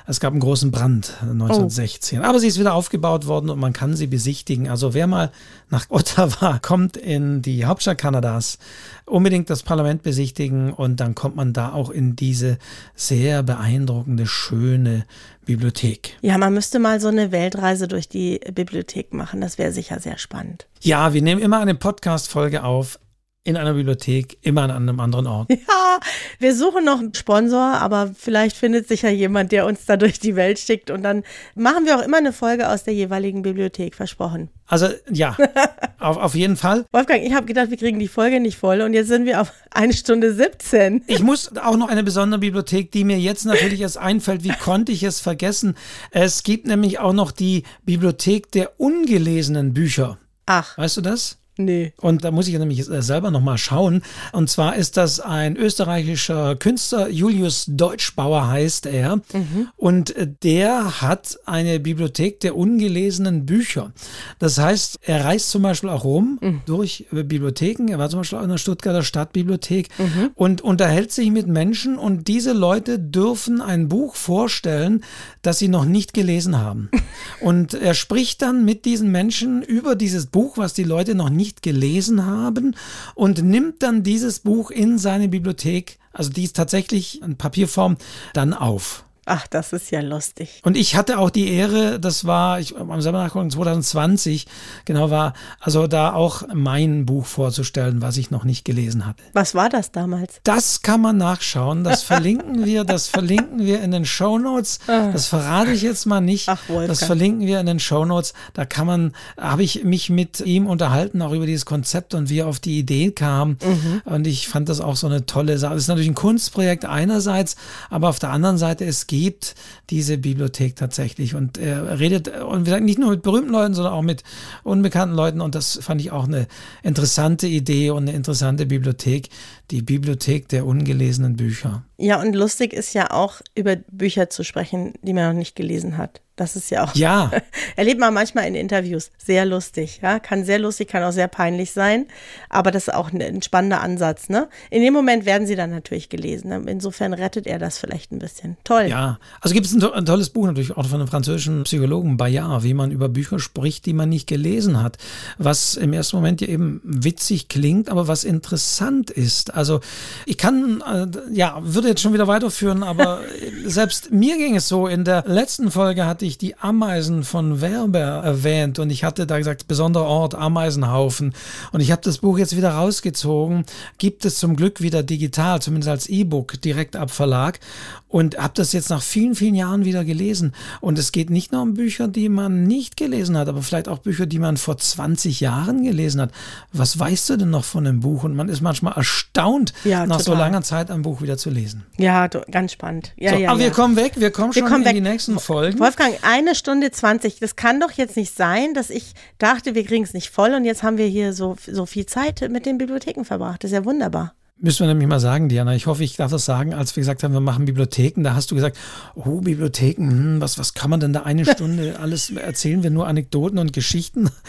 [0.07, 2.21] es gab einen großen Brand 1916.
[2.21, 2.23] Oh.
[2.23, 4.69] Aber sie ist wieder aufgebaut worden und man kann sie besichtigen.
[4.69, 5.33] Also wer mal
[5.69, 8.59] nach Ottawa kommt in die Hauptstadt Kanadas,
[9.05, 12.59] unbedingt das Parlament besichtigen und dann kommt man da auch in diese
[12.95, 15.07] sehr beeindruckende, schöne
[15.45, 16.17] Bibliothek.
[16.23, 19.41] Ja, man müsste mal so eine Weltreise durch die Bibliothek machen.
[19.41, 20.67] Das wäre sicher sehr spannend.
[20.81, 22.99] Ja, wir nehmen immer eine Podcast-Folge auf
[23.47, 25.51] in einer Bibliothek, immer an einem anderen Ort.
[25.67, 25.99] Ja,
[26.39, 30.19] wir suchen noch einen Sponsor, aber vielleicht findet sich ja jemand, der uns da durch
[30.19, 31.23] die Welt schickt und dann
[31.55, 34.51] machen wir auch immer eine Folge aus der jeweiligen Bibliothek, versprochen.
[34.67, 35.37] Also ja,
[35.99, 36.85] auf, auf jeden Fall.
[36.93, 39.53] Wolfgang, ich habe gedacht, wir kriegen die Folge nicht voll und jetzt sind wir auf
[39.71, 41.05] eine Stunde 17.
[41.07, 44.93] Ich muss auch noch eine besondere Bibliothek, die mir jetzt natürlich erst einfällt, wie konnte
[44.93, 45.77] ich es vergessen?
[46.11, 50.19] Es gibt nämlich auch noch die Bibliothek der ungelesenen Bücher.
[50.47, 50.77] Ach.
[50.79, 51.39] Weißt du das?
[51.59, 51.93] Nee.
[51.97, 54.03] Und da muss ich nämlich äh, selber nochmal schauen.
[54.33, 59.17] Und zwar ist das ein österreichischer Künstler, Julius Deutschbauer heißt er.
[59.17, 59.69] Mhm.
[59.77, 63.93] Und äh, der hat eine Bibliothek der ungelesenen Bücher.
[64.39, 66.61] Das heißt, er reist zum Beispiel auch rum mhm.
[66.67, 67.89] durch äh, Bibliotheken.
[67.89, 70.31] Er war zum Beispiel auch in der Stuttgarter Stadtbibliothek mhm.
[70.35, 71.97] und unterhält sich mit Menschen.
[71.97, 75.05] Und diese Leute dürfen ein Buch vorstellen,
[75.47, 76.91] das sie noch nicht gelesen haben.
[77.41, 81.63] und er spricht dann mit diesen Menschen über dieses Buch, was die Leute noch nicht
[81.63, 82.75] gelesen haben
[83.15, 87.97] und nimmt dann dieses Buch in seine Bibliothek, also die ist tatsächlich in Papierform,
[88.33, 89.06] dann auf.
[89.29, 90.61] Ach, das ist ja lustig.
[90.63, 94.47] Und ich hatte auch die Ehre, das war, ich am selber nachgucken, 2020,
[94.85, 99.25] genau war, also da auch mein Buch vorzustellen, was ich noch nicht gelesen hatte.
[99.33, 100.41] Was war das damals?
[100.45, 101.83] Das kann man nachschauen.
[101.83, 104.79] Das verlinken wir, das verlinken wir in den Show Notes.
[104.89, 105.11] Ah.
[105.13, 106.49] Das verrate ich jetzt mal nicht.
[106.49, 106.89] Ach, Wolfgang.
[106.89, 108.35] Das verlinken wir in den Show Notes.
[108.55, 112.39] Da kann man, habe ich mich mit ihm unterhalten, auch über dieses Konzept und wie
[112.39, 113.57] er auf die Idee kam.
[113.65, 114.03] Mhm.
[114.05, 115.75] Und ich fand das auch so eine tolle Sache.
[115.75, 117.57] Es ist natürlich ein Kunstprojekt einerseits,
[117.91, 119.55] aber auf der anderen Seite, es geht gibt
[119.91, 121.35] diese Bibliothek tatsächlich.
[121.35, 124.23] Und er redet, und wie gesagt, nicht nur mit berühmten Leuten, sondern auch mit
[124.63, 125.41] unbekannten Leuten.
[125.41, 126.47] Und das fand ich auch eine
[126.83, 129.29] interessante Idee und eine interessante Bibliothek.
[129.71, 131.85] Die Bibliothek der ungelesenen Bücher.
[131.99, 135.97] Ja, und lustig ist ja auch, über Bücher zu sprechen, die man noch nicht gelesen
[135.97, 136.21] hat.
[136.37, 136.95] Das ist ja auch.
[136.95, 137.31] Ja.
[137.77, 139.11] Erlebt man manchmal in Interviews.
[139.17, 140.19] Sehr lustig, ja.
[140.19, 142.07] Kann sehr lustig, kann auch sehr peinlich sein.
[142.51, 144.49] Aber das ist auch ein spannender Ansatz, ne?
[144.69, 146.69] In dem Moment werden sie dann natürlich gelesen.
[146.69, 148.59] Insofern rettet er das vielleicht ein bisschen.
[148.65, 148.89] Toll.
[148.89, 149.19] Ja.
[149.41, 152.75] Also gibt es ein, ein, tolles Buch natürlich auch von einem französischen Psychologen, Bayard, wie
[152.75, 154.99] man über Bücher spricht, die man nicht gelesen hat.
[155.39, 159.55] Was im ersten Moment ja eben witzig klingt, aber was interessant ist.
[159.57, 159.81] Also
[160.27, 163.21] ich kann, äh, ja, würde jetzt schon wieder weiterführen, aber
[163.67, 164.87] selbst mir ging es so.
[164.87, 169.39] In der letzten Folge hatte ich die Ameisen von Werber erwähnt und ich hatte da
[169.39, 171.33] gesagt, besonderer Ort, Ameisenhaufen.
[171.73, 173.65] Und ich habe das Buch jetzt wieder rausgezogen,
[173.99, 177.61] gibt es zum Glück wieder digital, zumindest als E-Book, direkt ab Verlag
[178.09, 180.55] und habe das jetzt nach vielen, vielen Jahren wieder gelesen.
[180.81, 183.99] Und es geht nicht nur um Bücher, die man nicht gelesen hat, aber vielleicht auch
[183.99, 186.33] Bücher, die man vor 20 Jahren gelesen hat.
[186.73, 188.25] Was weißt du denn noch von dem Buch?
[188.25, 189.46] Und man ist manchmal erstaunt,
[189.85, 190.25] ja, nach total.
[190.25, 191.85] so langer Zeit ein Buch wieder zu lesen.
[191.97, 193.13] Ja, ganz spannend.
[193.17, 194.95] Ja, so, ja, aber wir kommen weg, wir kommen wir schon kommen in weg.
[194.95, 195.79] die nächsten Folgen.
[195.79, 200.05] Wolfgang, eine Stunde 20, das kann doch jetzt nicht sein, dass ich dachte, wir kriegen
[200.05, 203.25] es nicht voll und jetzt haben wir hier so, so viel Zeit mit den Bibliotheken
[203.25, 203.65] verbracht.
[203.65, 204.35] Das ist ja wunderbar.
[204.59, 205.75] Müssen wir nämlich mal sagen, Diana.
[205.75, 208.23] Ich hoffe, ich darf das sagen, als wir gesagt haben, wir machen Bibliotheken.
[208.23, 208.79] Da hast du gesagt,
[209.15, 213.07] oh, Bibliotheken, hm, was, was kann man denn da eine Stunde alles erzählen wir nur
[213.07, 214.31] Anekdoten und Geschichten?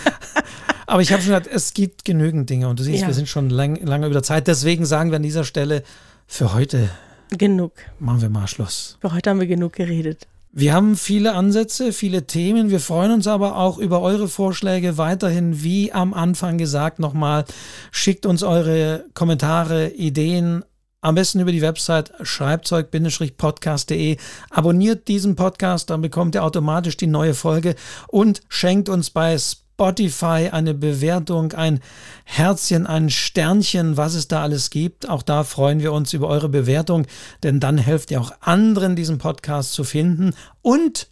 [0.88, 3.08] Aber ich habe schon gesagt, es gibt genügend Dinge und du siehst, ja.
[3.08, 4.48] wir sind schon lang, lange über Zeit.
[4.48, 5.84] Deswegen sagen wir an dieser Stelle
[6.26, 6.90] für heute
[7.38, 7.74] genug.
[8.00, 8.98] Machen wir mal Schluss.
[9.02, 10.28] Für heute haben wir genug geredet.
[10.54, 12.70] Wir haben viele Ansätze, viele Themen.
[12.70, 15.62] Wir freuen uns aber auch über eure Vorschläge weiterhin.
[15.62, 17.44] Wie am Anfang gesagt, nochmal,
[17.92, 20.64] schickt uns eure Kommentare, Ideen.
[21.02, 24.18] Am besten über die Website schreibzeug-podcast.de.
[24.50, 27.76] Abonniert diesen Podcast, dann bekommt ihr automatisch die neue Folge
[28.08, 31.82] und schenkt uns bei Spotify Spotify eine Bewertung, ein
[32.24, 35.08] Herzchen, ein Sternchen, was es da alles gibt.
[35.08, 37.06] Auch da freuen wir uns über eure Bewertung,
[37.44, 40.34] denn dann helft ihr auch anderen, diesen Podcast zu finden.
[40.64, 41.10] Und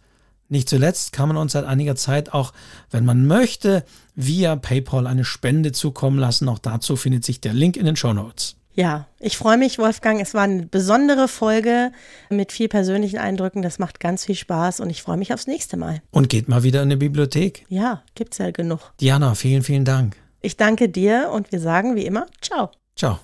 [0.48, 2.52] nicht zuletzt kann man uns seit einiger Zeit auch,
[2.90, 3.84] wenn man möchte,
[4.16, 6.48] via PayPal eine Spende zukommen lassen.
[6.48, 8.56] Auch dazu findet sich der Link in den Show Notes.
[8.76, 10.20] Ja, ich freue mich, Wolfgang.
[10.20, 11.92] Es war eine besondere Folge
[12.28, 13.62] mit viel persönlichen Eindrücken.
[13.62, 16.02] Das macht ganz viel Spaß und ich freue mich aufs nächste Mal.
[16.10, 17.64] Und geht mal wieder in die Bibliothek.
[17.70, 18.92] Ja, gibt's ja genug.
[19.00, 20.16] Diana, vielen, vielen Dank.
[20.42, 22.70] Ich danke dir und wir sagen wie immer, ciao.
[22.94, 23.14] Ciao.